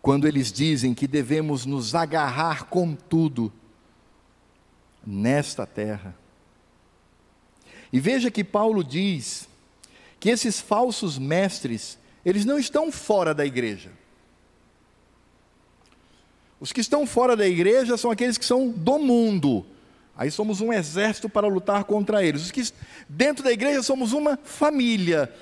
Quando 0.00 0.28
eles 0.28 0.52
dizem 0.52 0.94
que 0.94 1.06
devemos 1.08 1.66
nos 1.66 1.94
agarrar 1.94 2.66
com 2.66 2.94
tudo 2.94 3.52
nesta 5.06 5.64
terra. 5.66 6.14
E 7.92 8.00
veja 8.00 8.30
que 8.30 8.42
Paulo 8.42 8.82
diz 8.82 9.48
que 10.18 10.28
esses 10.28 10.60
falsos 10.60 11.18
mestres, 11.18 11.98
eles 12.24 12.44
não 12.44 12.58
estão 12.58 12.90
fora 12.90 13.32
da 13.32 13.46
igreja. 13.46 13.90
Os 16.58 16.72
que 16.72 16.80
estão 16.80 17.06
fora 17.06 17.36
da 17.36 17.46
igreja 17.46 17.96
são 17.96 18.10
aqueles 18.10 18.36
que 18.36 18.44
são 18.44 18.70
do 18.70 18.98
mundo. 18.98 19.64
Aí 20.16 20.30
somos 20.30 20.60
um 20.60 20.72
exército 20.72 21.28
para 21.28 21.46
lutar 21.46 21.84
contra 21.84 22.24
eles. 22.24 22.42
Os 22.42 22.50
que 22.50 22.62
dentro 23.08 23.44
da 23.44 23.52
igreja 23.52 23.82
somos 23.82 24.12
uma 24.12 24.38
família 24.42 25.32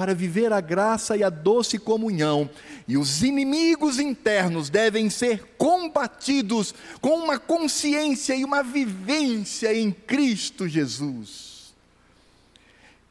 para 0.00 0.14
viver 0.14 0.50
a 0.50 0.62
graça 0.62 1.14
e 1.14 1.22
a 1.22 1.28
doce 1.28 1.78
comunhão. 1.78 2.48
E 2.88 2.96
os 2.96 3.22
inimigos 3.22 3.98
internos 3.98 4.70
devem 4.70 5.10
ser 5.10 5.44
combatidos 5.58 6.74
com 7.02 7.18
uma 7.18 7.38
consciência 7.38 8.34
e 8.34 8.42
uma 8.42 8.62
vivência 8.62 9.74
em 9.74 9.92
Cristo 9.92 10.66
Jesus. 10.66 11.74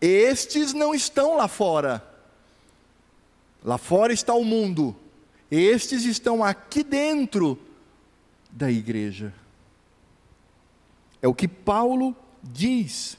Estes 0.02 0.74
não 0.74 0.96
estão 0.96 1.38
lá 1.38 1.48
fora. 1.48 2.04
Lá 3.64 3.78
fora 3.78 4.12
está 4.12 4.34
o 4.34 4.44
mundo. 4.44 4.96
Estes 5.52 6.06
estão 6.06 6.44
aqui 6.44 6.84
dentro 6.84 7.56
da 8.50 8.72
igreja. 8.72 9.32
É 11.22 11.28
o 11.28 11.36
que 11.36 11.48
Paulo 11.48 12.18
diz. 12.42 13.16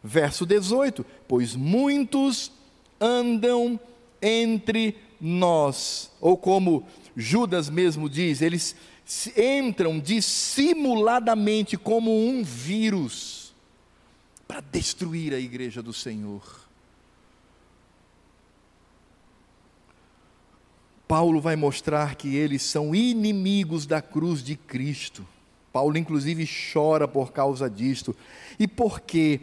Verso 0.00 0.46
18: 0.46 1.04
Pois 1.26 1.56
muitos 1.56 2.52
andam 3.04 3.78
entre 4.22 4.96
nós. 5.20 6.10
Ou 6.20 6.36
como 6.36 6.86
Judas 7.14 7.68
mesmo 7.68 8.08
diz, 8.08 8.40
eles 8.40 8.74
entram 9.36 10.00
dissimuladamente 10.00 11.76
como 11.76 12.10
um 12.10 12.42
vírus 12.42 13.54
para 14.48 14.60
destruir 14.60 15.34
a 15.34 15.38
igreja 15.38 15.82
do 15.82 15.92
Senhor. 15.92 16.64
Paulo 21.06 21.40
vai 21.40 21.54
mostrar 21.54 22.14
que 22.14 22.34
eles 22.34 22.62
são 22.62 22.94
inimigos 22.94 23.84
da 23.84 24.00
cruz 24.00 24.42
de 24.42 24.56
Cristo. 24.56 25.26
Paulo, 25.70 25.98
inclusive, 25.98 26.48
chora 26.72 27.06
por 27.06 27.32
causa 27.32 27.68
disto. 27.68 28.16
E 28.58 28.66
por 28.66 29.00
quê? 29.00 29.40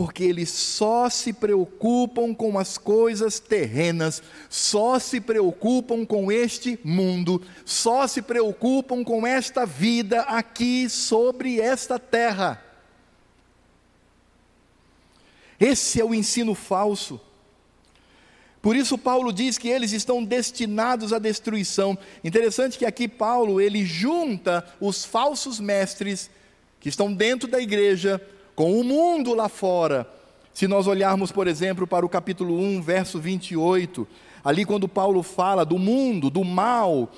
Porque 0.00 0.24
eles 0.24 0.48
só 0.48 1.10
se 1.10 1.30
preocupam 1.30 2.32
com 2.32 2.58
as 2.58 2.78
coisas 2.78 3.38
terrenas, 3.38 4.22
só 4.48 4.98
se 4.98 5.20
preocupam 5.20 6.06
com 6.06 6.32
este 6.32 6.80
mundo, 6.82 7.42
só 7.66 8.06
se 8.06 8.22
preocupam 8.22 9.04
com 9.04 9.26
esta 9.26 9.66
vida 9.66 10.22
aqui 10.22 10.88
sobre 10.88 11.60
esta 11.60 11.98
terra. 11.98 12.64
Esse 15.60 16.00
é 16.00 16.04
o 16.06 16.14
ensino 16.14 16.54
falso. 16.54 17.20
Por 18.62 18.74
isso 18.74 18.96
Paulo 18.96 19.34
diz 19.34 19.58
que 19.58 19.68
eles 19.68 19.92
estão 19.92 20.24
destinados 20.24 21.12
à 21.12 21.18
destruição. 21.18 21.98
Interessante 22.24 22.78
que 22.78 22.86
aqui 22.86 23.06
Paulo 23.06 23.60
ele 23.60 23.84
junta 23.84 24.66
os 24.80 25.04
falsos 25.04 25.60
mestres 25.60 26.30
que 26.80 26.88
estão 26.88 27.12
dentro 27.12 27.46
da 27.46 27.60
igreja 27.60 28.18
com 28.60 28.78
o 28.78 28.84
mundo 28.84 29.32
lá 29.32 29.48
fora, 29.48 30.06
Se 30.52 30.68
nós 30.68 30.86
olharmos, 30.86 31.32
por 31.32 31.48
exemplo, 31.48 31.86
para 31.86 32.04
o 32.04 32.08
capítulo 32.10 32.58
1, 32.58 32.82
verso 32.82 33.18
28, 33.18 34.06
ali 34.44 34.66
quando 34.66 34.86
Paulo 34.86 35.22
fala 35.22 35.64
do 35.64 35.78
mundo, 35.78 36.28
do 36.28 36.44
mal, 36.44 37.10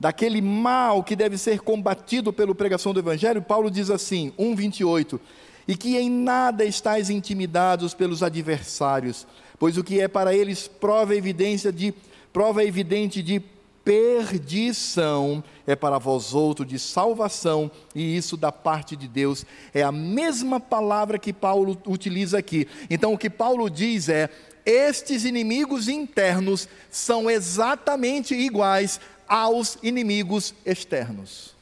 daquele 0.00 0.40
mal 0.42 1.04
que 1.04 1.14
deve 1.14 1.38
ser 1.38 1.60
combatido 1.60 2.32
pela 2.32 2.52
pregação 2.52 2.92
do 2.92 2.98
Evangelho, 2.98 3.40
Paulo 3.40 3.70
diz 3.70 3.90
assim, 3.90 4.32
1,28, 4.36 5.20
e 5.68 5.76
que 5.76 5.96
em 5.96 6.10
nada 6.10 6.64
estáis 6.64 7.10
intimidados 7.10 7.94
pelos 7.94 8.20
adversários, 8.20 9.24
pois 9.60 9.78
o 9.78 9.84
que 9.84 10.00
é 10.00 10.08
para 10.08 10.34
eles 10.34 10.66
prova 10.66 11.14
evidência 11.14 11.70
de 11.70 11.94
prova 12.32 12.64
evidente 12.64 13.22
de 13.22 13.38
perdição 13.84 15.42
é 15.66 15.74
para 15.74 15.98
vós 15.98 16.34
outro 16.34 16.64
de 16.64 16.78
salvação, 16.78 17.70
e 17.94 18.16
isso 18.16 18.36
da 18.36 18.52
parte 18.52 18.96
de 18.96 19.08
Deus. 19.08 19.44
É 19.74 19.82
a 19.82 19.92
mesma 19.92 20.60
palavra 20.60 21.18
que 21.18 21.32
Paulo 21.32 21.80
utiliza 21.86 22.38
aqui. 22.38 22.66
Então 22.88 23.12
o 23.12 23.18
que 23.18 23.30
Paulo 23.30 23.68
diz 23.68 24.08
é: 24.08 24.28
estes 24.64 25.24
inimigos 25.24 25.88
internos 25.88 26.68
são 26.90 27.30
exatamente 27.30 28.34
iguais 28.34 29.00
aos 29.26 29.78
inimigos 29.82 30.54
externos. 30.64 31.54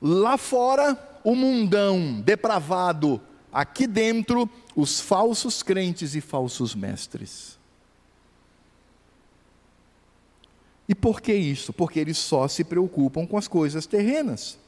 Lá 0.00 0.36
fora, 0.36 1.20
o 1.24 1.34
mundão 1.34 2.20
depravado, 2.20 3.20
aqui 3.52 3.86
dentro, 3.86 4.48
os 4.74 5.00
falsos 5.00 5.62
crentes 5.62 6.14
e 6.14 6.20
falsos 6.20 6.74
mestres. 6.74 7.55
E 10.88 10.94
por 10.94 11.20
que 11.20 11.34
isso? 11.34 11.72
Porque 11.72 11.98
eles 11.98 12.18
só 12.18 12.46
se 12.46 12.62
preocupam 12.62 13.26
com 13.26 13.36
as 13.36 13.48
coisas 13.48 13.86
terrenas. 13.86 14.58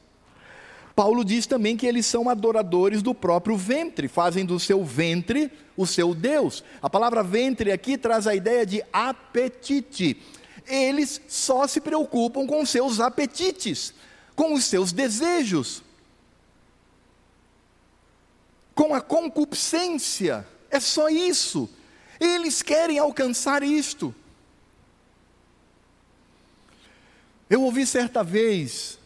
Paulo 0.98 1.24
diz 1.24 1.46
também 1.46 1.76
que 1.76 1.86
eles 1.86 2.06
são 2.06 2.28
adoradores 2.28 3.02
do 3.02 3.14
próprio 3.14 3.56
ventre, 3.56 4.08
fazem 4.08 4.44
do 4.44 4.58
seu 4.58 4.84
ventre 4.84 5.48
o 5.76 5.86
seu 5.86 6.12
Deus. 6.12 6.64
A 6.82 6.90
palavra 6.90 7.22
ventre 7.22 7.70
aqui 7.70 7.96
traz 7.96 8.26
a 8.26 8.34
ideia 8.34 8.66
de 8.66 8.82
apetite. 8.92 10.20
Eles 10.66 11.20
só 11.28 11.68
se 11.68 11.80
preocupam 11.80 12.48
com 12.48 12.66
seus 12.66 12.98
apetites, 12.98 13.94
com 14.34 14.54
os 14.54 14.64
seus 14.64 14.90
desejos, 14.90 15.84
com 18.74 18.92
a 18.92 19.00
concupiscência. 19.00 20.44
É 20.68 20.80
só 20.80 21.08
isso. 21.08 21.70
Eles 22.18 22.60
querem 22.60 22.98
alcançar 22.98 23.62
isto. 23.62 24.12
Eu 27.50 27.62
ouvi 27.62 27.86
certa 27.86 28.22
vez 28.22 28.98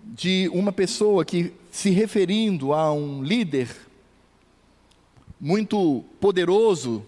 de 0.00 0.48
uma 0.52 0.72
pessoa 0.72 1.24
que, 1.24 1.52
se 1.72 1.90
referindo 1.90 2.72
a 2.72 2.92
um 2.92 3.22
líder 3.22 3.68
muito 5.40 6.04
poderoso 6.20 7.04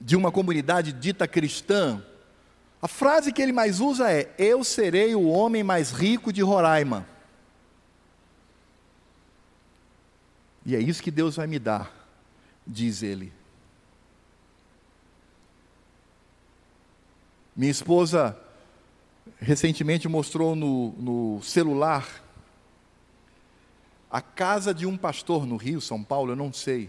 de 0.00 0.16
uma 0.16 0.32
comunidade 0.32 0.92
dita 0.92 1.28
cristã, 1.28 2.02
a 2.80 2.88
frase 2.88 3.32
que 3.32 3.42
ele 3.42 3.52
mais 3.52 3.80
usa 3.80 4.10
é: 4.10 4.34
Eu 4.38 4.64
serei 4.64 5.14
o 5.14 5.28
homem 5.28 5.62
mais 5.62 5.90
rico 5.90 6.32
de 6.32 6.42
Roraima. 6.42 7.06
E 10.64 10.74
é 10.74 10.80
isso 10.80 11.02
que 11.02 11.10
Deus 11.10 11.36
vai 11.36 11.46
me 11.46 11.58
dar, 11.58 11.92
diz 12.66 13.02
ele. 13.02 13.30
Minha 17.56 17.70
esposa 17.70 18.36
recentemente 19.38 20.08
mostrou 20.08 20.56
no, 20.56 20.92
no 20.92 21.42
celular 21.42 22.22
a 24.10 24.20
casa 24.20 24.72
de 24.72 24.86
um 24.86 24.96
pastor 24.96 25.46
no 25.46 25.56
Rio, 25.56 25.80
São 25.80 26.02
Paulo, 26.02 26.32
eu 26.32 26.36
não 26.36 26.52
sei. 26.52 26.88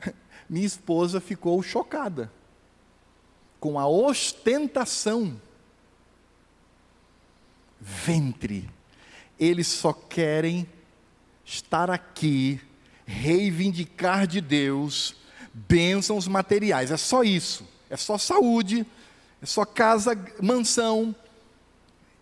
Minha 0.48 0.66
esposa 0.66 1.20
ficou 1.20 1.62
chocada 1.62 2.32
com 3.60 3.78
a 3.78 3.86
ostentação. 3.86 5.40
Ventre. 7.80 8.68
Eles 9.38 9.66
só 9.66 9.92
querem 9.92 10.66
estar 11.44 11.90
aqui, 11.90 12.60
reivindicar 13.06 14.26
de 14.26 14.40
Deus 14.40 15.16
bênçãos 15.52 16.26
materiais. 16.26 16.90
É 16.90 16.96
só 16.96 17.22
isso. 17.22 17.66
É 17.88 17.96
só 17.96 18.18
saúde, 18.18 18.86
é 19.40 19.46
só 19.46 19.64
casa, 19.64 20.18
mansão, 20.40 21.14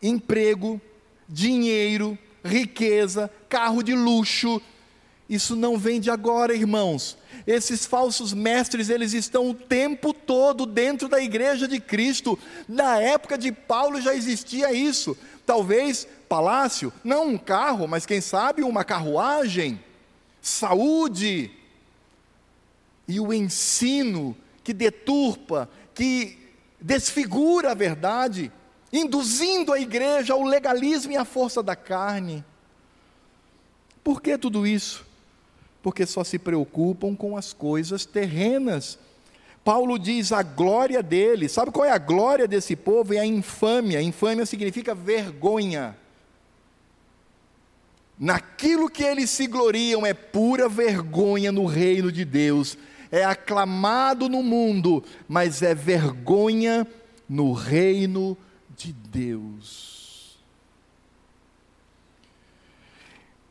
emprego, 0.03 0.81
dinheiro, 1.29 2.19
riqueza, 2.45 3.31
carro 3.49 3.83
de 3.83 3.95
luxo. 3.95 4.61
Isso 5.29 5.57
não 5.57 5.79
vem 5.79 6.01
de 6.01 6.11
agora, 6.11 6.55
irmãos. 6.55 7.17
Esses 7.47 7.87
falsos 7.87 8.35
mestres, 8.35 8.91
eles 8.91 9.15
estão 9.15 9.51
o 9.51 9.55
tempo 9.55 10.13
todo 10.13 10.67
dentro 10.67 11.09
da 11.09 11.21
igreja 11.21 11.67
de 11.67 11.81
Cristo. 11.81 12.39
Na 12.69 13.01
época 13.01 13.39
de 13.39 13.51
Paulo 13.51 14.01
já 14.01 14.15
existia 14.15 14.73
isso. 14.73 15.17
Talvez 15.47 16.07
palácio, 16.29 16.93
não 17.03 17.29
um 17.29 17.39
carro, 17.39 17.87
mas 17.87 18.05
quem 18.05 18.21
sabe 18.21 18.63
uma 18.63 18.85
carruagem, 18.85 19.81
saúde. 20.43 21.51
E 23.09 23.19
o 23.19 23.33
ensino 23.33 24.37
que 24.63 24.73
deturpa, 24.73 25.69
que 25.95 26.44
desfigura 26.85 27.71
a 27.71 27.75
verdade 27.75 28.53
induzindo 28.93 29.73
a 29.73 29.81
igreja 29.81 30.35
ao 30.35 30.43
legalismo 30.45 31.13
e 31.13 31.17
à 31.17 31.25
força 31.25 31.63
da 31.63 31.75
carne. 31.75 32.45
Por 34.05 34.21
que 34.21 34.37
tudo 34.37 34.67
isso? 34.67 35.05
Porque 35.83 36.05
só 36.05 36.23
se 36.23 36.39
preocupam 36.39 37.17
com 37.17 37.39
as 37.39 37.55
coisas 37.55 38.05
terrenas. 38.05 38.99
Paulo 39.65 39.99
diz 39.99 40.31
a 40.31 40.43
glória 40.43 41.03
dele. 41.03 41.49
Sabe 41.49 41.73
qual 41.73 41.87
é 41.87 41.91
a 41.91 41.99
glória 41.99 42.47
desse 42.47 42.77
povo? 42.77 43.15
É 43.15 43.19
a 43.19 43.27
infâmia. 43.27 44.03
Infâmia 44.03 44.45
significa 44.45 44.95
vergonha. 44.95 45.97
Naquilo 48.19 48.91
que 48.91 49.03
eles 49.03 49.31
se 49.31 49.47
gloriam 49.47 50.05
é 50.05 50.13
pura 50.13 50.69
vergonha 50.69 51.51
no 51.51 51.65
reino 51.65 52.13
de 52.13 52.27
Deus. 52.27 52.77
É 53.15 53.23
aclamado 53.23 54.29
no 54.29 54.43
mundo, 54.43 55.05
mas 55.29 55.63
é 55.63 55.73
vergonha 55.73 56.85
no 57.29 57.53
reino 57.53 58.37
de 58.77 58.93
Deus. 58.93 60.37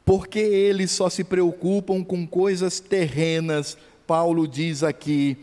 Porque 0.03 0.39
eles 0.39 0.91
só 0.91 1.09
se 1.09 1.23
preocupam 1.23 2.03
com 2.03 2.27
coisas 2.27 2.81
terrenas, 2.81 3.77
Paulo 4.05 4.49
diz 4.49 4.83
aqui, 4.83 5.37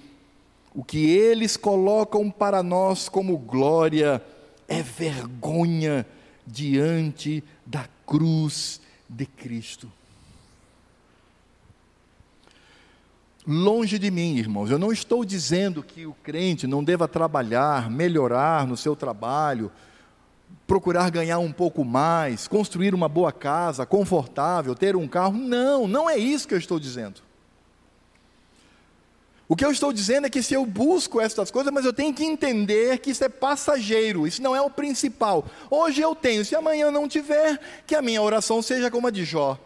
o 0.74 0.84
que 0.84 1.08
eles 1.08 1.56
colocam 1.56 2.30
para 2.30 2.62
nós 2.62 3.08
como 3.08 3.38
glória 3.38 4.22
é 4.68 4.82
vergonha 4.82 6.06
diante 6.46 7.42
da 7.64 7.88
cruz 8.06 8.82
de 9.08 9.24
Cristo. 9.24 9.90
Longe 13.52 13.98
de 13.98 14.12
mim, 14.12 14.36
irmãos, 14.36 14.70
eu 14.70 14.78
não 14.78 14.92
estou 14.92 15.24
dizendo 15.24 15.82
que 15.82 16.06
o 16.06 16.14
crente 16.22 16.68
não 16.68 16.84
deva 16.84 17.08
trabalhar, 17.08 17.90
melhorar 17.90 18.64
no 18.64 18.76
seu 18.76 18.94
trabalho, 18.94 19.72
procurar 20.68 21.10
ganhar 21.10 21.40
um 21.40 21.50
pouco 21.50 21.84
mais, 21.84 22.46
construir 22.46 22.94
uma 22.94 23.08
boa 23.08 23.32
casa, 23.32 23.84
confortável, 23.84 24.72
ter 24.76 24.94
um 24.94 25.08
carro. 25.08 25.32
Não, 25.36 25.88
não 25.88 26.08
é 26.08 26.16
isso 26.16 26.46
que 26.46 26.54
eu 26.54 26.58
estou 26.58 26.78
dizendo. 26.78 27.22
O 29.48 29.56
que 29.56 29.64
eu 29.64 29.72
estou 29.72 29.92
dizendo 29.92 30.28
é 30.28 30.30
que 30.30 30.44
se 30.44 30.54
eu 30.54 30.64
busco 30.64 31.20
essas 31.20 31.50
coisas, 31.50 31.72
mas 31.72 31.84
eu 31.84 31.92
tenho 31.92 32.14
que 32.14 32.24
entender 32.24 32.98
que 32.98 33.10
isso 33.10 33.24
é 33.24 33.28
passageiro, 33.28 34.28
isso 34.28 34.40
não 34.40 34.54
é 34.54 34.60
o 34.60 34.70
principal. 34.70 35.44
Hoje 35.68 36.00
eu 36.00 36.14
tenho, 36.14 36.44
se 36.44 36.54
amanhã 36.54 36.92
não 36.92 37.08
tiver, 37.08 37.58
que 37.84 37.96
a 37.96 38.00
minha 38.00 38.22
oração 38.22 38.62
seja 38.62 38.92
como 38.92 39.08
a 39.08 39.10
de 39.10 39.24
Jó. 39.24 39.58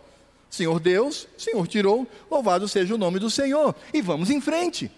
Senhor 0.54 0.78
Deus, 0.78 1.26
Senhor 1.36 1.66
tirou, 1.66 2.06
louvado 2.30 2.68
seja 2.68 2.94
o 2.94 2.98
nome 2.98 3.18
do 3.18 3.28
Senhor. 3.28 3.74
E 3.92 4.00
vamos 4.00 4.30
em 4.30 4.40
frente. 4.40 4.88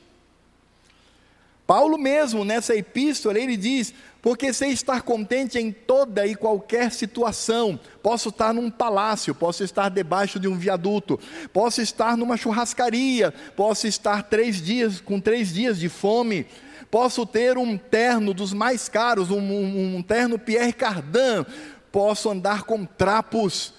Paulo 1.66 1.96
mesmo, 1.96 2.44
nessa 2.44 2.76
epístola, 2.76 3.38
ele 3.38 3.56
diz: 3.56 3.94
Porque 4.20 4.52
sei 4.52 4.70
estar 4.70 5.00
contente 5.00 5.58
em 5.58 5.72
toda 5.72 6.26
e 6.26 6.34
qualquer 6.34 6.92
situação. 6.92 7.80
Posso 8.02 8.28
estar 8.28 8.52
num 8.52 8.70
palácio, 8.70 9.34
posso 9.34 9.64
estar 9.64 9.88
debaixo 9.88 10.38
de 10.38 10.46
um 10.46 10.58
viaduto, 10.58 11.18
posso 11.54 11.80
estar 11.80 12.18
numa 12.18 12.36
churrascaria, 12.36 13.32
posso 13.56 13.86
estar 13.86 14.24
três 14.24 14.60
dias 14.60 15.00
com 15.00 15.18
três 15.18 15.54
dias 15.54 15.78
de 15.78 15.88
fome, 15.88 16.46
posso 16.90 17.24
ter 17.24 17.56
um 17.56 17.78
terno 17.78 18.34
dos 18.34 18.52
mais 18.52 18.90
caros, 18.90 19.30
um, 19.30 19.40
um, 19.40 19.96
um 19.96 20.02
terno 20.02 20.38
Pierre 20.38 20.74
Cardin, 20.74 21.46
posso 21.90 22.28
andar 22.28 22.64
com 22.64 22.84
trapos 22.84 23.74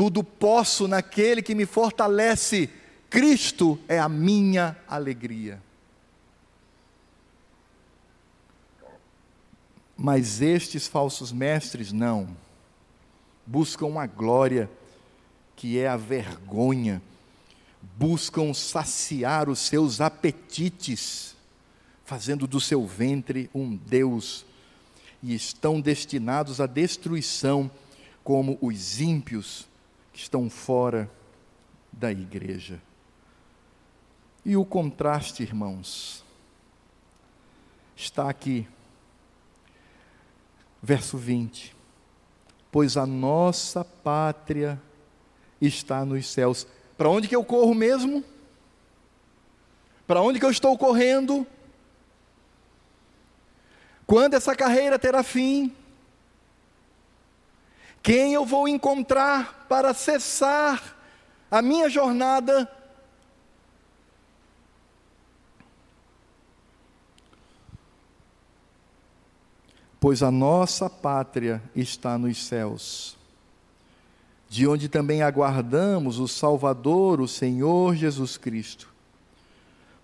tudo 0.00 0.24
posso 0.24 0.88
naquele 0.88 1.42
que 1.42 1.54
me 1.54 1.66
fortalece. 1.66 2.70
Cristo 3.10 3.78
é 3.86 3.98
a 3.98 4.08
minha 4.08 4.74
alegria. 4.88 5.62
Mas 9.94 10.40
estes 10.40 10.88
falsos 10.88 11.30
mestres 11.30 11.92
não. 11.92 12.34
Buscam 13.46 14.00
a 14.00 14.06
glória 14.06 14.70
que 15.54 15.78
é 15.78 15.86
a 15.86 15.98
vergonha, 15.98 17.02
buscam 17.98 18.54
saciar 18.54 19.50
os 19.50 19.58
seus 19.58 20.00
apetites, 20.00 21.36
fazendo 22.06 22.46
do 22.46 22.58
seu 22.58 22.86
ventre 22.86 23.50
um 23.54 23.76
Deus, 23.76 24.46
e 25.22 25.34
estão 25.34 25.78
destinados 25.78 26.58
à 26.58 26.66
destruição, 26.66 27.70
como 28.24 28.56
os 28.62 28.98
ímpios 28.98 29.68
que 30.12 30.18
estão 30.18 30.50
fora 30.50 31.10
da 31.92 32.10
igreja. 32.10 32.80
E 34.44 34.56
o 34.56 34.64
contraste, 34.64 35.42
irmãos, 35.42 36.24
está 37.94 38.28
aqui, 38.28 38.66
verso 40.82 41.18
20: 41.18 41.76
Pois 42.72 42.96
a 42.96 43.06
nossa 43.06 43.84
pátria 43.84 44.80
está 45.60 46.04
nos 46.04 46.26
céus. 46.26 46.66
Para 46.96 47.10
onde 47.10 47.28
que 47.28 47.36
eu 47.36 47.44
corro 47.44 47.74
mesmo? 47.74 48.24
Para 50.06 50.22
onde 50.22 50.38
que 50.38 50.44
eu 50.44 50.50
estou 50.50 50.76
correndo? 50.76 51.46
Quando 54.06 54.34
essa 54.34 54.56
carreira 54.56 54.98
terá 54.98 55.22
fim? 55.22 55.74
Quem 58.02 58.32
eu 58.32 58.44
vou 58.46 58.66
encontrar 58.66 59.66
para 59.68 59.92
cessar 59.92 60.96
a 61.50 61.60
minha 61.60 61.88
jornada? 61.88 62.70
Pois 69.98 70.22
a 70.22 70.30
nossa 70.30 70.88
pátria 70.88 71.62
está 71.74 72.16
nos 72.16 72.46
céus 72.46 73.20
de 74.50 74.66
onde 74.66 74.88
também 74.88 75.22
aguardamos 75.22 76.18
o 76.18 76.26
Salvador, 76.26 77.20
o 77.20 77.28
Senhor 77.28 77.94
Jesus 77.94 78.36
Cristo, 78.36 78.92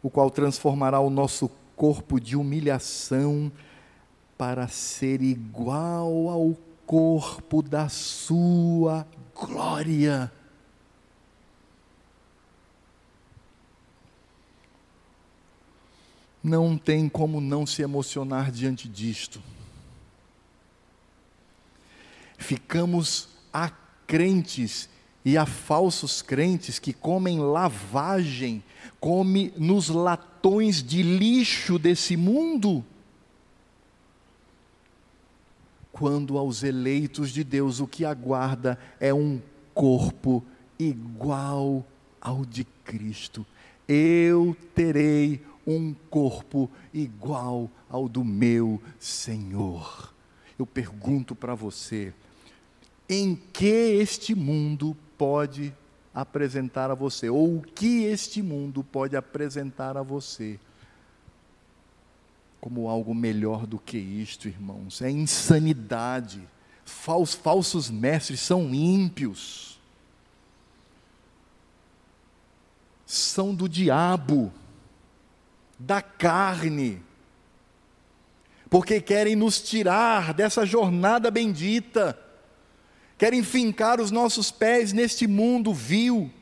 o 0.00 0.08
qual 0.08 0.30
transformará 0.30 1.00
o 1.00 1.10
nosso 1.10 1.50
corpo 1.74 2.20
de 2.20 2.36
humilhação 2.36 3.50
para 4.38 4.68
ser 4.68 5.20
igual 5.20 6.28
ao 6.28 6.56
corpo 6.86 7.60
da 7.60 7.88
Sua 7.88 9.06
glória. 9.34 10.32
Não 16.42 16.78
tem 16.78 17.08
como 17.08 17.40
não 17.40 17.66
se 17.66 17.82
emocionar 17.82 18.52
diante 18.52 18.88
disto. 18.88 19.42
Ficamos 22.38 23.28
a 23.52 23.70
crentes 24.06 24.88
e 25.24 25.36
há 25.36 25.44
falsos 25.44 26.22
crentes 26.22 26.78
que 26.78 26.92
comem 26.92 27.40
lavagem, 27.40 28.62
come 29.00 29.52
nos 29.56 29.88
latões 29.88 30.80
de 30.80 31.02
lixo 31.02 31.80
desse 31.80 32.16
mundo. 32.16 32.84
Quando 35.98 36.36
aos 36.36 36.62
eleitos 36.62 37.30
de 37.30 37.42
Deus 37.42 37.80
o 37.80 37.86
que 37.86 38.04
aguarda 38.04 38.78
é 39.00 39.14
um 39.14 39.40
corpo 39.72 40.44
igual 40.78 41.86
ao 42.20 42.44
de 42.44 42.64
Cristo. 42.84 43.46
Eu 43.88 44.54
terei 44.74 45.40
um 45.66 45.94
corpo 46.10 46.70
igual 46.92 47.70
ao 47.88 48.10
do 48.10 48.22
meu 48.22 48.78
Senhor. 49.00 50.12
Eu 50.58 50.66
pergunto 50.66 51.34
para 51.34 51.54
você, 51.54 52.12
em 53.08 53.34
que 53.34 53.64
este 53.64 54.34
mundo 54.34 54.94
pode 55.16 55.74
apresentar 56.12 56.90
a 56.90 56.94
você, 56.94 57.30
ou 57.30 57.56
o 57.56 57.62
que 57.62 58.04
este 58.04 58.42
mundo 58.42 58.84
pode 58.84 59.16
apresentar 59.16 59.96
a 59.96 60.02
você 60.02 60.60
como 62.66 62.88
algo 62.88 63.14
melhor 63.14 63.64
do 63.64 63.78
que 63.78 63.96
isto, 63.96 64.48
irmãos. 64.48 65.00
É 65.00 65.08
insanidade. 65.08 66.42
Fals, 66.84 67.32
falsos 67.32 67.88
mestres 67.88 68.40
são 68.40 68.74
ímpios, 68.74 69.78
são 73.06 73.54
do 73.54 73.68
diabo, 73.68 74.52
da 75.78 76.02
carne, 76.02 77.00
porque 78.68 79.00
querem 79.00 79.36
nos 79.36 79.60
tirar 79.60 80.34
dessa 80.34 80.66
jornada 80.66 81.30
bendita 81.30 82.18
querem 83.16 83.44
fincar 83.44 84.00
os 84.00 84.10
nossos 84.10 84.50
pés 84.50 84.92
neste 84.92 85.28
mundo 85.28 85.72
vil. 85.72 86.32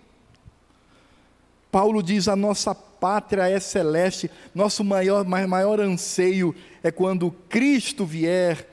Paulo 1.71 2.03
diz: 2.03 2.29
a 2.29 2.35
nossa 2.35 2.75
pátria 3.05 3.51
é 3.51 3.61
celeste, 3.61 4.31
nosso 4.55 4.83
maior, 4.83 5.27
maior 5.27 5.79
anseio 5.79 6.55
é 6.83 6.91
quando 6.91 7.31
Cristo 7.51 8.07
vier 8.07 8.67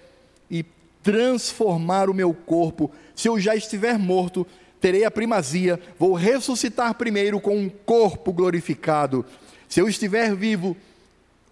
e 0.50 0.64
transformar 1.04 2.10
o 2.10 2.14
meu 2.14 2.34
corpo. 2.34 2.90
Se 3.14 3.28
eu 3.28 3.38
já 3.38 3.58
estiver 3.58 4.00
morto, 4.00 4.48
terei 4.80 5.04
a 5.04 5.12
primazia, 5.12 5.78
vou 6.00 6.14
ressuscitar 6.14 6.94
primeiro 6.94 7.42
com 7.42 7.58
um 7.58 7.68
corpo 7.68 8.32
glorificado. 8.32 9.26
Se 9.68 9.82
eu 9.82 9.90
estiver 9.90 10.34
vivo, 10.34 10.78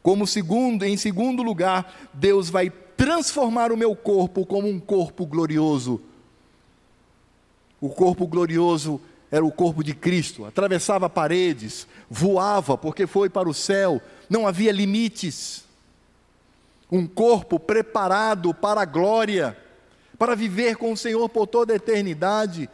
como 0.02 0.26
segundo, 0.26 0.86
em 0.86 0.96
segundo 0.96 1.44
lugar, 1.44 2.10
Deus 2.14 2.50
vai 2.50 2.70
transformar 2.96 3.74
o 3.74 3.78
meu 3.78 3.94
corpo 3.94 4.46
como 4.46 4.70
um 4.70 4.80
corpo 4.80 5.26
glorioso. 5.26 6.00
O 7.82 7.90
corpo 7.90 8.26
glorioso 8.26 9.02
era 9.32 9.46
o 9.46 9.52
corpo 9.52 9.84
de 9.84 9.94
Cristo, 9.94 10.46
atravessava 10.46 11.10
paredes, 11.10 11.88
voava 12.10 12.78
porque 12.78 13.06
foi 13.06 13.30
para 13.30 13.48
o 13.48 13.54
céu, 13.54 14.02
não 14.30 14.48
havia 14.48 14.72
limites. 14.72 15.64
Um 16.92 17.06
corpo 17.06 17.60
preparado 17.60 18.54
para 18.54 18.82
a 18.82 18.86
glória, 18.86 19.56
para 20.18 20.36
viver 20.36 20.76
com 20.78 20.92
o 20.92 20.98
Senhor 20.98 21.30
por 21.30 21.46
toda 21.46 21.72
a 21.72 21.76
eternidade. 21.76 22.68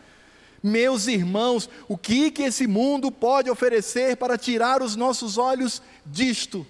Meus 0.64 1.08
irmãos, 1.08 1.70
o 1.88 1.98
que 1.98 2.32
que 2.32 2.44
esse 2.44 2.66
mundo 2.66 3.12
pode 3.12 3.50
oferecer 3.50 4.16
para 4.16 4.38
tirar 4.38 4.82
os 4.82 4.96
nossos 4.96 5.38
olhos 5.38 5.82
disto? 6.06 6.66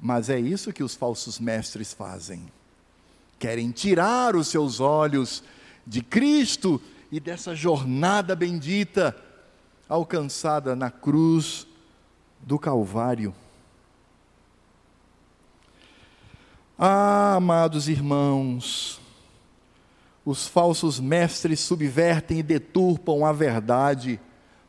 Mas 0.00 0.30
é 0.30 0.38
isso 0.38 0.72
que 0.72 0.84
os 0.84 0.94
falsos 0.94 1.40
mestres 1.40 1.92
fazem. 1.92 2.44
Querem 3.38 3.72
tirar 3.72 4.36
os 4.36 4.46
seus 4.46 4.78
olhos 4.78 5.42
de 5.84 6.00
Cristo 6.00 6.80
e 7.12 7.20
dessa 7.20 7.54
jornada 7.54 8.34
bendita 8.34 9.14
alcançada 9.86 10.74
na 10.74 10.90
cruz 10.90 11.66
do 12.40 12.58
Calvário. 12.58 13.34
Ah, 16.78 17.34
amados 17.34 17.86
irmãos, 17.86 18.98
os 20.24 20.48
falsos 20.48 20.98
mestres 20.98 21.60
subvertem 21.60 22.38
e 22.38 22.42
deturpam 22.42 23.26
a 23.26 23.32
verdade, 23.32 24.18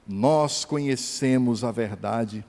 nós 0.05 0.65
conhecemos 0.65 1.63
a 1.63 1.71
verdade. 1.71 2.43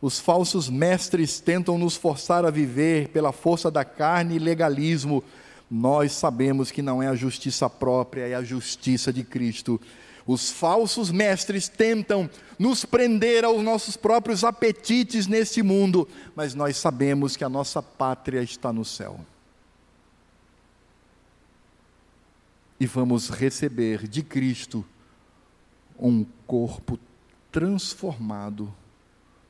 Os 0.00 0.18
falsos 0.18 0.70
mestres 0.70 1.40
tentam 1.40 1.76
nos 1.76 1.94
forçar 1.94 2.46
a 2.46 2.50
viver 2.50 3.08
pela 3.08 3.32
força 3.32 3.70
da 3.70 3.84
carne 3.84 4.36
e 4.36 4.38
legalismo, 4.38 5.22
nós 5.70 6.12
sabemos 6.12 6.72
que 6.72 6.82
não 6.82 7.00
é 7.00 7.06
a 7.06 7.14
justiça 7.14 7.70
própria, 7.70 8.26
é 8.26 8.34
a 8.34 8.42
justiça 8.42 9.12
de 9.12 9.22
Cristo. 9.22 9.80
Os 10.26 10.50
falsos 10.50 11.10
mestres 11.10 11.68
tentam 11.68 12.28
nos 12.58 12.84
prender 12.84 13.44
aos 13.44 13.62
nossos 13.62 13.96
próprios 13.96 14.42
apetites 14.42 15.28
neste 15.28 15.62
mundo, 15.62 16.08
mas 16.34 16.54
nós 16.54 16.76
sabemos 16.76 17.36
que 17.36 17.44
a 17.44 17.48
nossa 17.48 17.80
pátria 17.80 18.42
está 18.42 18.72
no 18.72 18.84
céu. 18.84 19.20
E 22.80 22.86
vamos 22.86 23.28
receber 23.28 24.08
de 24.08 24.22
Cristo 24.22 24.84
um 25.98 26.24
corpo 26.46 26.98
transformado 27.52 28.72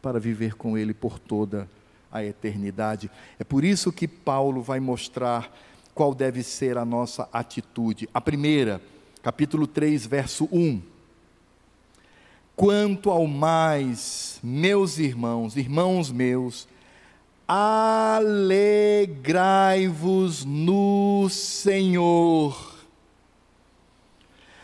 para 0.03 0.19
viver 0.19 0.55
com 0.55 0.77
Ele 0.77 0.93
por 0.93 1.19
toda 1.19 1.69
a 2.11 2.25
eternidade. 2.25 3.11
É 3.39 3.45
por 3.45 3.65
isso 3.65 3.93
que 3.93 4.09
Paulo 4.09 4.63
vai 4.63 4.81
mostrar 4.81 5.51
qual 5.95 6.15
deve 6.15 6.43
ser 6.43 6.79
a 6.79 6.85
nossa 6.85 7.29
atitude. 7.33 8.09
A 8.13 8.21
primeira, 8.21 8.81
capítulo 9.23 9.67
3, 9.67 10.07
verso 10.07 10.49
1. 10.53 10.81
Quanto 12.57 13.11
ao 13.11 13.27
mais, 13.27 14.39
meus 14.43 14.99
irmãos, 14.99 15.57
irmãos 15.57 16.13
meus, 16.13 16.69
alegrai-vos 17.49 18.37
no 20.45 21.29
Senhor. 21.31 22.71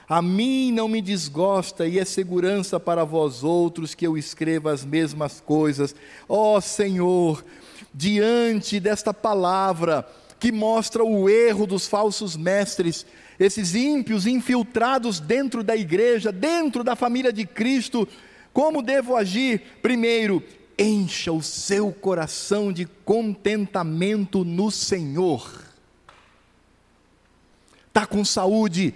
A 0.08 0.22
mim 0.22 0.70
não 0.70 0.86
me 0.86 1.02
desgosta 1.02 1.84
e 1.88 1.98
é 1.98 2.04
segurança 2.04 2.78
para 2.78 3.02
vós 3.02 3.42
outros 3.42 3.92
que 3.92 4.06
eu 4.06 4.16
escreva 4.16 4.72
as 4.72 4.84
mesmas 4.84 5.40
coisas. 5.40 5.96
Ó 6.28 6.56
oh, 6.56 6.60
Senhor, 6.60 7.44
diante 7.92 8.78
desta 8.78 9.12
palavra, 9.12 10.08
que 10.39 10.53
mostra 10.53 11.03
o 11.03 11.28
erro 11.28 11.66
dos 11.66 11.87
falsos 11.87 12.37
mestres, 12.37 13.07
esses 13.39 13.74
ímpios 13.74 14.26
infiltrados 14.26 15.20
dentro 15.20 15.62
da 15.62 15.76
igreja, 15.76 16.30
dentro 16.32 16.82
da 16.84 16.97
família 16.97 17.32
de 17.32 17.47
Cristo. 17.47 18.09
Como 18.53 18.82
devo 18.82 19.16
agir? 19.16 19.61
Primeiro, 19.82 20.43
encha 20.78 21.32
o 21.32 21.43
seu 21.43 21.93
coração 21.93 22.72
de 22.72 22.87
contentamento 23.05 24.45
no 24.45 24.70
Senhor. 24.70 25.64
Está 27.89 28.07
com 28.07 28.24
saúde, 28.24 28.95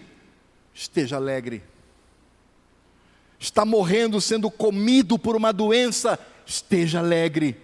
esteja 0.75 1.17
alegre. 1.17 1.63
Está 3.39 3.65
morrendo, 3.65 4.21
sendo 4.21 4.51
comido 4.51 5.19
por 5.19 5.35
uma 5.35 5.53
doença, 5.53 6.19
esteja 6.45 6.99
alegre. 6.99 7.57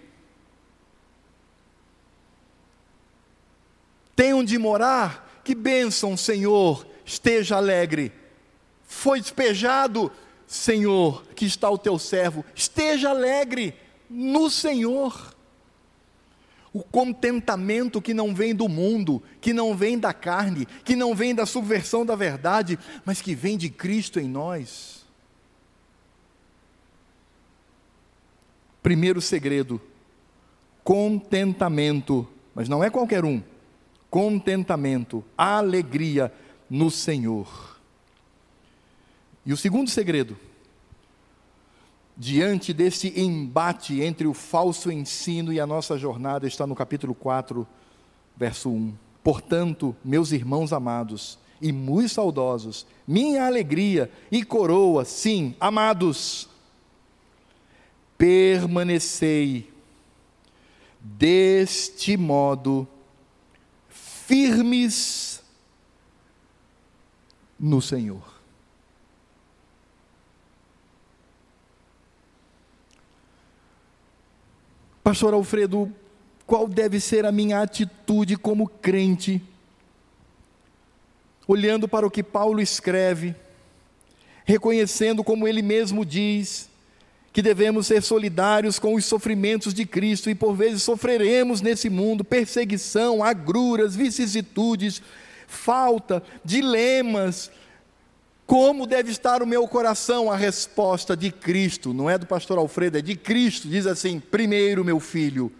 Tem 4.17 4.33
onde 4.33 4.57
morar? 4.57 5.39
Que 5.43 5.53
bênção, 5.53 6.17
Senhor, 6.17 6.87
esteja 7.05 7.57
alegre. 7.57 8.11
Foi 8.81 9.21
despejado, 9.21 10.11
Senhor, 10.47 11.23
que 11.35 11.45
está 11.45 11.69
o 11.69 11.77
teu 11.77 11.99
servo, 11.99 12.43
esteja 12.55 13.11
alegre 13.11 13.75
no 14.09 14.49
Senhor. 14.49 15.35
O 16.73 16.81
contentamento 16.81 18.01
que 18.01 18.11
não 18.11 18.33
vem 18.33 18.55
do 18.55 18.67
mundo, 18.67 19.21
que 19.39 19.53
não 19.53 19.77
vem 19.77 19.99
da 19.99 20.13
carne, 20.15 20.65
que 20.83 20.95
não 20.95 21.13
vem 21.13 21.35
da 21.35 21.45
subversão 21.45 22.03
da 22.03 22.15
verdade, 22.15 22.79
mas 23.05 23.21
que 23.21 23.35
vem 23.35 23.55
de 23.55 23.69
Cristo 23.69 24.19
em 24.19 24.27
nós. 24.27 25.05
Primeiro 28.81 29.21
segredo: 29.21 29.79
contentamento, 30.83 32.27
mas 32.55 32.67
não 32.67 32.83
é 32.83 32.89
qualquer 32.89 33.23
um. 33.23 33.43
Contentamento, 34.09 35.23
alegria 35.37 36.33
no 36.69 36.89
Senhor. 36.89 37.77
E 39.45 39.53
o 39.53 39.57
segundo 39.57 39.89
segredo: 39.89 40.37
diante 42.15 42.73
desse 42.73 43.19
embate 43.19 44.01
entre 44.01 44.27
o 44.27 44.33
falso 44.33 44.91
ensino 44.91 45.53
e 45.53 45.59
a 45.59 45.67
nossa 45.67 45.97
jornada, 45.97 46.47
está 46.47 46.65
no 46.65 46.75
capítulo 46.75 47.13
4, 47.13 47.67
verso 48.35 48.69
1. 48.69 48.93
Portanto, 49.23 49.95
meus 50.03 50.31
irmãos 50.31 50.71
amados 50.71 51.37
e 51.61 51.71
muito 51.71 52.09
saudosos, 52.09 52.85
minha 53.07 53.45
alegria 53.45 54.11
e 54.31 54.43
coroa, 54.43 55.03
sim, 55.03 55.55
amados, 55.59 56.47
permanecei 58.17 59.69
deste 60.99 62.17
modo 62.17 62.87
firmes 64.27 65.41
no 67.57 67.81
Senhor. 67.81 68.21
Pastor 75.01 75.33
Alfredo, 75.33 75.89
qual 76.45 76.67
deve 76.67 76.99
ser 76.99 77.25
a 77.25 77.31
minha 77.31 77.61
atitude 77.61 78.35
como 78.35 78.67
crente? 78.67 79.41
Olhando 81.47 81.87
para 81.87 82.05
o 82.05 82.11
que 82.11 82.21
Paulo 82.21 82.59
escreve, 82.59 83.33
reconhecendo 84.43 85.23
como 85.23 85.47
ele 85.47 85.61
mesmo 85.61 86.03
diz, 86.03 86.69
que 87.37 87.41
devemos 87.43 87.85
ser 87.85 88.01
solidários 88.01 88.79
com 88.79 88.95
os 88.95 89.05
sofrimentos 89.05 89.71
de 89.71 89.85
Cristo 89.85 90.27
e 90.27 90.33
por 90.33 90.55
vezes 90.55 90.81
sofreremos 90.81 91.61
nesse 91.61 91.87
mundo 91.87 92.23
perseguição, 92.23 93.23
agruras, 93.23 93.95
vicissitudes, 93.95 95.03
falta, 95.45 96.23
dilemas, 96.43 97.51
como 98.47 98.87
deve 98.87 99.11
estar 99.11 99.43
o 99.43 99.45
meu 99.45 99.67
coração? 99.67 100.31
A 100.31 100.35
resposta 100.35 101.15
de 101.15 101.31
Cristo, 101.31 101.93
não 101.93 102.09
é 102.09 102.17
do 102.17 102.25
pastor 102.25 102.57
Alfredo, 102.57 102.97
é 102.97 103.03
de 103.03 103.15
Cristo. 103.15 103.67
Diz 103.67 103.85
assim: 103.85 104.19
primeiro, 104.19 104.83
meu 104.83 104.99
filho, 104.99 105.51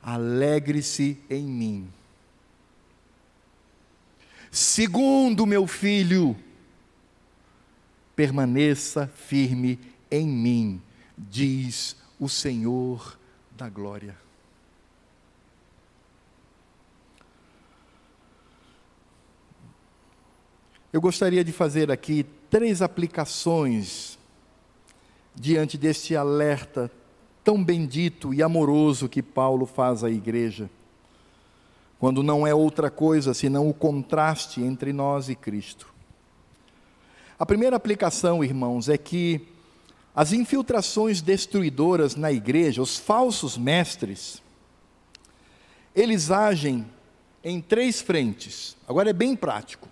alegre-se 0.00 1.18
em 1.28 1.42
mim. 1.42 1.88
Segundo, 4.48 5.44
meu 5.44 5.66
filho, 5.66 6.36
permaneça 8.14 9.10
firme 9.12 9.76
em 10.08 10.24
mim, 10.24 10.80
diz 11.28 11.96
o 12.18 12.28
Senhor 12.28 13.18
da 13.52 13.68
glória. 13.68 14.16
Eu 20.92 21.00
gostaria 21.00 21.44
de 21.44 21.52
fazer 21.52 21.90
aqui 21.90 22.24
três 22.48 22.82
aplicações 22.82 24.18
diante 25.34 25.78
deste 25.78 26.16
alerta 26.16 26.90
tão 27.44 27.62
bendito 27.62 28.34
e 28.34 28.42
amoroso 28.42 29.08
que 29.08 29.22
Paulo 29.22 29.66
faz 29.66 30.02
à 30.02 30.10
igreja, 30.10 30.68
quando 31.98 32.22
não 32.22 32.46
é 32.46 32.54
outra 32.54 32.90
coisa 32.90 33.32
senão 33.34 33.68
o 33.68 33.74
contraste 33.74 34.62
entre 34.62 34.92
nós 34.92 35.28
e 35.28 35.34
Cristo. 35.34 35.92
A 37.38 37.46
primeira 37.46 37.76
aplicação, 37.76 38.42
irmãos, 38.42 38.88
é 38.88 38.98
que 38.98 39.46
as 40.14 40.32
infiltrações 40.32 41.20
destruidoras 41.22 42.14
na 42.16 42.32
igreja, 42.32 42.82
os 42.82 42.98
falsos 42.98 43.56
mestres, 43.56 44.42
eles 45.94 46.30
agem 46.30 46.84
em 47.42 47.58
três 47.60 48.00
frentes. 48.00 48.76
Agora 48.88 49.10
é 49.10 49.12
bem 49.12 49.36
prático. 49.36 49.88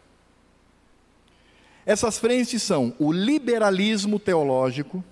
Essas 1.86 2.18
frentes 2.18 2.62
são 2.62 2.94
o 2.98 3.10
liberalismo 3.10 4.18
teológico, 4.18 5.02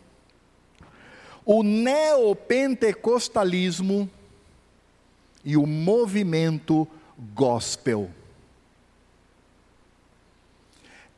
o 1.45 1.63
neopentecostalismo 1.63 4.11
e 5.45 5.57
o 5.57 5.65
movimento 5.65 6.87
gospel. 7.35 8.11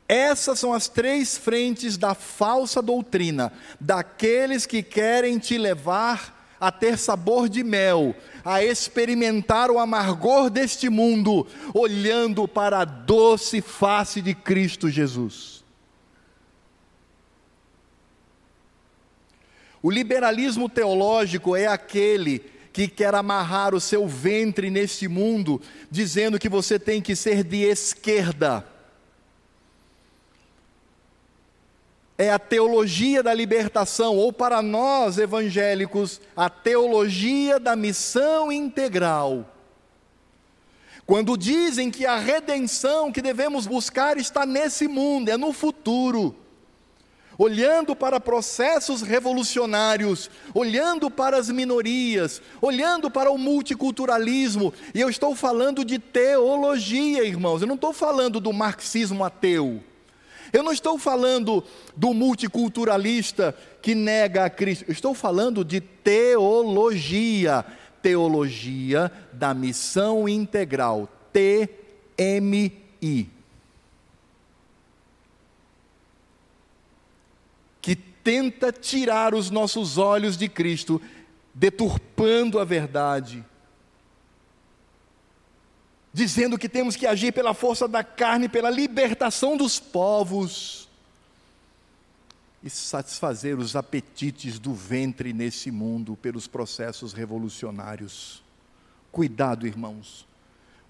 Essas 0.09 0.57
são 0.57 0.73
as 0.73 0.87
três 0.87 1.37
frentes 1.37 1.95
da 1.95 2.15
falsa 2.15 2.81
doutrina, 2.81 3.53
daqueles 3.79 4.65
que 4.65 4.81
querem 4.81 5.37
te 5.37 5.55
levar 5.55 6.57
a 6.59 6.71
ter 6.71 6.97
sabor 6.97 7.47
de 7.47 7.63
mel, 7.63 8.15
a 8.43 8.63
experimentar 8.63 9.69
o 9.69 9.77
amargor 9.77 10.49
deste 10.49 10.89
mundo, 10.89 11.45
olhando 11.75 12.47
para 12.47 12.79
a 12.79 12.85
doce 12.85 13.61
face 13.61 14.19
de 14.19 14.33
Cristo 14.33 14.89
Jesus. 14.89 15.63
O 19.83 19.91
liberalismo 19.91 20.67
teológico 20.67 21.55
é 21.55 21.67
aquele 21.67 22.39
que 22.73 22.87
quer 22.87 23.13
amarrar 23.13 23.75
o 23.75 23.79
seu 23.79 24.07
ventre 24.07 24.71
neste 24.71 25.07
mundo, 25.07 25.61
dizendo 25.91 26.39
que 26.39 26.49
você 26.49 26.79
tem 26.79 26.99
que 26.99 27.15
ser 27.15 27.43
de 27.43 27.57
esquerda 27.57 28.78
é 32.19 32.29
a 32.29 32.37
teologia 32.37 33.23
da 33.23 33.33
libertação, 33.33 34.17
ou 34.17 34.33
para 34.33 34.61
nós 34.61 35.17
evangélicos, 35.17 36.19
a 36.35 36.49
teologia 36.49 37.57
da 37.57 37.77
missão 37.77 38.51
integral. 38.51 39.45
Quando 41.05 41.37
dizem 41.37 41.89
que 41.89 42.05
a 42.05 42.17
redenção 42.17 43.09
que 43.09 43.21
devemos 43.21 43.65
buscar 43.65 44.17
está 44.17 44.45
nesse 44.45 44.85
mundo, 44.85 45.29
é 45.29 45.37
no 45.37 45.53
futuro. 45.53 46.35
Olhando 47.37 47.95
para 47.95 48.19
processos 48.19 49.01
revolucionários, 49.01 50.29
olhando 50.53 51.09
para 51.09 51.37
as 51.37 51.49
minorias, 51.49 52.41
olhando 52.61 53.09
para 53.09 53.31
o 53.31 53.37
multiculturalismo, 53.37 54.73
e 54.93 54.99
eu 54.99 55.09
estou 55.09 55.33
falando 55.33 55.85
de 55.85 55.97
teologia, 55.97 57.23
irmãos, 57.23 57.61
eu 57.61 57.67
não 57.67 57.75
estou 57.75 57.93
falando 57.93 58.41
do 58.41 58.51
marxismo 58.51 59.23
ateu. 59.23 59.81
Eu 60.51 60.63
não 60.63 60.71
estou 60.71 60.97
falando 60.97 61.63
do 61.95 62.13
multiculturalista 62.13 63.55
que 63.81 63.93
nega 63.93 64.45
a 64.45 64.49
Cristo, 64.49 64.85
eu 64.87 64.91
estou 64.91 65.13
falando 65.13 65.63
de 65.63 65.79
teologia, 65.79 67.65
teologia 68.01 69.11
da 69.31 69.53
missão 69.53 70.27
integral, 70.27 71.07
TMI. 71.31 73.29
Que 77.81 77.95
tenta 77.95 78.71
tirar 78.71 79.33
os 79.33 79.49
nossos 79.49 79.97
olhos 79.97 80.35
de 80.37 80.49
Cristo, 80.49 81.01
deturpando 81.53 82.59
a 82.59 82.65
verdade, 82.65 83.45
dizendo 86.19 86.57
que 86.57 86.67
temos 86.67 86.97
que 86.97 87.07
agir 87.07 87.31
pela 87.31 87.53
força 87.53 87.87
da 87.87 88.03
carne, 88.03 88.49
pela 88.49 88.69
libertação 88.69 89.55
dos 89.55 89.79
povos 89.79 90.89
e 92.61 92.69
satisfazer 92.69 93.57
os 93.57 93.73
apetites 93.73 94.59
do 94.59 94.73
ventre 94.73 95.31
nesse 95.31 95.71
mundo 95.71 96.17
pelos 96.21 96.45
processos 96.45 97.13
revolucionários. 97.13 98.43
Cuidado, 99.13 99.65
irmãos. 99.65 100.27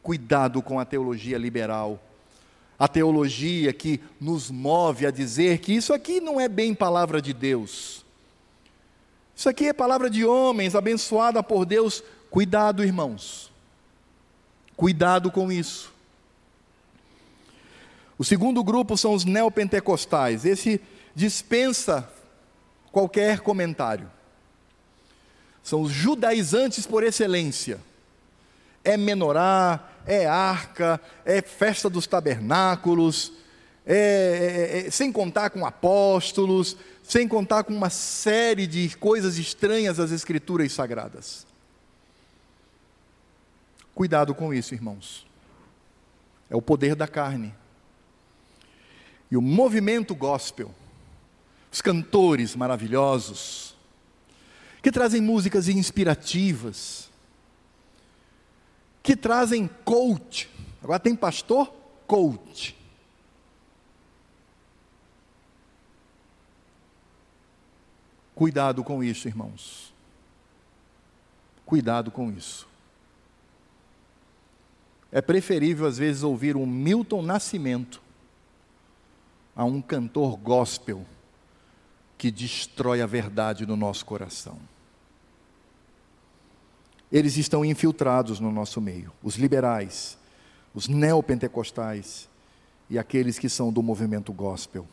Cuidado 0.02 0.64
com 0.64 0.80
a 0.80 0.86
teologia 0.86 1.38
liberal. 1.38 2.02
A 2.80 2.88
teologia 2.88 3.72
que 3.72 4.02
nos 4.20 4.50
move 4.50 5.06
a 5.06 5.12
dizer 5.12 5.60
que 5.60 5.74
isso 5.74 5.94
aqui 5.94 6.20
não 6.20 6.42
é 6.42 6.48
bem 6.48 6.74
palavra 6.74 7.22
de 7.22 7.34
Deus. 7.34 8.04
Isso 9.36 9.48
aqui 9.48 9.68
é 9.68 9.74
palavra 9.74 10.10
de 10.10 10.26
homens, 10.26 10.74
abençoada 10.74 11.44
por 11.44 11.66
Deus. 11.66 12.04
Cuidado, 12.32 12.84
irmãos. 12.84 13.49
Cuidado 14.80 15.30
com 15.30 15.52
isso. 15.52 15.92
O 18.18 18.24
segundo 18.24 18.64
grupo 18.64 18.96
são 18.96 19.14
os 19.14 19.26
neopentecostais. 19.26 20.46
Esse 20.46 20.80
dispensa 21.14 22.10
qualquer 22.90 23.42
comentário. 23.42 24.10
São 25.62 25.82
os 25.82 25.92
judaizantes 25.92 26.88
por 26.88 27.04
excelência. 27.04 27.78
É 28.82 28.96
menorá, 28.96 29.86
é 30.08 30.26
arca, 30.26 31.02
é 31.26 31.42
festa 31.42 31.90
dos 31.90 32.08
tabernáculos, 32.08 33.34
é, 33.86 34.78
é, 34.86 34.88
é, 34.88 34.92
sem 34.92 35.12
contar 35.12 35.50
com 35.50 35.66
apóstolos, 35.66 36.78
sem 37.04 37.28
contar 37.28 37.66
com 37.66 37.74
uma 37.74 37.90
série 37.90 38.66
de 38.66 38.96
coisas 38.96 39.38
estranhas 39.38 40.00
às 40.00 40.12
escrituras 40.12 40.72
sagradas. 40.72 41.49
Cuidado 44.00 44.34
com 44.34 44.54
isso, 44.54 44.74
irmãos. 44.74 45.28
É 46.50 46.56
o 46.56 46.62
poder 46.62 46.96
da 46.96 47.06
carne. 47.06 47.54
E 49.30 49.36
o 49.36 49.42
movimento 49.42 50.16
gospel, 50.16 50.74
os 51.70 51.82
cantores 51.82 52.56
maravilhosos, 52.56 53.76
que 54.82 54.90
trazem 54.90 55.20
músicas 55.20 55.68
inspirativas, 55.68 57.10
que 59.04 59.18
trazem 59.18 59.68
coach. 59.84 60.50
Agora 60.82 60.98
tem 60.98 61.14
pastor 61.14 61.68
coach. 62.08 62.78
Cuidado 68.34 68.82
com 68.82 69.04
isso, 69.04 69.28
irmãos. 69.28 69.94
Cuidado 71.66 72.10
com 72.10 72.32
isso. 72.32 72.69
É 75.12 75.22
preferível, 75.22 75.88
às 75.88 75.98
vezes, 75.98 76.24
ouvir 76.24 76.56
um 76.56 76.66
Milton 76.66 77.22
Nascimento 77.22 78.02
a 79.56 79.66
um 79.66 79.82
cantor 79.82 80.38
gospel 80.38 81.06
que 82.18 82.30
destrói 82.30 83.02
a 83.02 83.06
verdade 83.06 83.66
no 83.66 83.76
nosso 83.76 84.06
coração. 84.06 84.60
Eles 87.12 87.38
estão 87.38 87.66
infiltrados 87.66 88.40
no 88.40 88.52
nosso 88.52 88.80
meio, 88.80 89.12
os 89.24 89.36
liberais, 89.36 90.18
os 90.76 90.88
neopentecostais 90.88 92.30
e 92.90 93.00
aqueles 93.00 93.40
que 93.40 93.50
são 93.50 93.74
do 93.74 93.82
movimento 93.82 94.32
gospel. 94.32 94.88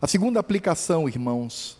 A 0.00 0.06
segunda 0.06 0.40
aplicação, 0.40 1.08
irmãos, 1.08 1.78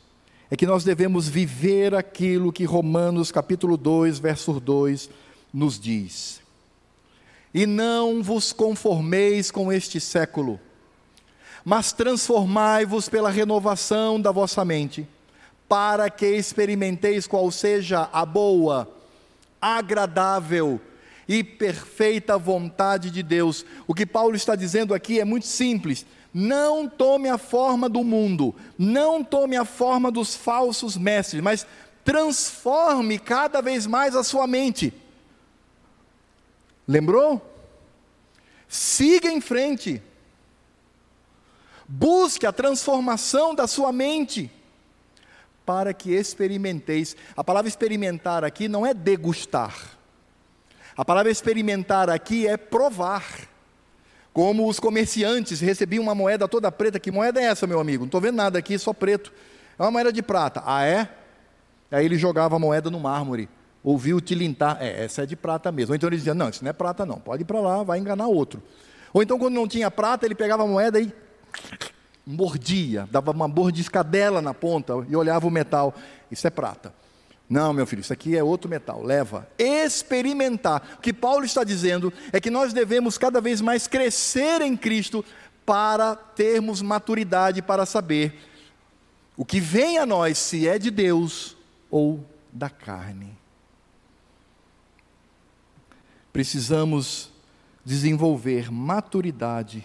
é 0.50 0.56
que 0.56 0.66
nós 0.66 0.84
devemos 0.84 1.28
viver 1.28 1.94
aquilo 1.94 2.52
que 2.52 2.64
Romanos 2.64 3.30
capítulo 3.30 3.76
2, 3.76 4.18
verso 4.18 4.58
2 4.58 5.10
nos 5.52 5.78
diz. 5.78 6.43
E 7.54 7.66
não 7.66 8.20
vos 8.20 8.52
conformeis 8.52 9.52
com 9.52 9.72
este 9.72 10.00
século, 10.00 10.58
mas 11.64 11.92
transformai-vos 11.92 13.08
pela 13.08 13.30
renovação 13.30 14.20
da 14.20 14.32
vossa 14.32 14.64
mente, 14.64 15.08
para 15.68 16.10
que 16.10 16.26
experimenteis 16.26 17.28
qual 17.28 17.48
seja 17.52 18.08
a 18.12 18.26
boa, 18.26 18.92
agradável 19.62 20.80
e 21.28 21.44
perfeita 21.44 22.36
vontade 22.36 23.08
de 23.10 23.22
Deus. 23.22 23.64
O 23.86 23.94
que 23.94 24.04
Paulo 24.04 24.34
está 24.34 24.56
dizendo 24.56 24.92
aqui 24.92 25.20
é 25.20 25.24
muito 25.24 25.46
simples. 25.46 26.04
Não 26.34 26.88
tome 26.88 27.28
a 27.28 27.38
forma 27.38 27.88
do 27.88 28.02
mundo, 28.02 28.52
não 28.76 29.22
tome 29.22 29.56
a 29.56 29.64
forma 29.64 30.10
dos 30.10 30.34
falsos 30.34 30.96
mestres, 30.96 31.40
mas 31.40 31.64
transforme 32.04 33.18
cada 33.18 33.62
vez 33.62 33.86
mais 33.86 34.16
a 34.16 34.24
sua 34.24 34.44
mente. 34.44 34.92
Lembrou? 36.86 37.40
Siga 38.68 39.30
em 39.30 39.40
frente. 39.40 40.02
Busque 41.86 42.46
a 42.46 42.52
transformação 42.52 43.54
da 43.54 43.66
sua 43.66 43.92
mente 43.92 44.50
para 45.64 45.94
que 45.94 46.12
experimenteis. 46.12 47.16
A 47.36 47.42
palavra 47.42 47.68
experimentar 47.68 48.44
aqui 48.44 48.68
não 48.68 48.86
é 48.86 48.92
degustar. 48.92 49.74
A 50.96 51.04
palavra 51.04 51.30
experimentar 51.30 52.08
aqui 52.08 52.46
é 52.46 52.56
provar. 52.56 53.24
Como 54.32 54.68
os 54.68 54.80
comerciantes 54.80 55.60
recebiam 55.60 56.02
uma 56.02 56.14
moeda 56.14 56.48
toda 56.48 56.70
preta. 56.70 56.98
Que 56.98 57.10
moeda 57.10 57.40
é 57.40 57.44
essa, 57.44 57.66
meu 57.66 57.80
amigo? 57.80 58.02
Não 58.02 58.08
estou 58.08 58.20
vendo 58.20 58.36
nada 58.36 58.58
aqui, 58.58 58.78
só 58.78 58.92
preto. 58.92 59.32
É 59.78 59.82
uma 59.82 59.90
moeda 59.90 60.12
de 60.12 60.22
prata. 60.22 60.62
Ah, 60.64 60.84
é? 60.84 61.08
Aí 61.90 62.04
ele 62.04 62.18
jogava 62.18 62.56
a 62.56 62.58
moeda 62.58 62.90
no 62.90 62.98
mármore. 62.98 63.48
Ouviu 63.84 64.18
tilintar. 64.18 64.78
É, 64.80 65.04
essa 65.04 65.22
é 65.22 65.26
de 65.26 65.36
prata 65.36 65.70
mesmo. 65.70 65.92
Ou 65.92 65.96
então 65.96 66.08
ele 66.08 66.16
dizia: 66.16 66.34
Não, 66.34 66.48
isso 66.48 66.64
não 66.64 66.70
é 66.70 66.72
prata, 66.72 67.04
não. 67.04 67.20
Pode 67.20 67.42
ir 67.42 67.44
para 67.44 67.60
lá, 67.60 67.82
vai 67.82 67.98
enganar 67.98 68.26
outro. 68.26 68.62
Ou 69.12 69.22
então, 69.22 69.38
quando 69.38 69.54
não 69.54 69.68
tinha 69.68 69.90
prata, 69.90 70.26
ele 70.26 70.34
pegava 70.34 70.64
a 70.64 70.66
moeda 70.66 70.98
e 70.98 71.12
mordia, 72.26 73.06
dava 73.12 73.30
uma 73.30 73.46
mordiscadela 73.46 74.40
na 74.40 74.54
ponta 74.54 74.94
e 75.08 75.14
olhava 75.14 75.46
o 75.46 75.50
metal. 75.50 75.94
Isso 76.30 76.46
é 76.46 76.50
prata. 76.50 76.92
Não, 77.48 77.74
meu 77.74 77.86
filho, 77.86 78.00
isso 78.00 78.12
aqui 78.12 78.36
é 78.36 78.42
outro 78.42 78.70
metal. 78.70 79.02
Leva. 79.02 79.46
Experimentar. 79.58 80.96
O 80.98 81.02
que 81.02 81.12
Paulo 81.12 81.44
está 81.44 81.62
dizendo 81.62 82.12
é 82.32 82.40
que 82.40 82.50
nós 82.50 82.72
devemos 82.72 83.18
cada 83.18 83.40
vez 83.40 83.60
mais 83.60 83.86
crescer 83.86 84.62
em 84.62 84.76
Cristo 84.76 85.24
para 85.64 86.16
termos 86.16 86.80
maturidade 86.80 87.62
para 87.62 87.86
saber 87.86 88.34
o 89.36 89.44
que 89.44 89.60
vem 89.60 89.98
a 89.98 90.06
nós, 90.06 90.38
se 90.38 90.66
é 90.66 90.78
de 90.78 90.90
Deus 90.90 91.56
ou 91.90 92.24
da 92.52 92.70
carne. 92.70 93.36
Precisamos 96.34 97.30
desenvolver 97.84 98.68
maturidade 98.68 99.84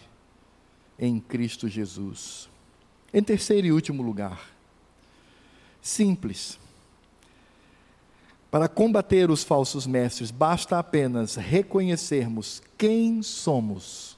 em 0.97 1.20
Cristo 1.20 1.68
Jesus. 1.68 2.50
Em 3.14 3.22
terceiro 3.22 3.68
e 3.68 3.72
último 3.72 4.02
lugar, 4.02 4.50
simples. 5.80 6.58
Para 8.50 8.68
combater 8.68 9.30
os 9.30 9.43
falsos 9.43 9.86
mestres, 9.86 10.32
basta 10.32 10.80
apenas 10.80 11.36
reconhecermos 11.36 12.64
quem 12.76 13.22
somos 13.22 14.18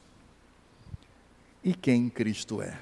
e 1.62 1.74
quem 1.74 2.10
Cristo 2.10 2.62
é. 2.62 2.80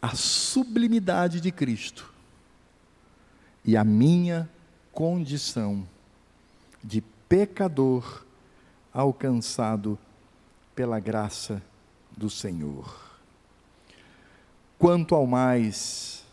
A 0.00 0.14
sublimidade 0.14 1.38
de 1.38 1.52
Cristo 1.52 2.10
e 3.62 3.76
a 3.76 3.84
minha 3.84 4.48
condição 4.90 5.86
de 6.88 7.02
pecador 7.28 8.24
alcançado 8.92 9.98
pela 10.74 10.98
graça 10.98 11.62
do 12.16 12.30
Senhor. 12.30 13.18
Quanto 14.78 15.14
ao 15.14 15.26
mais, 15.26 16.24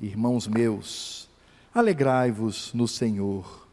irmãos 0.00 0.46
meus, 0.46 1.28
alegrai-vos 1.74 2.72
no 2.72 2.86
Senhor. 2.86 3.66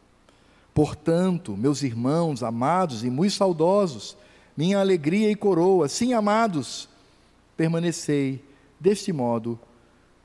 Portanto, 0.74 1.56
meus 1.56 1.82
irmãos 1.82 2.42
amados 2.42 3.04
e 3.04 3.10
muito 3.10 3.34
saudosos, 3.34 4.16
minha 4.56 4.80
alegria 4.80 5.30
e 5.30 5.36
coroa, 5.36 5.88
sim, 5.88 6.12
amados, 6.12 6.88
permanecei 7.56 8.44
deste 8.80 9.12
modo 9.12 9.60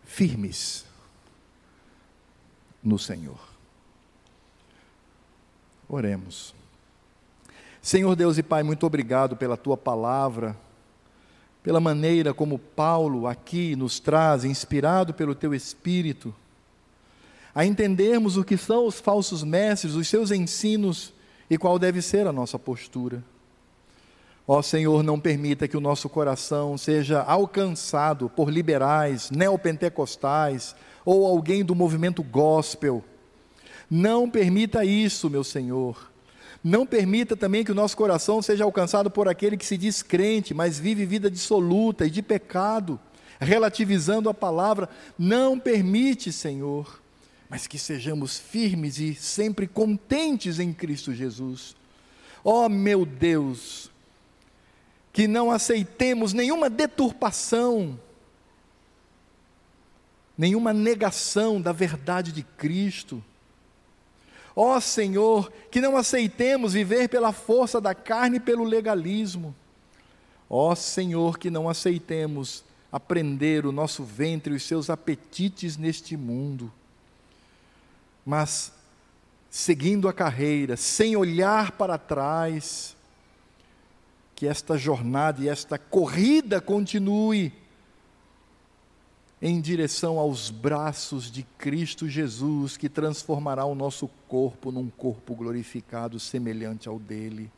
firmes 0.04 0.84
no 2.84 2.98
Senhor. 2.98 3.47
Oremos. 5.90 6.54
Senhor 7.82 8.16
Deus 8.16 8.38
e 8.38 8.44
Pai, 8.44 8.64
muito 8.64 8.86
obrigado 8.86 9.38
pela 9.38 9.56
tua 9.56 9.78
palavra, 9.78 10.58
pela 11.64 11.80
maneira 11.80 12.34
como 12.34 12.60
Paulo 12.60 13.28
aqui 13.28 13.76
nos 13.76 14.00
traz, 14.00 14.44
inspirado 14.44 15.14
pelo 15.14 15.34
teu 15.34 15.54
Espírito, 15.54 16.36
a 17.56 17.66
entendermos 17.66 18.38
o 18.38 18.44
que 18.44 18.58
são 18.58 18.86
os 18.86 19.00
falsos 19.00 19.44
mestres, 19.44 19.96
os 19.96 20.08
seus 20.08 20.32
ensinos 20.32 21.14
e 21.50 21.58
qual 21.58 21.80
deve 21.80 22.02
ser 22.02 22.28
a 22.28 22.34
nossa 22.34 22.60
postura. 22.60 23.24
Ó 24.46 24.62
Senhor, 24.62 25.04
não 25.04 25.20
permita 25.20 25.68
que 25.68 25.76
o 25.76 25.82
nosso 25.82 26.08
coração 26.08 26.78
seja 26.78 27.22
alcançado 27.22 28.30
por 28.30 28.50
liberais, 28.50 29.30
neopentecostais 29.30 30.76
ou 31.06 31.26
alguém 31.26 31.66
do 31.66 31.76
movimento 31.76 32.24
gospel. 32.24 33.04
Não 33.90 34.30
permita 34.30 34.84
isso, 34.84 35.30
meu 35.30 35.44
Senhor. 35.44 36.12
Não 36.64 36.86
permita 36.86 37.36
também 37.38 37.64
que 37.64 37.72
o 37.72 37.76
nosso 37.76 37.96
coração 37.96 38.42
seja 38.42 38.64
alcançado 38.64 39.10
por 39.10 39.28
aquele 39.28 39.56
que 39.56 39.66
se 39.66 39.78
diz 39.78 40.04
crente, 40.04 40.54
mas 40.54 40.80
vive 40.80 41.06
vida 41.06 41.32
dissoluta 41.32 42.06
e 42.06 42.10
de 42.10 42.22
pecado, 42.22 43.00
relativizando 43.40 44.30
a 44.30 44.34
palavra. 44.34 44.90
Não 45.18 45.58
permite, 45.58 46.32
Senhor, 46.34 47.02
mas 47.50 47.68
que 47.68 47.80
sejamos 47.80 48.38
firmes 48.38 49.00
e 49.00 49.16
sempre 49.16 49.68
contentes 49.68 50.60
em 50.60 50.74
Cristo 50.74 51.14
Jesus. 51.14 51.76
Ó 52.44 52.66
oh, 52.66 52.70
meu 52.70 53.06
Deus, 53.06 53.90
que 55.14 55.28
não 55.28 55.50
aceitemos 55.50 56.34
nenhuma 56.34 56.70
deturpação, 56.70 58.00
nenhuma 60.38 60.74
negação 60.74 61.62
da 61.62 61.72
verdade 61.72 62.32
de 62.32 62.44
Cristo. 62.44 63.24
Ó 64.60 64.76
oh, 64.76 64.82
Senhor, 64.82 65.52
que 65.70 65.80
não 65.80 65.96
aceitemos 65.96 66.74
viver 66.74 67.08
pela 67.10 67.32
força 67.32 67.80
da 67.80 67.94
carne 67.94 68.38
e 68.38 68.40
pelo 68.40 68.64
legalismo. 68.64 69.56
Ó 70.50 70.72
oh, 70.72 70.76
Senhor, 70.76 71.38
que 71.38 71.52
não 71.52 71.70
aceitemos 71.70 72.64
aprender 72.92 73.68
o 73.68 73.72
nosso 73.72 74.04
ventre 74.04 74.52
e 74.52 74.58
os 74.58 74.64
seus 74.64 74.90
apetites 74.90 75.78
neste 75.78 76.18
mundo, 76.18 76.74
mas 78.26 78.72
seguindo 79.48 80.10
a 80.10 80.14
carreira, 80.14 80.76
sem 80.76 81.16
olhar 81.16 81.74
para 81.74 82.00
trás, 82.00 82.96
que 84.34 84.48
esta 84.48 84.76
jornada 84.76 85.44
e 85.44 85.50
esta 85.50 85.78
corrida 85.78 86.60
continue 86.60 87.54
em 89.42 89.62
direção 89.62 90.18
aos 90.18 90.50
braços 90.50 91.30
de 91.30 91.44
Cristo 91.58 92.08
Jesus, 92.10 92.76
que 92.76 92.90
transformará 92.90 93.66
o 93.66 93.76
nosso 93.76 94.08
corpo 94.28 94.72
num 94.72 94.90
corpo 94.90 95.36
glorificado, 95.36 96.20
semelhante 96.20 96.90
ao 96.90 96.98
dele. 96.98 97.52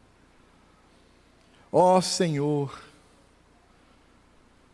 Ó 1.72 1.98
oh, 1.98 2.02
Senhor, 2.02 2.82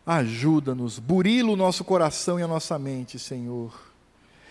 ajuda-nos, 0.04 0.98
burila 0.98 1.52
o 1.52 1.56
nosso 1.56 1.84
coração 1.84 2.40
e 2.40 2.42
a 2.42 2.48
nossa 2.48 2.78
mente, 2.78 3.18
Senhor. 3.18 3.92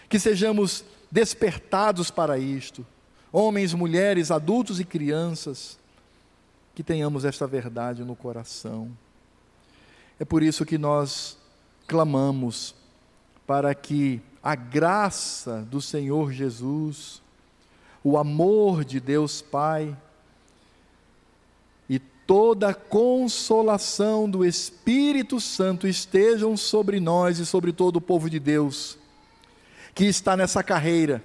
Que 0.07 0.19
sejamos 0.19 0.85
despertados 1.11 2.09
para 2.09 2.37
isto, 2.37 2.85
homens, 3.31 3.73
mulheres, 3.73 4.31
adultos 4.31 4.79
e 4.79 4.85
crianças, 4.85 5.77
que 6.73 6.83
tenhamos 6.83 7.25
esta 7.25 7.45
verdade 7.47 8.03
no 8.03 8.15
coração. 8.15 8.91
É 10.17 10.23
por 10.23 10.41
isso 10.41 10.65
que 10.65 10.77
nós 10.77 11.37
clamamos 11.87 12.75
para 13.45 13.73
que 13.75 14.21
a 14.41 14.55
graça 14.55 15.61
do 15.69 15.81
Senhor 15.81 16.31
Jesus, 16.31 17.21
o 18.03 18.17
amor 18.17 18.83
de 18.85 18.99
Deus 18.99 19.41
Pai 19.41 19.95
e 21.89 21.99
toda 21.99 22.69
a 22.69 22.73
consolação 22.73 24.29
do 24.29 24.45
Espírito 24.45 25.39
Santo 25.39 25.87
estejam 25.87 26.55
sobre 26.55 26.99
nós 26.99 27.39
e 27.39 27.45
sobre 27.45 27.71
todo 27.71 27.97
o 27.97 28.01
povo 28.01 28.29
de 28.29 28.39
Deus 28.39 28.97
que 29.95 30.03
está 30.03 30.35
nessa 30.35 30.61
carreira, 30.61 31.23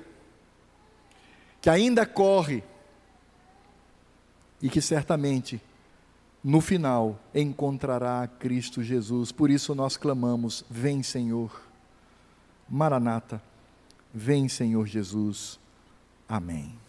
que 1.60 1.68
ainda 1.68 2.06
corre 2.06 2.62
e 4.62 4.68
que 4.68 4.80
certamente 4.80 5.60
no 6.42 6.60
final 6.60 7.20
encontrará 7.34 8.26
Cristo 8.26 8.82
Jesus. 8.82 9.30
Por 9.30 9.50
isso 9.50 9.74
nós 9.74 9.96
clamamos: 9.96 10.64
Vem, 10.70 11.02
Senhor. 11.02 11.62
Maranata, 12.68 13.42
vem, 14.14 14.48
Senhor 14.48 14.86
Jesus. 14.86 15.58
Amém. 16.28 16.79